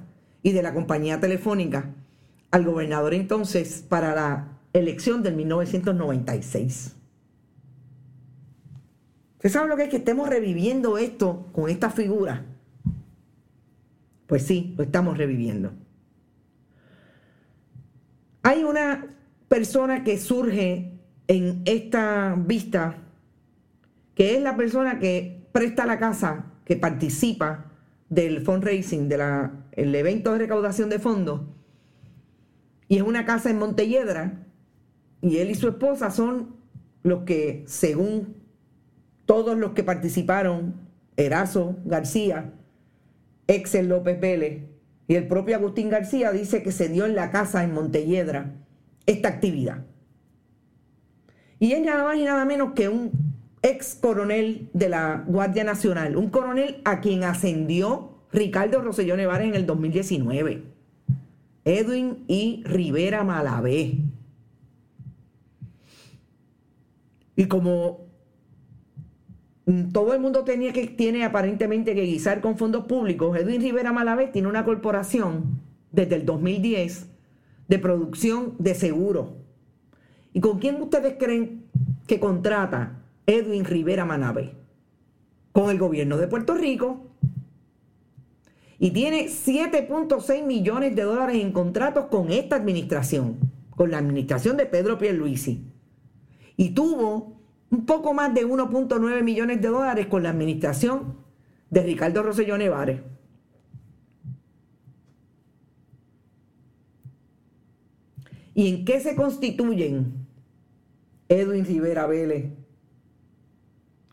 y 0.44 0.52
de 0.52 0.62
la 0.62 0.72
compañía 0.72 1.18
telefónica 1.18 1.92
al 2.52 2.64
gobernador 2.64 3.14
entonces 3.14 3.84
para 3.88 4.14
la 4.14 4.60
elección 4.72 5.24
del 5.24 5.34
1996. 5.34 6.94
¿Usted 9.34 9.50
sabe 9.50 9.68
lo 9.68 9.76
que 9.76 9.82
es 9.82 9.88
que 9.88 9.96
estemos 9.96 10.28
reviviendo 10.28 10.98
esto 10.98 11.48
con 11.52 11.68
esta 11.68 11.90
figura? 11.90 12.46
Pues 14.28 14.44
sí, 14.44 14.72
lo 14.78 14.84
estamos 14.84 15.18
reviviendo. 15.18 15.72
Hay 18.46 18.62
una 18.62 19.06
persona 19.48 20.04
que 20.04 20.18
surge 20.18 20.92
en 21.28 21.62
esta 21.64 22.36
vista, 22.36 22.98
que 24.14 24.36
es 24.36 24.42
la 24.42 24.54
persona 24.54 24.98
que 24.98 25.48
presta 25.50 25.86
la 25.86 25.98
casa, 25.98 26.52
que 26.66 26.76
participa 26.76 27.72
del 28.10 28.42
fundraising, 28.42 29.08
del 29.08 29.94
evento 29.94 30.32
de 30.32 30.38
recaudación 30.40 30.90
de 30.90 30.98
fondos, 30.98 31.40
y 32.86 32.98
es 32.98 33.02
una 33.02 33.24
casa 33.24 33.48
en 33.48 33.58
Montelledra, 33.58 34.46
y 35.22 35.38
él 35.38 35.48
y 35.48 35.54
su 35.54 35.68
esposa 35.68 36.10
son 36.10 36.56
los 37.02 37.22
que, 37.22 37.64
según 37.66 38.36
todos 39.24 39.56
los 39.56 39.72
que 39.72 39.84
participaron, 39.84 40.74
Erazo 41.16 41.78
García, 41.86 42.52
Excel 43.46 43.88
López 43.88 44.20
Vélez 44.20 44.73
y 45.06 45.14
el 45.16 45.26
propio 45.28 45.56
Agustín 45.56 45.90
García, 45.90 46.32
dice 46.32 46.62
que 46.62 46.72
se 46.72 46.88
dio 46.88 47.04
en 47.06 47.14
la 47.14 47.30
casa 47.30 47.62
en 47.62 47.74
Montelledra 47.74 48.54
esta 49.06 49.28
actividad. 49.28 49.84
Y 51.58 51.72
es 51.72 51.84
nada 51.84 52.04
más 52.04 52.16
y 52.16 52.24
nada 52.24 52.44
menos 52.44 52.72
que 52.74 52.88
un 52.88 53.12
ex 53.62 53.94
coronel 53.94 54.68
de 54.72 54.88
la 54.88 55.24
Guardia 55.26 55.64
Nacional, 55.64 56.16
un 56.16 56.30
coronel 56.30 56.80
a 56.84 57.00
quien 57.00 57.24
ascendió 57.24 58.18
Ricardo 58.32 58.80
Rosselló 58.80 59.16
Nevares 59.16 59.48
en 59.48 59.54
el 59.54 59.66
2019. 59.66 60.64
Edwin 61.64 62.24
y 62.26 62.62
Rivera 62.64 63.24
Malavé. 63.24 63.98
Y 67.36 67.46
como 67.46 68.06
todo 69.92 70.12
el 70.12 70.20
mundo 70.20 70.44
tenía 70.44 70.72
que, 70.72 70.86
tiene 70.88 71.24
aparentemente 71.24 71.94
que 71.94 72.02
guisar 72.02 72.40
con 72.40 72.58
fondos 72.58 72.84
públicos, 72.84 73.36
Edwin 73.36 73.62
Rivera 73.62 73.92
Malavé 73.92 74.26
tiene 74.26 74.48
una 74.48 74.64
corporación 74.64 75.60
desde 75.90 76.16
el 76.16 76.26
2010 76.26 77.06
de 77.68 77.78
producción 77.78 78.54
de 78.58 78.74
seguro. 78.74 79.36
¿Y 80.34 80.40
con 80.40 80.58
quién 80.58 80.80
ustedes 80.82 81.14
creen 81.18 81.64
que 82.06 82.20
contrata 82.20 83.00
Edwin 83.26 83.64
Rivera 83.64 84.04
Malavé? 84.04 84.52
Con 85.52 85.70
el 85.70 85.78
gobierno 85.78 86.18
de 86.18 86.28
Puerto 86.28 86.54
Rico 86.54 87.06
y 88.78 88.90
tiene 88.90 89.28
7.6 89.28 90.44
millones 90.44 90.94
de 90.94 91.02
dólares 91.02 91.36
en 91.36 91.52
contratos 91.52 92.06
con 92.06 92.30
esta 92.32 92.56
administración, 92.56 93.38
con 93.70 93.90
la 93.90 93.98
administración 93.98 94.56
de 94.56 94.66
Pedro 94.66 94.98
Pierluisi. 94.98 95.64
Y 96.56 96.70
tuvo 96.70 97.33
un 97.74 97.86
poco 97.86 98.14
más 98.14 98.32
de 98.32 98.46
1.9 98.46 99.22
millones 99.24 99.60
de 99.60 99.68
dólares 99.68 100.06
con 100.06 100.22
la 100.22 100.30
administración 100.30 101.16
de 101.70 101.82
Ricardo 101.82 102.22
Rosselló 102.22 102.56
Nevares. 102.56 103.00
¿Y 108.54 108.68
en 108.68 108.84
qué 108.84 109.00
se 109.00 109.16
constituyen 109.16 110.28
Edwin 111.28 111.64
Rivera 111.66 112.06
Vélez? 112.06 112.52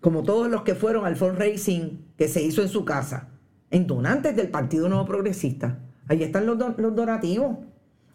Como 0.02 0.24
todos 0.24 0.50
los 0.50 0.64
que 0.64 0.74
fueron 0.74 1.06
al 1.06 1.16
fundraising 1.16 2.04
que 2.18 2.28
se 2.28 2.42
hizo 2.42 2.64
en 2.64 2.70
su 2.70 2.84
casa 2.84 3.30
en 3.70 3.86
donantes 3.86 4.36
del 4.36 4.50
Partido 4.50 4.90
Nuevo 4.90 5.06
Progresista. 5.06 5.78
Ahí 6.08 6.24
están 6.24 6.48
los, 6.48 6.58
donativos. 6.58 7.60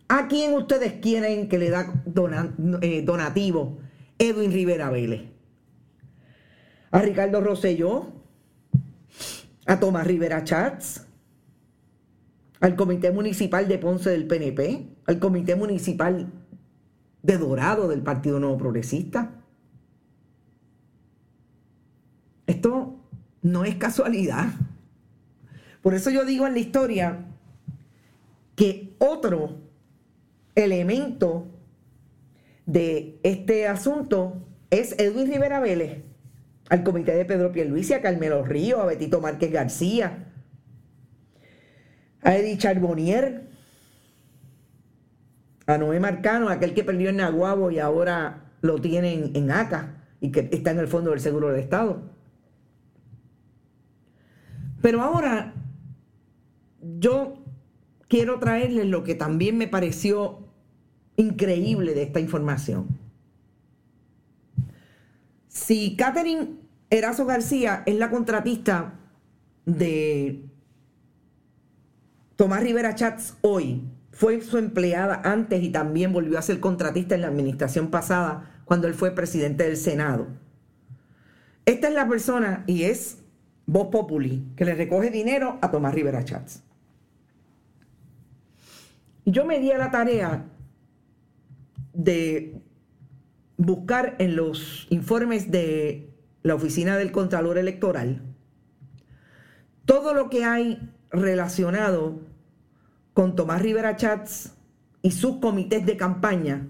¿A 0.09 0.27
quién 0.27 0.55
ustedes 0.55 0.95
quieren 0.95 1.49
que 1.49 1.59
le 1.59 1.71
da 1.71 2.03
eh, 2.83 3.03
donativo 3.03 3.79
Edwin 4.19 4.51
Rivera 4.51 4.91
Vélez? 4.91 5.36
¿A 6.91 7.01
Ricardo 7.01 7.41
Rosselló? 7.41 8.13
¿A 9.67 9.81
Tomás 9.81 10.07
Rivera 10.07 10.45
Chats? 10.45 11.07
¿Al 12.61 12.77
Comité 12.77 13.11
Municipal 13.11 13.69
de 13.69 13.79
Ponce 13.79 14.11
del 14.11 14.27
PNP? 14.27 14.87
¿Al 15.07 15.19
Comité 15.19 15.57
Municipal 15.57 16.33
de 17.23 17.39
Dorado 17.39 17.89
del 17.89 18.03
Partido 18.03 18.41
Nuevo 18.41 18.57
Progresista? 18.57 19.33
Esto 22.47 22.97
no 23.43 23.65
es 23.65 23.75
casualidad. 23.77 24.49
Por 25.83 25.95
eso 25.95 26.11
yo 26.11 26.25
digo 26.25 26.47
en 26.47 26.55
la 26.55 26.59
historia 26.61 27.27
que 28.55 28.97
otro 28.99 29.59
elemento 30.55 31.47
de 32.65 33.21
este 33.23 33.69
asunto 33.69 34.43
es 34.71 34.99
Edwin 34.99 35.31
Rivera 35.31 35.61
Vélez, 35.61 36.03
al 36.69 36.83
comité 36.83 37.15
de 37.15 37.25
Pedro 37.25 37.53
Pierluisi, 37.53 37.95
a 37.95 38.03
Carmelo 38.03 38.45
Río, 38.45 38.81
a 38.81 38.87
Betito 38.87 39.21
Márquez 39.21 39.53
García, 39.53 40.33
a 42.23 42.37
Eddie 42.37 42.59
Charbonnier, 42.59 43.49
a 45.67 45.79
Noé 45.79 46.01
Marcano, 46.01 46.49
aquel 46.49 46.75
que 46.75 46.85
perdió 46.85 47.11
en 47.11 47.17
Naguabo 47.17 47.71
y 47.71 47.79
ahora 47.79 48.51
lo 48.63 48.81
tienen 48.81 49.33
en 49.35 49.51
ACA 49.51 50.05
y 50.21 50.31
que 50.31 50.49
está 50.53 50.71
en 50.71 50.79
el 50.79 50.89
Fondo 50.89 51.11
del 51.11 51.21
Seguro 51.21 51.49
del 51.49 51.61
Estado. 51.61 52.03
Pero 54.83 55.03
ahora 55.03 55.55
yo 56.81 57.43
quiero 58.09 58.39
traerles 58.39 58.87
lo 58.87 59.03
que 59.03 59.15
también 59.15 59.59
me 59.59 59.69
pareció 59.69 60.47
increíble 61.17 61.95
de 61.95 62.03
esta 62.03 62.21
información. 62.21 63.06
Si 65.57 65.97
Catherine 65.97 66.59
Erazo 66.91 67.25
García 67.25 67.83
es 67.87 67.97
la 67.97 68.11
contratista 68.11 68.99
de 69.65 70.45
Tomás 72.37 72.63
Rivera 72.63 72.95
Chats 72.95 73.37
hoy, 73.41 73.83
fue 74.13 74.41
su 74.41 74.59
empleada 74.59 75.23
antes 75.25 75.63
y 75.63 75.71
también 75.71 76.13
volvió 76.13 76.39
a 76.39 76.43
ser 76.43 76.61
contratista 76.61 77.15
en 77.15 77.23
la 77.23 77.29
administración 77.29 77.91
pasada 77.91 78.63
cuando 78.65 78.87
él 78.87 78.95
fue 78.95 79.13
presidente 79.13 79.65
del 79.65 79.77
Senado. 79.77 80.27
Esta 81.65 81.89
es 81.89 81.95
la 81.95 82.07
persona 82.09 82.65
y 82.67 82.85
es 82.85 83.19
Voz 83.67 83.89
Populi 83.89 84.53
que 84.57 84.65
le 84.65 84.75
recoge 84.75 85.11
dinero 85.11 85.59
a 85.63 85.71
Tomás 85.71 85.95
Rivera 85.95 86.25
Chats 86.25 86.63
yo 89.27 89.45
me 89.45 89.59
di 89.59 89.73
a 89.73 89.79
la 89.79 89.91
tarea 89.91 90.45
de 91.93 92.63
buscar 93.57 94.17
en 94.19 94.37
los 94.37 94.87
informes 94.91 95.51
de 95.51 96.11
la 96.43 96.55
Oficina 96.55 96.97
del 96.97 97.13
Contralor 97.13 97.59
Electoral 97.59 98.23
todo 99.87 100.13
lo 100.13 100.29
que 100.29 100.45
hay 100.45 100.91
relacionado 101.11 102.21
con 103.15 103.35
Tomás 103.35 103.63
Rivera 103.63 103.97
Chats 103.97 104.53
y 105.01 105.13
sus 105.13 105.37
comités 105.37 105.87
de 105.87 105.97
campaña. 105.97 106.67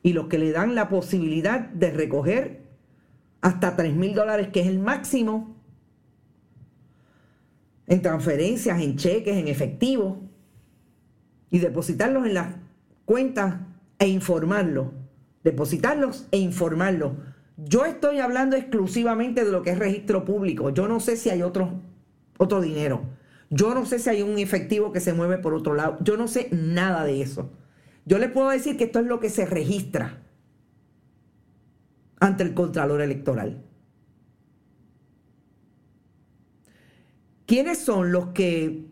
y 0.02 0.14
los 0.14 0.26
que 0.26 0.40
le 0.40 0.52
dan 0.52 0.74
la 0.74 0.90
posibilidad 0.90 1.60
de 1.60 1.92
recoger 1.92 2.64
hasta 3.42 3.76
3 3.76 3.94
mil 3.94 4.16
dólares, 4.16 4.48
que 4.52 4.62
es 4.62 4.68
el 4.68 4.80
máximo, 4.80 5.56
en 7.86 8.02
transferencias, 8.02 8.82
en 8.82 8.96
cheques, 8.96 9.38
en 9.38 9.48
efectivo, 9.48 10.20
y 11.52 11.60
depositarlos 11.60 12.26
en 12.26 12.34
las 12.34 12.56
cuentas 13.06 13.58
e 14.02 14.08
informarlos. 14.08 14.88
Depositarlos 15.44 16.28
e 16.32 16.40
informarlos. 16.40 17.14
Yo 17.56 17.86
estoy 17.86 18.20
hablando 18.20 18.58
exclusivamente 18.58 19.46
de 19.46 19.52
lo 19.52 19.62
que 19.62 19.70
es 19.70 19.80
registro 19.80 20.26
público. 20.26 20.72
Yo 20.72 20.88
no 20.88 21.00
sé 21.00 21.16
si 21.16 21.30
hay 21.30 21.44
otro, 21.44 21.80
otro 22.38 22.62
dinero. 22.62 23.04
Yo 23.52 23.76
no 23.76 23.86
sé 23.86 24.00
si 24.00 24.10
hay 24.10 24.24
un 24.24 24.40
efectivo 24.40 24.92
que 24.92 25.00
se 25.00 25.14
mueve 25.14 25.38
por 25.38 25.54
otro 25.54 25.76
lado. 25.76 25.98
Yo 26.02 26.18
no 26.18 26.28
sé 26.28 26.50
nada 26.52 27.06
de 27.06 27.22
eso. 27.22 27.52
Yo 28.06 28.18
les 28.18 28.32
puedo 28.32 28.50
decir 28.50 28.76
que 28.76 28.86
esto 28.86 29.00
es 29.00 29.06
lo 29.06 29.20
que 29.20 29.30
se 29.30 29.46
registra 29.46 30.24
ante 32.20 32.42
el 32.42 32.56
Contralor 32.56 33.02
Electoral. 33.02 33.64
¿Quiénes 37.46 37.78
son 37.78 38.12
los 38.12 38.30
que 38.30 38.88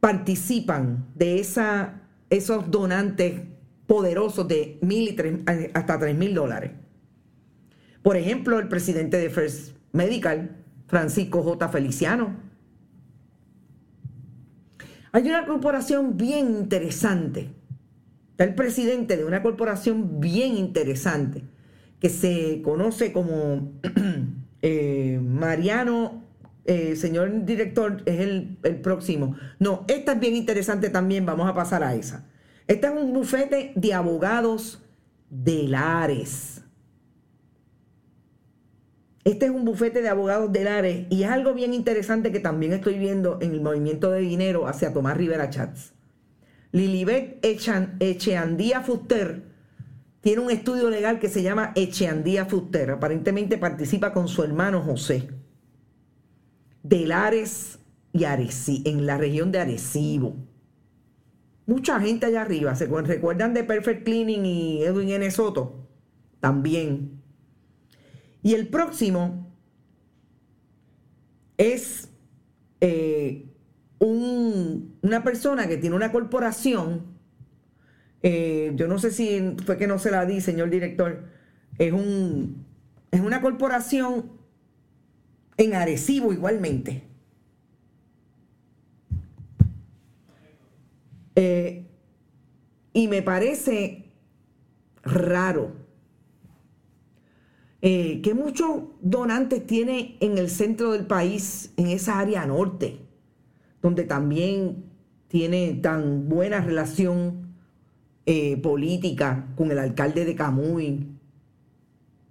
participan 0.00 1.08
de 1.14 1.40
esa, 1.40 2.02
esos 2.30 2.70
donantes 2.70 3.53
poderosos 3.86 4.46
de 4.48 4.78
mil 4.82 5.08
y 5.08 5.12
tres, 5.12 5.38
hasta 5.74 5.98
tres 5.98 6.16
mil 6.16 6.34
dólares? 6.34 6.72
Por 8.02 8.16
ejemplo, 8.16 8.58
el 8.58 8.68
presidente 8.68 9.16
de 9.16 9.30
First 9.30 9.76
Medical, 9.92 10.56
Francisco 10.86 11.42
J. 11.42 11.68
Feliciano. 11.70 12.36
Hay 15.12 15.28
una 15.28 15.46
corporación 15.46 16.16
bien 16.16 16.50
interesante. 16.50 17.50
El 18.36 18.54
presidente 18.54 19.16
de 19.16 19.24
una 19.24 19.42
corporación 19.42 20.20
bien 20.20 20.56
interesante 20.56 21.44
que 22.00 22.10
se 22.10 22.60
conoce 22.62 23.12
como 23.12 23.72
eh, 24.62 25.18
Mariano, 25.22 26.24
eh, 26.66 26.96
señor 26.96 27.44
director, 27.46 28.02
es 28.04 28.20
el, 28.20 28.58
el 28.64 28.80
próximo. 28.80 29.36
No, 29.58 29.84
esta 29.88 30.12
es 30.12 30.20
bien 30.20 30.34
interesante 30.34 30.90
también, 30.90 31.24
vamos 31.24 31.48
a 31.48 31.54
pasar 31.54 31.82
a 31.84 31.94
esa. 31.94 32.26
Este 32.66 32.86
es 32.86 32.92
un 32.92 33.12
bufete 33.12 33.72
de 33.74 33.92
abogados 33.92 34.82
de 35.28 35.64
Lares. 35.64 36.62
Este 39.24 39.46
es 39.46 39.52
un 39.52 39.64
bufete 39.64 40.00
de 40.02 40.08
abogados 40.08 40.52
de 40.52 40.64
Lares 40.64 41.06
y 41.10 41.22
es 41.24 41.30
algo 41.30 41.54
bien 41.54 41.74
interesante 41.74 42.32
que 42.32 42.40
también 42.40 42.72
estoy 42.72 42.98
viendo 42.98 43.38
en 43.40 43.52
el 43.52 43.60
movimiento 43.60 44.10
de 44.10 44.20
dinero 44.20 44.66
hacia 44.66 44.92
Tomás 44.92 45.16
Rivera 45.16 45.50
Chats. 45.50 45.92
Lilibet 46.72 47.38
Echeandía 47.44 48.80
Fuster 48.80 49.42
tiene 50.20 50.40
un 50.40 50.50
estudio 50.50 50.88
legal 50.88 51.18
que 51.18 51.28
se 51.28 51.42
llama 51.42 51.72
Echeandía 51.74 52.46
Fuster. 52.46 52.90
Aparentemente 52.90 53.58
participa 53.58 54.12
con 54.12 54.26
su 54.26 54.42
hermano 54.42 54.82
José. 54.82 55.28
De 56.82 57.06
Lares 57.06 57.78
y 58.12 58.24
Arecibo, 58.24 58.88
en 58.88 59.06
la 59.06 59.18
región 59.18 59.52
de 59.52 59.60
Arecibo. 59.60 60.34
Mucha 61.66 62.00
gente 62.00 62.26
allá 62.26 62.42
arriba. 62.42 62.74
¿Se 62.74 62.86
recuerdan 62.86 63.54
de 63.54 63.64
Perfect 63.64 64.04
Cleaning 64.04 64.44
y 64.44 64.82
Edwin 64.82 65.10
N. 65.10 65.30
Soto? 65.30 65.88
También. 66.40 67.22
Y 68.42 68.54
el 68.54 68.68
próximo 68.68 69.50
es 71.56 72.10
eh, 72.80 73.46
una 73.98 75.24
persona 75.24 75.66
que 75.66 75.78
tiene 75.78 75.96
una 75.96 76.12
corporación 76.12 77.14
eh, 78.26 78.72
yo 78.74 78.88
no 78.88 78.98
sé 78.98 79.10
si 79.10 79.54
fue 79.66 79.76
que 79.76 79.86
no 79.86 79.98
se 79.98 80.10
la 80.10 80.24
di, 80.24 80.40
señor 80.40 80.70
director. 80.70 81.24
Es, 81.76 81.92
un, 81.92 82.64
es 83.10 83.20
una 83.20 83.42
corporación 83.42 84.32
en 85.58 85.74
Arecibo 85.74 86.32
igualmente. 86.32 87.04
Eh, 91.36 91.86
y 92.92 93.08
me 93.08 93.22
parece 93.22 94.12
raro 95.02 95.72
eh, 97.82 98.22
que 98.22 98.32
muchos 98.32 98.84
donantes 99.02 99.66
tiene 99.66 100.16
en 100.20 100.38
el 100.38 100.48
centro 100.48 100.92
del 100.92 101.06
país, 101.06 101.74
en 101.76 101.88
esa 101.88 102.18
área 102.18 102.46
norte, 102.46 103.00
donde 103.82 104.04
también 104.04 104.84
tiene 105.28 105.74
tan 105.74 106.28
buena 106.28 106.62
relación 106.62 107.56
eh, 108.24 108.56
política 108.56 109.48
con 109.54 109.70
el 109.70 109.78
alcalde 109.78 110.24
de 110.24 110.34
Camuy. 110.34 111.08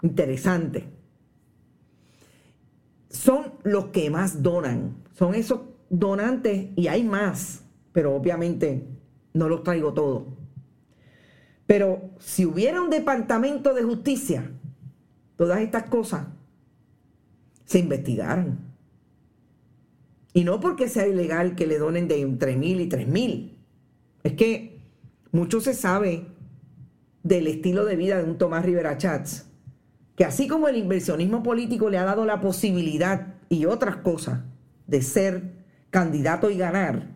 Interesante. 0.02 0.86
Son 3.10 3.54
los 3.62 3.86
que 3.86 4.10
más 4.10 4.42
donan. 4.42 5.04
Son 5.14 5.36
esos 5.36 5.60
donantes 5.92 6.70
y 6.76 6.88
hay 6.88 7.04
más, 7.04 7.64
pero 7.92 8.16
obviamente 8.16 8.88
no 9.34 9.50
los 9.50 9.64
traigo 9.64 9.94
todos. 9.94 10.24
Pero 11.66 12.12
si 12.20 12.46
hubiera 12.46 12.82
un 12.82 12.90
departamento 12.90 13.74
de 13.74 13.84
justicia, 13.84 14.52
todas 15.36 15.62
estas 15.62 15.84
cosas 15.84 16.28
se 17.66 17.80
investigaran. 17.80 18.60
Y 20.34 20.44
no 20.44 20.60
porque 20.60 20.90
sea 20.90 21.08
ilegal 21.08 21.56
que 21.56 21.68
le 21.68 21.78
donen 21.78 22.08
de 22.08 22.22
entre 22.22 22.56
mil 22.56 22.82
y 22.82 22.88
tres 22.88 23.08
mil. 23.08 23.58
Es 24.24 24.34
que 24.34 24.82
mucho 25.32 25.62
se 25.62 25.74
sabe 25.74 26.28
del 27.24 27.48
estilo 27.48 27.86
de 27.86 27.96
vida 27.96 28.18
de 28.18 28.26
un 28.26 28.38
Tomás 28.38 28.66
Rivera 28.66 28.98
Chats, 28.98 29.48
que 30.16 30.26
así 30.26 30.48
como 30.48 30.68
el 30.68 30.78
inversionismo 30.78 31.42
político 31.42 31.90
le 31.90 31.98
ha 31.98 32.04
dado 32.04 32.26
la 32.26 32.42
posibilidad 32.42 33.36
y 33.50 33.66
otras 33.66 33.98
cosas 33.98 34.42
de 34.88 35.02
ser 35.02 35.54
candidato 35.90 36.50
y 36.50 36.58
ganar, 36.58 37.13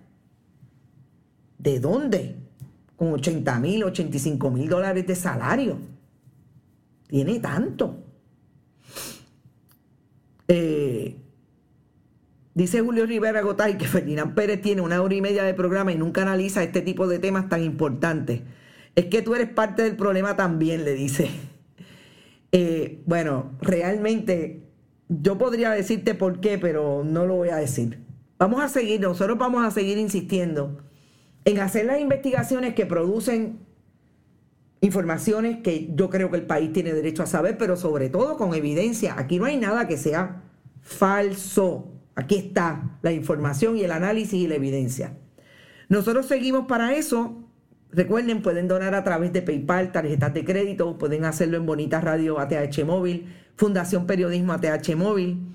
¿de 1.58 1.80
dónde? 1.80 2.36
Con 2.95 3.14
80 3.14 3.60
mil, 3.60 3.84
85 3.84 4.51
mil 4.51 4.70
dólares 4.70 5.05
de 5.05 5.16
salario. 5.16 5.78
Tiene 7.08 7.39
tanto. 7.39 8.03
Eh, 10.47 11.16
Dice 12.58 12.82
Julio 12.82 13.05
Rivera 13.05 13.41
Gotay 13.41 13.78
que 13.78 13.86
Ferdinand 13.86 14.34
Pérez 14.34 14.64
tiene 14.64 14.82
una 14.82 14.99
hora 15.03 15.14
y 15.14 15.22
media 15.22 15.43
de 15.43 15.53
programa 15.53 15.91
y 15.91 15.95
nunca 15.95 16.24
analiza 16.24 16.64
este 16.64 16.82
tipo 16.82 17.08
de 17.08 17.20
temas 17.20 17.49
tan 17.49 17.62
importantes. 17.62 18.41
Es 18.95 19.05
que 19.05 19.22
tú 19.22 19.36
eres 19.36 19.47
parte 19.47 19.84
del 19.84 19.95
problema 19.95 20.36
también, 20.36 20.84
le 20.84 20.95
dice. 20.95 21.30
Eh, 22.51 23.03
bueno, 23.05 23.51
realmente 23.62 24.64
yo 25.08 25.38
podría 25.38 25.70
decirte 25.72 26.16
por 26.16 26.39
qué, 26.39 26.58
pero 26.58 27.03
no 27.05 27.28
lo 27.28 27.36
voy 27.36 27.49
a 27.49 27.58
decir. 27.58 27.99
Vamos 28.39 28.64
a 28.64 28.70
seguir, 28.70 29.01
nosotros 29.01 29.38
vamos 29.38 29.64
a 29.64 29.70
seguir 29.70 29.97
insistiendo 29.97 30.82
en 31.47 31.61
hacer 31.61 31.85
las 31.85 32.01
investigaciones 32.01 32.73
que 32.73 32.85
producen 32.85 33.59
informaciones 34.81 35.59
que 35.63 35.89
yo 35.95 36.09
creo 36.09 36.29
que 36.29 36.35
el 36.35 36.45
país 36.45 36.73
tiene 36.73 36.91
derecho 36.91 37.23
a 37.23 37.25
saber, 37.25 37.57
pero 37.57 37.77
sobre 37.77 38.09
todo 38.09 38.35
con 38.35 38.53
evidencia. 38.53 39.15
Aquí 39.17 39.39
no 39.39 39.45
hay 39.45 39.55
nada 39.55 39.87
que 39.87 39.95
sea 39.95 40.43
falso. 40.81 41.93
Aquí 42.15 42.35
está 42.35 42.99
la 43.01 43.13
información 43.13 43.77
y 43.77 43.83
el 43.83 43.93
análisis 43.93 44.33
y 44.33 44.45
la 44.45 44.55
evidencia. 44.55 45.17
Nosotros 45.87 46.25
seguimos 46.25 46.67
para 46.67 46.93
eso. 46.97 47.41
Recuerden, 47.93 48.41
pueden 48.41 48.67
donar 48.67 48.93
a 48.93 49.05
través 49.05 49.31
de 49.31 49.41
PayPal, 49.41 49.93
tarjetas 49.93 50.33
de 50.33 50.43
crédito, 50.43 50.97
pueden 50.97 51.23
hacerlo 51.23 51.55
en 51.55 51.65
Bonita 51.65 52.01
Radio 52.01 52.39
ATH 52.41 52.83
Móvil, 52.85 53.33
Fundación 53.55 54.05
Periodismo 54.05 54.51
ATH 54.51 54.97
Móvil 54.97 55.47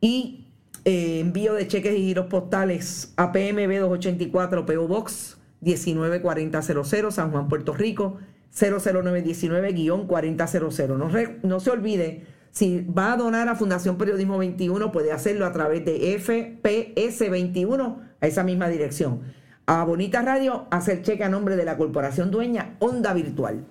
y 0.00 0.39
eh, 0.84 1.20
envío 1.20 1.54
de 1.54 1.66
cheques 1.66 1.94
y 1.94 2.02
giros 2.02 2.26
postales 2.26 3.14
a 3.16 3.32
PMB 3.32 3.80
284 3.80 4.66
PO 4.66 4.88
Box 4.88 5.38
194000 5.60 7.12
San 7.12 7.30
Juan, 7.30 7.48
Puerto 7.48 7.72
Rico 7.74 8.18
00919-4000. 8.54 10.96
No, 10.96 11.08
no 11.48 11.60
se 11.60 11.70
olvide, 11.70 12.26
si 12.50 12.80
va 12.80 13.12
a 13.12 13.16
donar 13.16 13.48
a 13.48 13.54
Fundación 13.54 13.96
Periodismo 13.96 14.36
21, 14.38 14.90
puede 14.92 15.12
hacerlo 15.12 15.46
a 15.46 15.52
través 15.52 15.84
de 15.84 16.18
FPS 16.18 17.30
21 17.30 18.00
a 18.20 18.26
esa 18.26 18.42
misma 18.42 18.68
dirección. 18.68 19.20
A 19.66 19.84
Bonita 19.84 20.22
Radio, 20.22 20.66
hacer 20.70 21.02
cheque 21.02 21.22
a 21.22 21.28
nombre 21.28 21.54
de 21.56 21.64
la 21.64 21.76
corporación 21.76 22.32
dueña 22.32 22.74
Onda 22.80 23.12
Virtual. 23.12 23.64